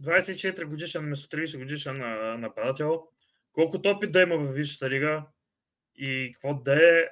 24 0.02 0.64
годишен 0.64 1.04
вместо 1.04 1.36
30 1.36 1.58
годишен 1.58 1.96
нападател. 2.40 3.08
Колко 3.52 3.82
топи 3.82 4.06
да 4.06 4.20
има 4.20 4.36
в 4.36 4.52
Висшата 4.52 4.90
лига 4.90 5.24
и 5.94 6.30
какво 6.32 6.54
да 6.54 6.74
е, 6.74 7.08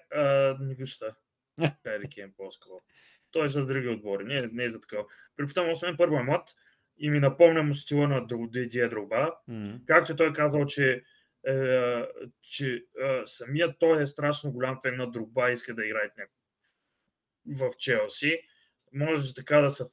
не 0.60 0.74
вижда. 0.74 1.14
Хайде 1.82 2.08
Кейн 2.08 2.32
по-скоро. 2.36 2.82
Той 3.30 3.44
е 3.44 3.48
за 3.48 3.66
други 3.66 3.88
отбори, 3.88 4.24
не, 4.24 4.46
не 4.52 4.64
е 4.64 4.68
за 4.68 4.80
такова. 4.80 5.04
Припитам, 5.36 5.70
освен 5.70 5.96
първо 5.96 6.16
е 6.16 6.22
млад 6.22 6.54
и 7.00 7.10
ми 7.10 7.20
напомня 7.20 7.62
му 7.62 7.74
стила 7.74 8.08
на 8.08 8.26
Дидия 8.26 8.88
Друба. 8.88 9.34
М. 9.48 9.78
Както 9.86 10.16
той 10.16 10.32
казал, 10.32 10.66
че, 10.66 11.02
е, 11.46 12.02
че 12.42 12.74
е, 12.74 13.22
самият 13.26 13.76
той 13.80 14.02
е 14.02 14.06
страшно 14.06 14.52
голям 14.52 14.78
фен 14.82 14.96
на 14.96 15.10
Друба 15.10 15.50
и 15.50 15.52
иска 15.52 15.74
да 15.74 15.86
играе 15.86 16.10
в 17.58 17.70
Челси. 17.78 18.40
Може 18.92 19.34
така 19.34 19.60
да 19.60 19.70
се 19.70 19.84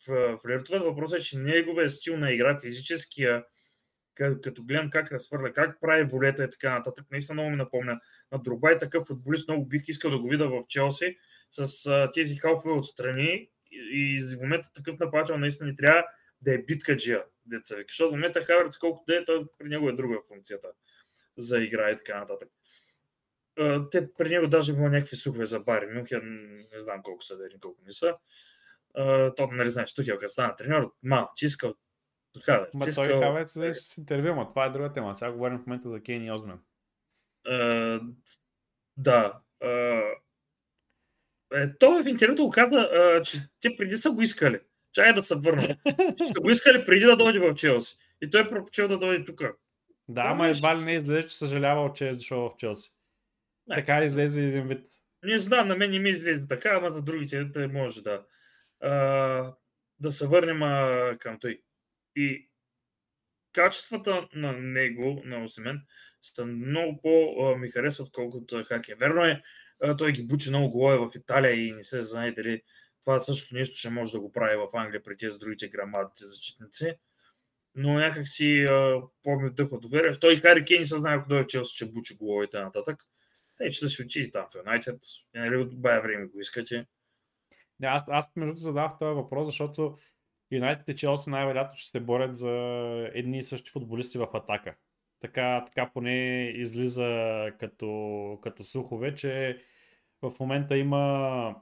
флиртуват. 0.42 0.84
Въпросът 0.84 1.20
е, 1.20 1.24
че 1.24 1.38
неговия 1.38 1.90
стил 1.90 2.18
на 2.18 2.32
игра, 2.32 2.60
физическия, 2.62 3.44
ка- 4.16 4.42
като 4.42 4.64
гледам 4.64 4.90
как 4.90 5.12
разхвърля, 5.12 5.54
как 5.54 5.82
прави 5.82 6.04
волета 6.04 6.44
и 6.44 6.50
така 6.50 6.74
нататък, 6.74 7.06
наистина 7.12 7.34
много 7.34 7.50
ми 7.50 7.56
напомня 7.56 8.00
на 8.32 8.40
Друба 8.40 8.72
и 8.72 8.78
такъв 8.78 9.08
футболист, 9.08 9.48
много 9.48 9.66
бих 9.66 9.88
искал 9.88 10.12
да 10.12 10.20
го 10.20 10.30
видя 10.30 10.48
в 10.48 10.64
Челси 10.68 11.18
с 11.52 11.86
а, 11.86 12.12
тези 12.12 12.36
халфове 12.36 12.74
отстрани 12.74 13.50
и, 13.72 14.20
и 14.28 14.36
в 14.36 14.42
момента 14.42 14.70
такъв 14.74 15.00
нападател 15.00 15.38
наистина 15.38 15.70
ни 15.70 15.76
трябва 15.76 16.04
да 16.42 16.54
е 16.54 16.58
биткаджия, 16.58 17.24
деца. 17.46 17.76
вика. 17.76 17.88
Защото 17.90 18.10
в 18.10 18.12
момента 18.12 18.46
Хаверц 18.46 18.78
колкото 18.78 19.06
да 19.08 19.18
е, 19.18 19.26
той 19.26 19.46
при 19.58 19.70
него 19.70 19.90
е 19.90 19.94
друга 19.96 20.18
функцията 20.28 20.68
за 21.38 21.60
игра 21.60 21.92
и 21.92 21.98
така 21.98 22.20
нататък. 22.20 22.50
Те 23.92 24.14
при 24.18 24.30
него 24.30 24.48
даже 24.48 24.72
има 24.72 24.90
някакви 24.90 25.16
слухове 25.16 25.46
за 25.46 25.60
Бари 25.60 25.88
Мюнхен, 25.88 26.56
не 26.74 26.80
знам 26.80 27.02
колко 27.04 27.24
са 27.24 27.36
верни, 27.36 27.60
колко 27.60 27.82
не 27.86 27.94
са. 27.94 28.18
То, 29.36 29.48
нали 29.52 29.72
знаеш, 29.72 29.94
тук 29.94 30.06
като 30.06 30.30
стана 30.30 30.56
треньор, 30.56 30.94
ма, 31.04 31.30
че 31.36 31.46
искал 31.46 31.76
Хаверц, 32.42 32.74
Ма 32.74 32.86
искал, 32.90 33.06
той 33.06 33.20
Хавец 33.20 33.56
е 33.56 33.74
с 33.74 33.98
интервю, 33.98 34.36
ма 34.36 34.50
това 34.50 34.66
е 34.66 34.70
друга 34.70 34.94
тема. 34.94 35.16
Сега 35.16 35.32
говорим 35.32 35.58
в 35.58 35.66
момента 35.66 35.90
за 35.90 36.04
Кейн 36.04 36.26
и 36.26 36.32
Озмен. 36.32 36.60
да. 38.98 39.40
Е, 41.54 41.78
той 41.80 42.04
в 42.04 42.08
интервюто 42.08 42.44
го 42.44 42.52
каза, 42.52 42.90
че 43.26 43.38
те 43.62 43.76
преди 43.78 43.98
са 43.98 44.12
го 44.12 44.22
искали. 44.22 44.60
Чакай 44.98 45.14
да 45.14 45.22
се 45.22 45.36
върна. 45.36 45.78
Са 46.34 46.42
го 46.42 46.50
искали 46.50 46.86
преди 46.86 47.06
да 47.06 47.18
дойде 47.18 47.40
в 47.40 47.56
Челси. 47.56 47.98
И 48.22 48.30
той 48.30 48.42
е 48.42 48.50
пропочел 48.50 48.88
да 48.88 48.98
дойде 48.98 49.26
тук. 49.26 49.42
Да, 50.08 50.22
ама 50.22 50.48
едва 50.48 50.78
ли 50.78 50.84
не 50.84 50.96
излезе, 50.96 51.28
че 51.28 51.36
съжалявал, 51.36 51.94
че 51.94 52.10
е 52.10 52.16
дошъл 52.16 52.50
в 52.50 52.58
Челси. 52.58 52.90
Така 53.70 54.04
излезе 54.04 54.48
един 54.48 54.68
вид. 54.68 54.86
Не 55.24 55.40
знам, 55.40 55.68
на 55.68 55.76
мен 55.76 55.92
не 55.92 56.00
ми 56.00 56.10
излезе 56.10 56.48
така, 56.48 56.70
ама 56.70 56.90
за 56.90 57.02
другите 57.02 57.68
може 57.74 58.04
да. 58.04 58.26
А, 58.82 58.92
да 60.00 60.12
се 60.12 60.28
върнем 60.28 60.64
а, 60.64 61.16
към 61.20 61.40
той. 61.40 61.62
И 62.16 62.50
качествата 63.54 64.28
на 64.34 64.54
него, 64.54 65.22
на 65.26 65.44
Осемен, 65.44 65.82
са 66.22 66.46
много 66.46 67.02
по-ми 67.02 67.70
харесват, 67.70 68.12
колкото 68.12 68.64
Хаки. 68.64 68.94
Верно 68.94 69.26
е, 69.26 69.44
а, 69.84 69.98
той 69.98 70.12
ги 70.12 70.28
бучи 70.28 70.50
много 70.50 70.70
голове 70.70 70.98
в 70.98 71.12
Италия 71.16 71.68
и 71.68 71.72
не 71.72 71.84
се 71.84 72.02
знае 72.02 72.32
дали 72.32 72.62
това 73.08 73.20
също 73.20 73.56
нещо 73.56 73.78
ще 73.78 73.90
може 73.90 74.12
да 74.12 74.20
го 74.20 74.32
прави 74.32 74.58
в 74.58 74.68
Англия 74.74 75.04
при 75.04 75.18
тези 75.18 75.40
другите 75.40 75.68
грамадите 75.68 76.26
защитници. 76.26 76.94
Но 77.76 77.94
някак 77.94 78.28
си 78.28 78.66
по-ми 79.24 79.50
вдъхва 79.50 79.80
доверие. 79.80 80.20
Той 80.20 80.34
и 80.34 80.38
Хари 80.38 80.66
Кейн 80.66 80.88
се 80.88 80.98
знае, 80.98 81.16
ако 81.16 81.30
дойде 81.30 81.44
в 81.44 81.48
Челси, 81.48 81.76
че 81.76 81.92
бучи 81.92 82.18
и 82.22 82.50
т.н. 82.52 82.96
Тъй, 83.58 83.72
че 83.72 83.86
да 83.86 83.90
си 83.90 84.02
отиде 84.02 84.32
там 84.32 84.46
в 84.52 84.56
Юнайтед. 84.56 85.00
Нали 85.36 85.56
от 85.56 85.82
бая 85.82 86.02
време 86.02 86.26
го 86.26 86.40
искате. 86.40 86.86
Не, 87.80 87.88
аз, 87.88 88.06
аз 88.08 88.36
между 88.36 88.56
задавах 88.56 88.92
този 89.00 89.16
въпрос, 89.16 89.46
защото 89.46 89.98
Юнайтед 90.52 90.90
и 90.90 90.96
Челси 90.96 91.30
най-вероятно 91.30 91.78
ще 91.78 91.90
се 91.90 92.00
борят 92.00 92.36
за 92.36 92.52
едни 93.14 93.38
и 93.38 93.44
същи 93.44 93.72
футболисти 93.72 94.18
в 94.18 94.28
атака. 94.34 94.76
Така, 95.20 95.66
така 95.66 95.92
поне 95.94 96.48
излиза 96.56 97.52
като, 97.60 98.40
като 98.44 98.64
слухове, 98.64 99.16
че 99.16 99.64
в 100.22 100.32
момента 100.40 100.78
има 100.78 101.56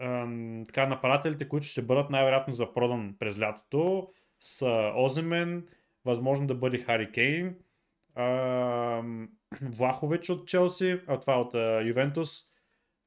ам, 0.00 0.62
така 0.66 0.86
нападателите, 0.86 1.48
които 1.48 1.66
ще 1.66 1.82
бъдат 1.82 2.10
най-вероятно 2.10 2.54
за 2.54 2.72
продан 2.72 3.16
през 3.18 3.40
лятото 3.40 4.08
са 4.40 4.92
Оземен, 4.96 5.68
възможно 6.04 6.46
да 6.46 6.54
бъде 6.54 6.78
Хари 6.78 7.12
Кейн, 7.12 7.56
Влахович 9.62 10.30
от 10.30 10.48
Челси, 10.48 11.00
а 11.06 11.20
това 11.20 11.40
от 11.40 11.54
а, 11.54 11.82
Ювентус, 11.82 12.38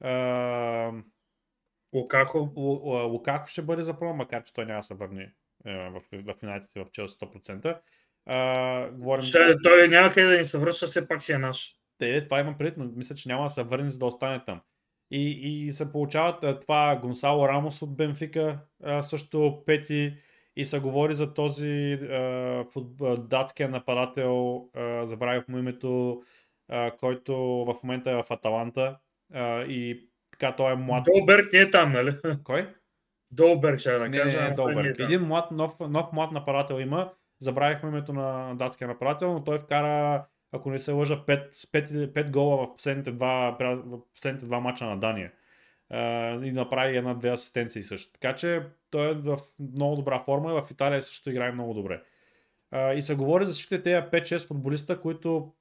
ам, 0.04 1.04
Лукако. 1.96 2.38
Лу- 2.38 2.82
Лу- 2.82 3.08
Лукако 3.12 3.48
ще 3.48 3.62
бъде 3.62 3.84
за 3.84 4.00
промо, 4.00 4.14
макар 4.14 4.44
че 4.44 4.54
той 4.54 4.66
няма 4.66 4.80
да 4.80 4.84
се 4.84 4.96
върне 4.96 5.34
е, 5.66 5.90
в, 5.90 6.02
в 6.14 6.44
Юнайтед 6.44 6.70
в 6.76 6.92
Челси 6.92 7.18
100%. 7.18 7.80
А, 8.26 8.90
говорим 8.90 9.24
Ще, 9.24 9.56
той 9.64 9.88
няма 9.88 10.10
къде 10.10 10.28
да 10.28 10.38
ни 10.38 10.46
се 10.46 10.60
връща, 10.60 10.88
все 10.88 11.08
пак 11.08 11.24
си 11.24 11.32
е 11.32 11.38
наш. 11.38 11.76
те, 11.98 12.24
това 12.24 12.40
имам 12.40 12.58
предвид, 12.58 12.78
но 12.78 12.86
мисля, 12.96 13.16
че 13.16 13.30
няма 13.30 13.44
да 13.44 13.50
се 13.50 13.64
върне, 13.64 13.90
за 13.90 14.00
да 14.00 14.06
остане 14.06 14.46
там. 14.46 14.62
И, 15.12 15.30
и 15.32 15.72
се 15.72 15.92
получават 15.92 16.62
това 16.62 16.96
Гонсало 17.02 17.48
Рамос 17.48 17.82
от 17.82 17.96
Бенфика, 17.98 18.60
също 19.02 19.64
пети, 19.66 20.14
и 20.56 20.66
се 20.66 20.80
говори 20.80 21.16
за 21.16 21.34
този 21.34 21.94
а, 21.94 22.66
фут, 22.74 23.02
а, 23.02 23.16
датския 23.18 23.70
нападател, 23.70 24.66
а, 24.76 25.06
забравих 25.06 25.48
му 25.48 25.58
името, 25.58 26.22
а, 26.70 26.92
който 26.92 27.36
в 27.38 27.76
момента 27.84 28.12
е 28.12 28.16
в 28.16 28.26
Аталанта. 28.32 28.98
А, 29.34 29.62
и 29.64 30.10
така 30.32 30.56
той 30.56 30.72
е 30.72 30.76
млад. 30.76 31.04
Долберг 31.16 31.54
не 31.54 31.60
е 31.60 31.70
там, 31.70 31.92
нали? 31.92 32.16
Кой? 32.44 32.68
Долберг 33.32 33.80
ще 33.80 33.92
да 33.92 34.10
Не, 34.10 34.18
кажа. 34.18 34.38
не, 34.38 34.40
ама 34.44 34.50
не, 34.50 34.56
той 34.56 34.72
добър. 34.74 34.86
е. 34.86 35.04
Един 35.04 35.22
млад, 35.22 35.52
нов, 35.52 35.76
нов 35.80 36.14
млад 36.14 36.32
нападател 36.32 36.76
има. 36.80 37.12
Забравихме 37.40 37.90
името 37.90 38.14
на 38.14 38.56
датския 38.56 38.88
нападател, 38.88 39.34
но 39.34 39.44
той 39.44 39.60
вкара, 39.60 40.26
ако 40.52 40.70
не 40.70 40.80
се 40.80 40.92
лъжа, 40.92 41.24
5, 41.28 41.52
5, 41.52 42.14
5 42.14 42.32
гола 42.32 42.58
в 42.58 42.76
последните 42.76 43.12
два, 43.12 43.58
в 43.60 44.00
последните 44.14 44.46
два 44.46 44.60
мача 44.60 44.86
на 44.86 45.00
Дания. 45.00 45.32
Uh, 45.92 46.46
и 46.46 46.52
направи 46.52 46.98
една-две 46.98 47.30
асистенции 47.30 47.82
също. 47.84 48.12
Така 48.14 48.36
че 48.36 48.62
той 48.90 49.12
е 49.12 49.14
в 49.14 49.38
много 49.60 49.96
добра 49.96 50.20
форма 50.20 50.52
и 50.52 50.62
в 50.62 50.72
Италия 50.72 51.02
също 51.02 51.30
играе 51.30 51.52
много 51.52 51.74
добре. 51.74 52.02
Uh, 52.74 52.94
и 52.94 53.02
се 53.02 53.16
говори 53.16 53.46
за 53.46 53.54
всичките 53.54 53.82
тези 53.82 54.24
5-6 54.24 54.48
футболиста, 54.48 55.02
които 55.02 55.54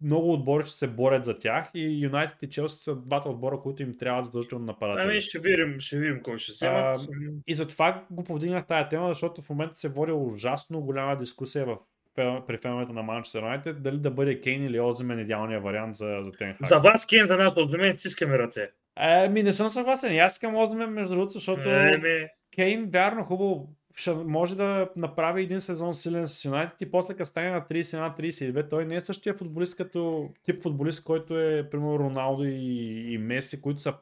много 0.00 0.32
отбори 0.32 0.66
ще 0.66 0.78
се 0.78 0.88
борят 0.88 1.24
за 1.24 1.34
тях 1.34 1.70
и 1.74 2.04
Юнайтед 2.04 2.42
и 2.42 2.50
Челси 2.50 2.82
са 2.82 2.96
двата 2.96 3.28
отбора, 3.28 3.60
които 3.60 3.82
им 3.82 3.98
трябват 3.98 4.24
задължително 4.24 4.64
нападатели. 4.64 5.04
Ами 5.04 5.20
ще 5.20 5.38
видим, 5.38 5.80
ще 5.80 5.98
видим 5.98 6.20
кой 6.22 6.38
ще 6.38 6.52
вземат. 6.52 7.00
И 7.46 7.54
затова 7.54 8.04
го 8.10 8.24
повдигнах 8.24 8.66
тази 8.66 8.88
тема, 8.88 9.08
защото 9.08 9.42
в 9.42 9.50
момента 9.50 9.74
се 9.74 9.88
води 9.88 10.12
ужасно 10.12 10.80
голяма 10.80 11.18
дискусия 11.18 11.66
в, 11.66 11.78
при 12.16 12.58
феновете 12.62 12.92
на 12.92 13.02
Манчестър 13.02 13.42
Юнайтед, 13.42 13.82
дали 13.82 13.98
да 13.98 14.10
бъде 14.10 14.40
Кейн 14.40 14.64
или 14.64 14.80
Озимен 14.80 15.18
идеалният 15.18 15.62
вариант 15.62 15.94
за, 15.94 16.20
за 16.24 16.32
Тенхак. 16.32 16.66
За 16.66 16.78
вас, 16.78 17.06
Кен, 17.06 17.26
за 17.26 17.36
нас, 17.36 17.56
от 17.56 17.72
мен 17.72 17.92
стискаме 17.92 18.38
ръце. 18.38 18.70
Еми, 19.00 19.42
не 19.42 19.52
съм 19.52 19.68
съгласен. 19.68 20.18
Аз 20.20 20.32
искам 20.32 20.56
Озимен, 20.56 20.90
между 20.90 21.14
другото, 21.14 21.32
защото 21.32 21.70
Еми, 21.70 22.28
Кейн, 22.54 22.90
вярно, 22.90 23.24
хубаво, 23.24 23.68
ще 23.94 24.14
може 24.14 24.56
да 24.56 24.88
направи 24.96 25.42
един 25.42 25.60
сезон 25.60 25.94
силен 25.94 26.28
с 26.28 26.44
Юнайтед 26.44 26.80
и 26.80 26.90
после 26.90 27.14
като 27.14 27.30
стане 27.30 27.50
на 27.50 27.60
31-32, 27.60 28.70
той 28.70 28.84
не 28.84 28.96
е 28.96 29.00
същия 29.00 29.34
футболист 29.34 29.76
като 29.76 30.30
тип 30.42 30.62
футболист, 30.62 31.04
който 31.04 31.38
е, 31.38 31.70
примерно, 31.70 31.98
Роналдо 31.98 32.44
и, 32.44 33.12
и 33.12 33.18
Меси, 33.18 33.62
които 33.62 33.80
са 33.80 33.94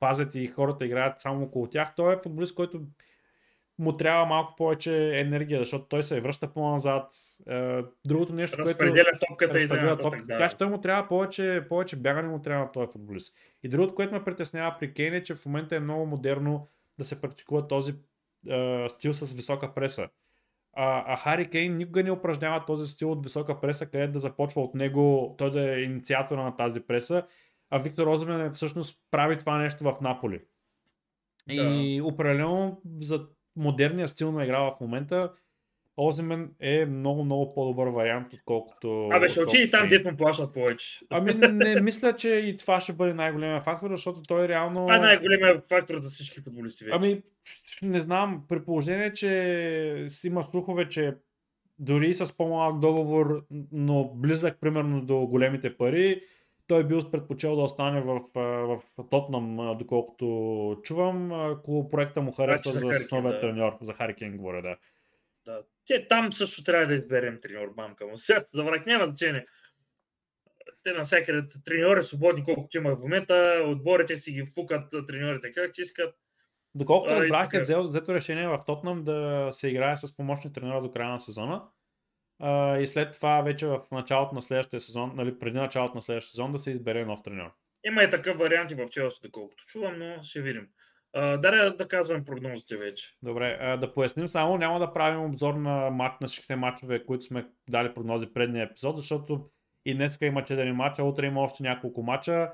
пазят 0.00 0.34
и 0.34 0.46
хората 0.46 0.84
играят 0.84 1.20
само 1.20 1.44
около 1.44 1.66
тях. 1.66 1.94
Той 1.96 2.14
е 2.14 2.18
футболист, 2.22 2.54
който 2.54 2.80
му 3.78 3.96
трябва 3.96 4.26
малко 4.26 4.54
повече 4.56 5.18
енергия, 5.18 5.60
защото 5.60 5.84
той 5.84 6.02
се 6.02 6.20
връща 6.20 6.52
по-назад. 6.52 7.12
Е, 7.48 7.82
Другото 8.04 8.32
нещо, 8.32 8.56
което 8.56 8.68
разпределя 8.70 9.10
топката 9.28 9.58
и 9.58 9.60
разпределя 9.60 9.88
така 9.90 10.02
топката. 10.02 10.16
нататък. 10.16 10.28
Така 10.28 10.42
Да. 10.44 10.48
че 10.48 10.56
той 10.56 10.68
му 10.68 10.80
трябва 10.80 11.08
повече, 11.08 11.66
повече 11.68 11.96
бягане 11.96 12.28
му 12.28 12.42
трябва 12.42 12.64
на 12.64 12.72
този 12.72 12.92
футболист. 12.92 13.34
И 13.62 13.68
другото, 13.68 13.94
което 13.94 14.14
ме 14.14 14.24
притеснява 14.24 14.76
при 14.80 14.92
Кейн 14.94 15.14
е, 15.14 15.22
че 15.22 15.34
в 15.34 15.46
момента 15.46 15.76
е 15.76 15.80
много 15.80 16.06
модерно 16.06 16.68
да 16.98 17.04
се 17.04 17.20
практикува 17.20 17.68
този 17.68 17.94
е, 18.48 18.86
стил 18.88 19.12
с 19.12 19.32
висока 19.32 19.74
преса. 19.74 20.08
А, 20.72 21.12
а 21.12 21.16
Хари 21.16 21.50
Кейн 21.50 21.76
никога 21.76 22.02
не 22.02 22.10
упражнява 22.10 22.64
този 22.64 22.90
стил 22.90 23.12
от 23.12 23.24
висока 23.24 23.60
преса, 23.60 23.86
където 23.86 24.12
да 24.12 24.20
започва 24.20 24.62
от 24.62 24.74
него, 24.74 25.34
той 25.38 25.50
да 25.50 25.74
е 25.74 25.80
инициатора 25.80 26.42
на 26.42 26.56
тази 26.56 26.80
преса, 26.80 27.26
а 27.70 27.78
Виктор 27.78 28.06
Озмен 28.06 28.52
всъщност 28.52 28.98
прави 29.10 29.38
това 29.38 29.58
нещо 29.58 29.84
в 29.84 29.96
Наполи. 30.00 30.40
И 31.50 32.00
определено 32.04 32.82
за 33.00 33.26
модерния 33.56 34.08
стил 34.08 34.32
на 34.32 34.44
игра 34.44 34.60
в 34.60 34.76
момента 34.80 35.30
Оземен 35.96 36.50
е 36.60 36.86
много, 36.86 37.24
много 37.24 37.54
по-добър 37.54 37.86
вариант, 37.86 38.32
отколкото... 38.32 39.08
Абе, 39.12 39.28
ще 39.28 39.42
отиде 39.42 39.70
там, 39.70 39.80
Кейн. 39.80 39.90
дет 39.90 40.12
му 40.12 40.16
плащат 40.16 40.54
повече. 40.54 41.00
Ами 41.10 41.34
не 41.34 41.80
мисля, 41.80 42.16
че 42.16 42.28
и 42.28 42.56
това 42.56 42.80
ще 42.80 42.92
бъде 42.92 43.14
най-големия 43.14 43.60
фактор, 43.60 43.90
защото 43.90 44.22
той 44.22 44.48
реално... 44.48 44.80
Това 44.80 44.96
е 44.96 45.00
най-големият 45.00 45.68
фактор 45.68 45.98
за 45.98 46.10
всички 46.10 46.40
футболисти 46.40 46.84
вече. 46.84 46.96
Ами, 46.96 47.22
не 47.82 48.00
знам, 48.00 48.44
при 48.48 48.64
положение, 48.64 49.12
че 49.12 50.06
има 50.24 50.44
слухове, 50.44 50.88
че 50.88 51.14
дори 51.78 52.14
с 52.14 52.36
по-малък 52.36 52.78
договор, 52.78 53.46
но 53.72 54.10
близък 54.14 54.60
примерно 54.60 55.00
до 55.00 55.26
големите 55.26 55.76
пари, 55.76 56.20
той 56.66 56.86
бил 56.86 57.10
предпочел 57.10 57.56
да 57.56 57.62
остане 57.62 58.00
в, 58.00 58.20
в 58.34 58.80
Тотнам, 59.10 59.76
доколкото 59.78 60.80
чувам, 60.82 61.32
ако 61.32 61.88
проекта 61.90 62.22
му 62.22 62.32
харесва 62.32 62.70
Значи 62.70 62.78
за 62.78 62.86
за 62.86 62.92
Кейн, 62.92 63.02
основен 63.02 63.32
да. 63.32 63.40
треньор. 63.40 63.76
За 63.80 63.92
Хари 63.92 64.14
Кейн 64.14 64.36
говоря, 64.36 64.62
да. 64.62 64.76
Да. 65.44 65.62
Те, 65.86 66.08
там 66.08 66.32
също 66.32 66.64
трябва 66.64 66.86
да 66.86 66.94
изберем 66.94 67.38
треньор, 67.42 67.72
мамка 67.76 68.06
му. 68.06 68.18
Сега 68.18 68.40
заврак 68.48 68.86
няма 68.86 69.04
значение. 69.04 69.46
Те 70.82 70.92
навсякъде 70.92 71.48
треньори 71.64 72.02
свободни, 72.02 72.44
колкото 72.44 72.76
има 72.76 72.96
в 72.96 73.00
момента, 73.00 73.64
отборите 73.66 74.16
си 74.16 74.32
ги 74.32 74.52
фукат 74.54 74.94
треньорите 75.06 75.52
как 75.52 75.74
си 75.74 75.82
искат. 75.82 76.14
Доколкото 76.74 77.14
разбрах, 77.14 77.48
е 77.54 77.60
взето 77.60 78.14
решение 78.14 78.48
в 78.48 78.60
Тотнам 78.66 79.04
да 79.04 79.48
се 79.52 79.68
играе 79.68 79.96
с 79.96 80.16
помощни 80.16 80.52
треньора 80.52 80.82
до 80.82 80.90
края 80.90 81.10
на 81.10 81.20
сезона. 81.20 81.62
А, 82.38 82.78
и 82.78 82.86
след 82.86 83.12
това 83.12 83.42
вече 83.42 83.66
в 83.66 83.80
началото 83.92 84.34
на 84.34 84.42
следващия 84.42 84.80
сезон, 84.80 85.12
нали, 85.14 85.38
преди 85.38 85.58
началото 85.58 85.94
на 85.94 86.02
следващия 86.02 86.30
сезон 86.30 86.52
да 86.52 86.58
се 86.58 86.70
избере 86.70 87.04
нов 87.04 87.22
треньор. 87.22 87.50
Има 87.86 88.02
и 88.02 88.10
такъв 88.10 88.38
вариант 88.38 88.70
и 88.70 88.74
в 88.74 88.88
Челси, 88.88 89.20
доколкото 89.22 89.64
чувам, 89.66 89.98
но 89.98 90.22
ще 90.22 90.42
видим. 90.42 90.68
А, 91.12 91.36
да, 91.36 91.76
да 91.76 91.88
казвам 91.88 92.24
прогнозите 92.24 92.76
вече. 92.76 93.08
Добре, 93.22 93.58
а, 93.60 93.76
да 93.76 93.94
поясним 93.94 94.28
само, 94.28 94.58
няма 94.58 94.78
да 94.78 94.92
правим 94.92 95.24
обзор 95.24 95.54
на, 95.54 95.90
мат, 95.90 96.20
на 96.20 96.26
всичките 96.26 96.56
матчове, 96.56 97.04
които 97.04 97.24
сме 97.24 97.46
дали 97.70 97.94
прогнози 97.94 98.26
предния 98.34 98.64
епизод, 98.64 98.96
защото 98.96 99.50
и 99.84 99.94
днеска 99.94 100.26
има 100.26 100.42
4 100.42 100.72
мача, 100.72 101.04
утре 101.04 101.26
има 101.26 101.40
още 101.40 101.62
няколко 101.62 102.02
мача, 102.02 102.50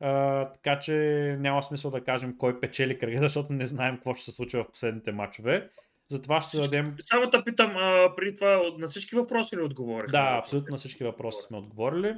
а, 0.00 0.44
така 0.52 0.78
че 0.78 0.94
няма 1.40 1.62
смисъл 1.62 1.90
да 1.90 2.04
кажем 2.04 2.38
кой 2.38 2.60
печели 2.60 2.98
кръга, 2.98 3.18
защото 3.22 3.52
не 3.52 3.66
знаем 3.66 3.94
какво 3.94 4.14
ще 4.14 4.24
се 4.24 4.32
случи 4.32 4.56
в 4.56 4.70
последните 4.72 5.12
мачове. 5.12 5.70
Затова 6.10 6.40
ще 6.40 6.48
Всички- 6.48 6.68
дадем... 6.68 6.96
Само 7.00 7.30
да 7.30 7.44
питам, 7.44 7.76
а, 7.76 8.14
преди 8.16 8.36
това 8.36 8.62
на 8.78 8.86
всички 8.86 9.16
въпроси 9.16 9.56
ли 9.56 9.62
отговорих? 9.62 10.10
Да, 10.10 10.36
абсолютно 10.38 10.72
на 10.72 10.78
всички 10.78 11.04
въпроси 11.04 11.42
сме 11.42 11.58
отговорили. 11.58 12.16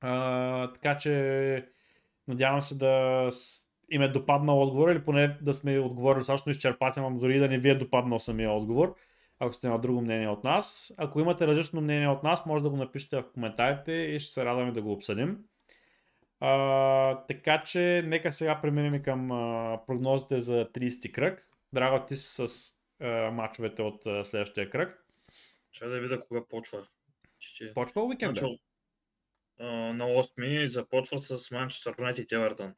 А, 0.00 0.72
така 0.72 0.96
че 0.96 1.68
надявам 2.28 2.62
се 2.62 2.78
да 2.78 3.28
им 3.90 4.02
е 4.02 4.08
допаднал 4.08 4.62
отговор 4.62 4.88
или 4.88 5.04
поне 5.04 5.36
да 5.42 5.54
сме 5.54 5.78
отговорили 5.78 6.20
достатъчно 6.20 6.52
изчерпателно, 6.52 7.18
дори 7.18 7.38
да 7.38 7.48
не 7.48 7.58
ви 7.58 7.70
е 7.70 7.74
допаднал 7.74 8.18
самия 8.18 8.50
отговор, 8.50 8.94
ако 9.38 9.52
сте 9.52 9.68
на 9.68 9.78
друго 9.78 10.00
мнение 10.00 10.28
от 10.28 10.44
нас. 10.44 10.94
Ако 10.98 11.20
имате 11.20 11.46
различно 11.46 11.80
мнение 11.80 12.08
от 12.08 12.22
нас, 12.22 12.46
може 12.46 12.64
да 12.64 12.70
го 12.70 12.76
напишете 12.76 13.16
в 13.16 13.32
коментарите 13.34 13.92
и 13.92 14.18
ще 14.18 14.32
се 14.32 14.44
радваме 14.44 14.72
да 14.72 14.82
го 14.82 14.92
обсъдим. 14.92 15.38
А, 16.40 17.24
така 17.28 17.62
че 17.62 18.02
нека 18.06 18.32
сега 18.32 18.60
преминем 18.60 19.02
към 19.02 19.32
а, 19.32 19.78
прогнозите 19.86 20.40
за 20.40 20.64
30 20.74 21.12
кръг. 21.12 21.48
Драго, 21.76 22.06
ти 22.06 22.16
си 22.16 22.48
с 22.48 22.72
а, 23.00 23.30
мачовете 23.30 23.82
от 23.82 24.06
а, 24.06 24.24
следващия 24.24 24.70
кръг. 24.70 25.06
Ще 25.72 25.86
да 25.86 26.00
видя 26.00 26.20
кога 26.20 26.44
почва. 26.48 26.86
Ще... 27.38 27.74
Почва 27.74 28.04
уикенда. 28.04 28.40
Почва, 28.40 28.58
а, 29.60 29.66
на 29.92 30.04
8 30.04 30.66
започва 30.66 31.18
с 31.18 31.50
Манчестър 31.50 31.94
Юнайтед 31.98 32.32
и 32.32 32.34
Евертън. 32.34 32.74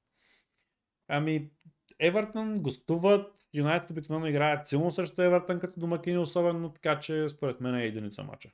Ами, 1.08 1.50
Евертън 1.98 2.62
гостуват, 2.62 3.48
Юнайтед 3.54 3.90
обикновено 3.90 4.26
играят 4.26 4.68
силно 4.68 4.90
срещу 4.90 5.22
Евертън 5.22 5.60
като 5.60 5.80
домакини, 5.80 6.18
особено 6.18 6.72
така, 6.72 7.00
че 7.00 7.28
според 7.28 7.60
мен 7.60 7.74
е 7.74 7.84
единица 7.84 8.24
мача. 8.24 8.50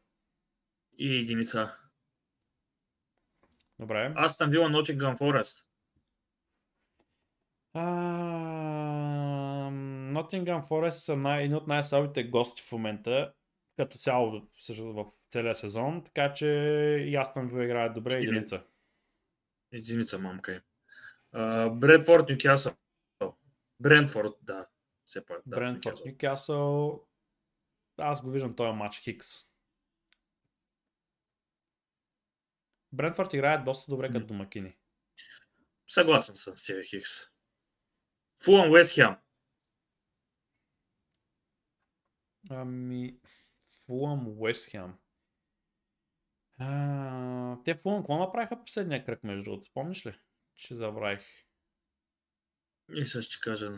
И 0.99 1.17
единица. 1.17 1.77
Добре. 3.79 4.13
Аз 4.17 4.39
там 4.39 4.51
била 4.51 4.69
Nottingham 4.69 5.19
Forest. 5.19 5.65
Nottingham 10.15 10.69
Forest 10.69 10.91
са 10.91 11.17
най- 11.17 11.45
едни 11.45 11.57
от 11.57 11.67
най-слабите 11.67 12.25
гости 12.25 12.63
в 12.63 12.73
момента, 12.73 13.35
като 13.77 13.99
цяло 13.99 14.31
в, 14.31 15.13
целия 15.31 15.57
сезон, 15.57 16.05
така 16.05 16.33
че 16.33 16.47
и 17.09 17.15
аз 17.15 17.35
там 17.35 17.49
ви 17.49 17.65
играят 17.65 17.95
добре 17.95 18.15
единица. 18.15 18.65
Единица, 19.73 20.19
мамка 20.19 20.55
е. 20.55 20.61
Бредфорд, 21.71 22.29
Нюкасъл. 22.29 22.75
Брентфорд, 23.81 24.33
да. 24.43 24.67
Все 25.05 25.25
пак. 25.27 25.43
Да, 25.47 25.57
Брентфорд, 25.57 26.01
Нюкасъл. 26.07 27.05
Аз 27.99 28.23
го 28.23 28.31
виждам 28.31 28.57
този 28.57 28.77
матч 28.77 28.99
Хикс. 28.99 29.29
Брентфорд 32.93 33.33
играят 33.33 33.65
доста 33.65 33.91
добре 33.91 34.11
като 34.13 34.27
домакини. 34.27 34.77
Съгласен 35.89 36.37
съм 36.37 36.57
с 36.57 36.73
Хикс. 36.91 37.11
Фулъм 38.45 38.71
Уест 38.71 38.95
Хем. 38.95 39.17
Ами, 42.51 43.17
Фулъм, 43.87 44.29
Уест 44.29 44.71
Хем. 44.71 44.95
А, 46.59 47.57
те 47.65 47.75
Фулъм 47.75 48.03
какво 48.03 48.19
направиха 48.19 48.65
последния 48.65 49.05
кръг, 49.05 49.25
между 49.25 49.45
другото? 49.45 49.71
Помниш 49.75 50.07
ли? 50.07 50.15
Че 50.55 50.75
забравих. 50.75 51.21
И 52.97 53.07
сега 53.07 53.23
ще 53.23 53.41
кажа. 53.41 53.73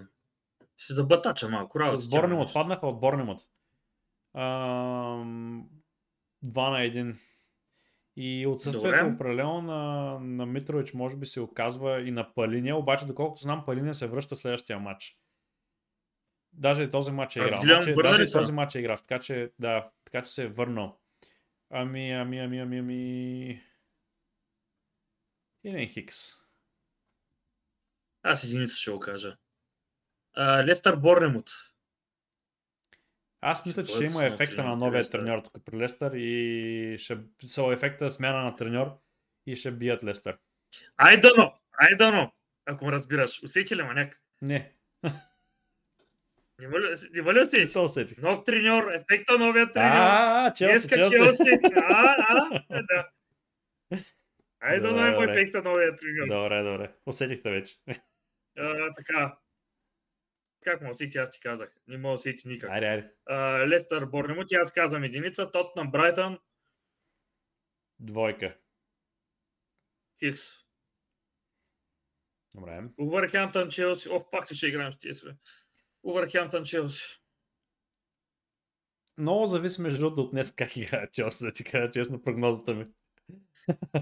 Ще 0.77 0.95
забатача 0.95 1.49
малко. 1.49 1.81
Работа, 1.81 1.97
С 1.97 2.09
Борнемот, 2.09 2.53
паднаха 2.53 2.87
от 2.87 3.01
Борнемот. 3.01 3.41
Ам, 4.35 5.69
2 6.45 6.71
на 6.71 6.79
1. 6.79 7.17
И 8.17 8.47
отсъствието 8.47 9.07
определено 9.07 9.63
на, 9.63 10.19
на 10.21 10.47
Митрович 10.47 10.93
може 10.93 11.17
би 11.17 11.27
се 11.27 11.41
оказва 11.41 12.01
и 12.01 12.11
на 12.11 12.35
Палиния, 12.35 12.77
обаче 12.77 13.07
доколкото 13.07 13.43
знам 13.43 13.65
Палиния 13.67 13.95
се 13.95 14.07
връща 14.07 14.37
следващия 14.37 14.79
матч. 14.79 15.19
Даже 16.57 16.91
този 16.91 17.11
матч 17.11 17.37
е 17.37 17.41
играл. 17.41 17.63
Значи, 17.63 17.95
даже 17.95 18.33
този 18.33 18.53
матч 18.53 18.75
е 18.75 18.79
играл. 18.79 18.97
Така 18.97 19.19
че, 19.19 19.51
да, 19.59 19.91
така 20.05 20.23
че 20.23 20.31
се 20.31 20.43
е 20.45 20.49
върнал. 20.49 21.01
Ами, 21.71 22.13
ами, 22.13 22.39
ами, 22.39 22.59
ами, 22.59 22.79
ами... 22.79 23.63
Илен 25.65 25.89
Хикс. 25.89 26.33
Аз 28.23 28.45
единица 28.45 28.77
ще 28.77 28.91
го 28.91 29.01
кажа. 29.01 29.37
А, 30.35 30.65
Лестър 30.65 30.97
Борнемут. 30.97 31.51
Аз 33.41 33.67
мисля, 33.67 33.85
че 33.85 33.95
ще 33.95 34.05
има 34.05 34.27
ефекта 34.27 34.65
на 34.65 34.77
новия 34.77 35.11
треньор 35.11 35.39
тук 35.39 35.65
при 35.65 35.77
Лестър 35.77 36.13
и 36.13 36.97
ще 36.99 37.19
са 37.47 37.65
ефекта 37.73 38.11
смяна 38.11 38.43
на 38.43 38.57
треньор 38.57 38.99
и 39.47 39.57
ще 39.57 39.71
бият 39.71 40.05
Лестър. 40.05 40.39
Ай 40.97 41.21
дано! 41.21 41.55
Ай 41.81 41.97
дано! 41.97 42.33
Ако 42.67 42.85
ме 42.85 42.93
разбираш. 42.93 43.43
Усети 43.43 43.77
ли 43.77 43.83
маняк? 43.83 44.21
Не, 44.43 44.73
Няма 46.59 46.81
ли, 46.81 46.95
няма 47.13 47.35
ли 47.35 47.41
усети? 47.41 47.73
то 47.73 47.85
усетих. 47.85 48.19
Нов 48.19 48.45
треньор, 48.45 48.93
ефекта 48.93 49.39
новия 49.39 49.73
треньор. 49.73 49.97
А, 49.97 50.55
Челси, 50.55 50.89
Челси. 50.89 51.17
Челси. 51.17 51.61
А, 51.75 52.17
а, 52.69 52.83
да. 52.83 53.09
Ай 54.61 54.81
да 54.81 54.89
добре. 54.89 55.33
ефекта 55.33 55.63
новия 55.63 55.97
треньор. 55.97 56.29
Добре, 56.29 56.63
добре. 56.63 56.93
Усетихте 57.07 57.51
вече. 57.51 57.77
А, 58.59 58.95
така. 58.95 59.39
Как 60.65 60.81
му 60.81 60.91
усети, 60.91 61.19
аз 61.19 61.31
ти 61.31 61.41
казах. 61.41 61.73
Не 61.87 61.99
да 61.99 62.13
усети 62.13 62.49
никак. 62.49 62.71
Айде, 62.71 62.87
айде. 62.87 63.11
А, 63.27 63.69
Лестър 63.69 64.07
Борнемут, 64.07 64.53
аз 64.53 64.73
казвам 64.73 65.05
единица. 65.05 65.51
Тотнам 65.53 65.91
Брайтън, 65.91 66.39
Двойка. 67.99 68.57
Хикс. 70.19 70.41
Добре. 72.55 72.83
Увърхемптън 72.99 73.71
Челси. 73.71 74.09
О, 74.09 74.31
пак 74.31 74.51
ли 74.51 74.57
ще 74.57 74.67
играем 74.67 74.93
с 74.93 74.99
тези? 74.99 75.21
Бе? 76.07 76.11
Увърхемптън 76.11 76.65
Челси. 76.65 77.21
Много 79.19 79.47
зависи 79.47 79.83
между 79.83 79.99
другото 79.99 80.23
от 80.23 80.31
днес 80.31 80.55
как 80.55 80.77
играе 80.77 81.11
Челси, 81.11 81.45
да 81.45 81.53
ти 81.53 81.65
кажа 81.65 81.91
честно 81.91 82.23
прогнозата 82.23 82.75
ми. 82.75 82.87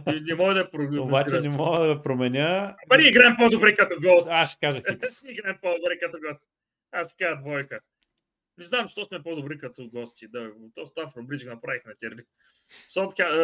Не, 0.07 0.21
не 0.21 0.35
мога 0.35 0.55
да 0.55 0.71
прогнозираш. 0.71 1.07
Обаче 1.07 1.41
не 1.41 1.57
мога 1.57 1.87
да 1.87 2.03
променя. 2.03 2.77
Ама 2.91 3.01
ние 3.01 3.11
играем 3.11 3.37
по-добре 3.39 3.77
като 3.77 4.01
гост. 4.01 4.27
Аз 4.31 4.51
ще 4.51 4.61
кажа 4.61 4.83
Хикс. 4.91 5.23
Ние 5.23 5.33
играем 5.33 5.59
по-добре 5.63 5.99
като 5.99 6.19
гост. 6.21 6.41
Аз 6.93 7.13
ще 7.13 7.25
кажа 7.25 7.41
двойка. 7.41 7.81
Не 8.59 8.65
знам, 8.65 8.83
защо 8.85 9.05
сме 9.05 9.23
по-добри 9.23 9.59
като 9.59 9.91
гости. 9.91 10.29
Да, 10.29 10.53
то 10.75 10.87
став 10.87 11.17
рубрич 11.17 11.45
го 11.45 11.51
направихме 11.51 11.95
Терлик. 11.95 12.29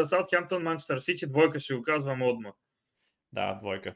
Саутхемптън, 0.04 0.62
Манчестър 0.62 0.98
Сити, 0.98 1.26
двойка 1.26 1.58
ще 1.58 1.74
го 1.74 1.82
казвам 1.82 2.22
отма. 2.22 2.52
Да, 3.32 3.54
двойка. 3.54 3.94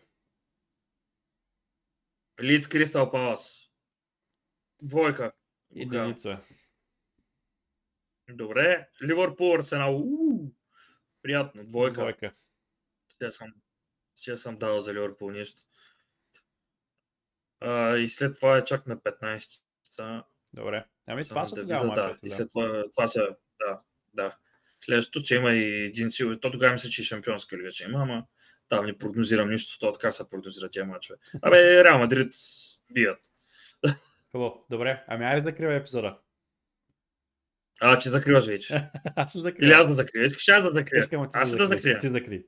Лиц 2.43 2.69
Кристал 2.69 3.11
Палас. 3.11 3.64
Двойка. 4.83 5.33
Единица. 5.77 6.41
Добре. 8.29 8.89
Ливърпул, 9.03 9.55
Арсенал. 9.55 10.05
Приятно. 11.23 11.65
Двойка. 11.65 12.01
Двойка. 12.01 12.35
Ще 13.09 13.31
съм, 13.31 13.55
ще 14.17 14.37
съм 14.37 14.59
дал 14.59 14.81
за 14.81 14.95
Ливърпул 14.95 15.31
нещо. 15.31 15.63
А, 17.61 17.97
и 17.97 18.09
след 18.09 18.37
това 18.37 18.57
е 18.57 18.65
чак 18.65 18.87
на 18.87 18.97
15. 18.97 19.63
Са, 19.83 20.25
Добре. 20.53 20.85
Ами 21.07 21.25
това 21.25 21.47
са 21.47 21.55
да 21.55 21.61
тогава 21.61 21.95
да. 21.95 22.19
И 22.23 22.29
Да. 22.29 22.35
след 22.35 22.49
това, 22.49 22.85
това 22.91 23.09
са, 23.09 23.37
да, 23.61 23.81
да. 24.15 24.37
Следващото, 24.81 25.27
че 25.27 25.37
има 25.37 25.53
и 25.53 25.85
един 25.85 26.11
сил. 26.11 26.41
То 26.41 26.51
тогава 26.51 26.73
мисля, 26.73 26.89
че 26.89 27.03
и 27.03 27.05
шампионска 27.05 27.59
лига 27.59 27.71
ще 27.71 27.85
има, 27.85 28.03
ама 28.03 28.27
там 28.69 28.87
не 28.87 28.99
прогнозирам 28.99 29.51
нищо, 29.51 29.79
то 29.79 29.93
така 29.93 30.13
се 30.13 30.31
прогнозира 30.31 30.71
тези 30.71 30.87
мачове. 30.87 31.19
Абе, 31.43 31.85
Реал 31.85 31.99
Мадрид 31.99 32.35
бият. 32.93 33.21
Хубаво. 34.35 34.67
Добре. 34.71 35.05
Ами 35.07 35.25
айде 35.25 35.41
закривай 35.41 35.77
епизода. 35.77 36.19
А, 37.81 37.99
че 37.99 38.09
закриваш 38.09 38.47
вече. 38.47 38.75
аз 39.17 39.37
ли 39.37 39.39
Или 39.39 39.43
закривам? 39.43 39.81
аз 39.81 39.89
да 39.89 39.95
закрия. 39.95 40.25
Искаш 40.25 40.49
аз 40.49 40.63
да 40.63 40.71
закрия. 40.73 40.99
Искам 40.99 41.25
ти 41.25 41.31
аз 41.33 41.57
да 41.57 41.67
закрия. 41.67 41.99
Ти 41.99 42.09
закри. 42.09 42.45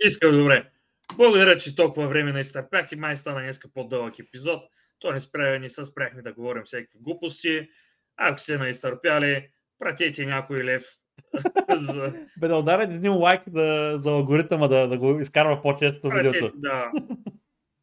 Искам, 0.00 0.32
добре. 0.32 0.70
Благодаря, 1.16 1.58
че 1.58 1.76
толкова 1.76 2.08
време 2.08 2.32
не 2.32 2.40
изтърпяхте. 2.40 2.96
Май 2.96 3.16
стана 3.16 3.40
днеска 3.40 3.68
по-дълъг 3.74 4.18
епизод. 4.18 4.62
То 4.98 5.12
не, 5.12 5.20
спря, 5.20 5.58
не 5.58 5.68
се 5.68 5.84
спряхме 5.84 6.22
да 6.22 6.32
говорим 6.32 6.62
всякакви 6.64 6.98
глупости. 6.98 7.68
Ако 8.16 8.40
се 8.40 8.58
наизтърпяли, 8.58 9.48
пратете 9.78 10.26
някой 10.26 10.64
лев. 10.64 10.84
за... 11.78 12.12
Бе 12.38 12.48
да 12.48 12.56
ударят 12.56 12.90
един 12.90 13.12
лайк 13.12 13.42
да, 13.48 13.94
за 13.96 14.10
алгоритъма 14.10 14.68
да, 14.68 14.88
да 14.88 14.98
го 14.98 15.20
изкарва 15.20 15.62
по-често 15.62 16.08
Пратете, 16.08 16.30
видеото. 16.30 16.54
да. 16.56 16.92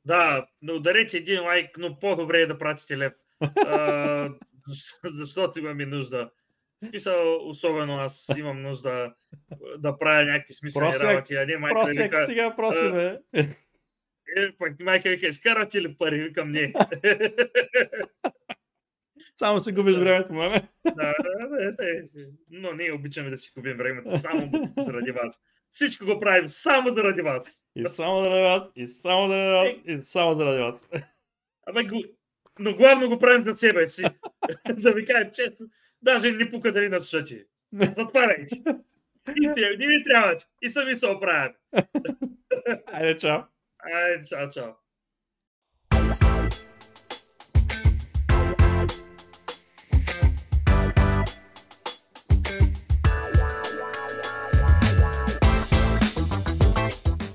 Да, 0.10 0.48
да 0.62 0.74
ударете 0.74 1.18
един 1.18 1.44
лайк, 1.44 1.70
но 1.78 2.00
по-добре 2.00 2.42
е 2.42 2.48
да 2.48 2.58
пратите 2.58 2.98
лев. 2.98 3.14
А, 3.42 4.30
защ- 4.70 5.00
защото 5.04 5.60
имаме 5.60 5.86
нужда. 5.86 6.30
В 6.82 6.88
Смисъл, 6.90 7.50
особено 7.50 7.98
аз 7.98 8.26
имам 8.38 8.62
нужда 8.62 9.14
да 9.78 9.98
правя 9.98 10.26
някакви 10.26 10.54
смислени 10.54 10.86
Просек, 10.86 11.04
работи, 11.10 11.36
а 11.36 11.46
не 11.46 11.58
майка 11.58 11.82
Просек, 11.82 12.04
вика, 12.04 12.24
стига, 12.26 12.54
проси, 12.56 12.92
бе. 12.92 13.18
е, 14.38 14.52
пък 14.58 14.80
майка 14.80 15.10
вика, 15.10 15.28
изкарвате 15.28 15.82
ли 15.82 15.96
пари? 15.98 16.24
Викам 16.24 16.52
не. 16.52 16.74
Само 19.40 19.60
си 19.60 19.72
губиш 19.72 19.96
времето, 19.96 20.34
нали? 20.34 20.62
да, 20.86 21.14
да, 21.24 21.48
да, 21.50 21.72
да, 21.72 21.86
но 22.50 22.74
ние 22.74 22.94
обичаме 22.94 23.30
да 23.30 23.38
си 23.38 23.52
губим 23.56 23.78
времето 23.78 24.18
само 24.18 24.52
заради 24.78 25.12
вас. 25.12 25.42
Всичко 25.70 26.06
го 26.06 26.20
правим 26.20 26.48
само 26.48 26.96
заради 26.96 27.22
вас. 27.22 27.64
И 27.76 27.86
само 27.86 28.24
заради 28.24 28.42
вас, 28.42 28.64
и 28.76 28.88
само 28.88 29.28
заради 29.28 29.52
вас, 29.52 29.78
и 29.86 30.04
само 30.04 30.34
заради 30.34 30.62
вас. 30.62 30.90
Абе, 31.68 31.84
го... 31.84 32.04
но 32.60 32.76
главно 32.76 33.10
го 33.10 33.20
правим 33.20 33.44
за 33.44 33.56
себе 33.56 33.88
си. 33.88 34.04
да 34.74 34.94
ви 34.94 35.06
кажем 35.06 35.32
често, 35.34 35.64
даже 36.02 36.32
не 36.32 36.52
пука 36.52 36.72
дали 36.72 36.90
на 36.90 37.00
слушате. 37.00 37.46
Затваряй. 37.74 38.46
И 39.42 39.54
трябва, 39.56 39.78
не 39.78 39.88
ви 39.88 40.04
трябва. 40.04 40.36
И 40.62 40.70
сами 40.70 40.96
се 40.96 41.08
оправят. 41.08 41.56
Айде, 42.86 43.18
чао. 43.18 43.40
Айде, 43.80 44.24
чао, 44.24 44.50
чао. 44.50 44.72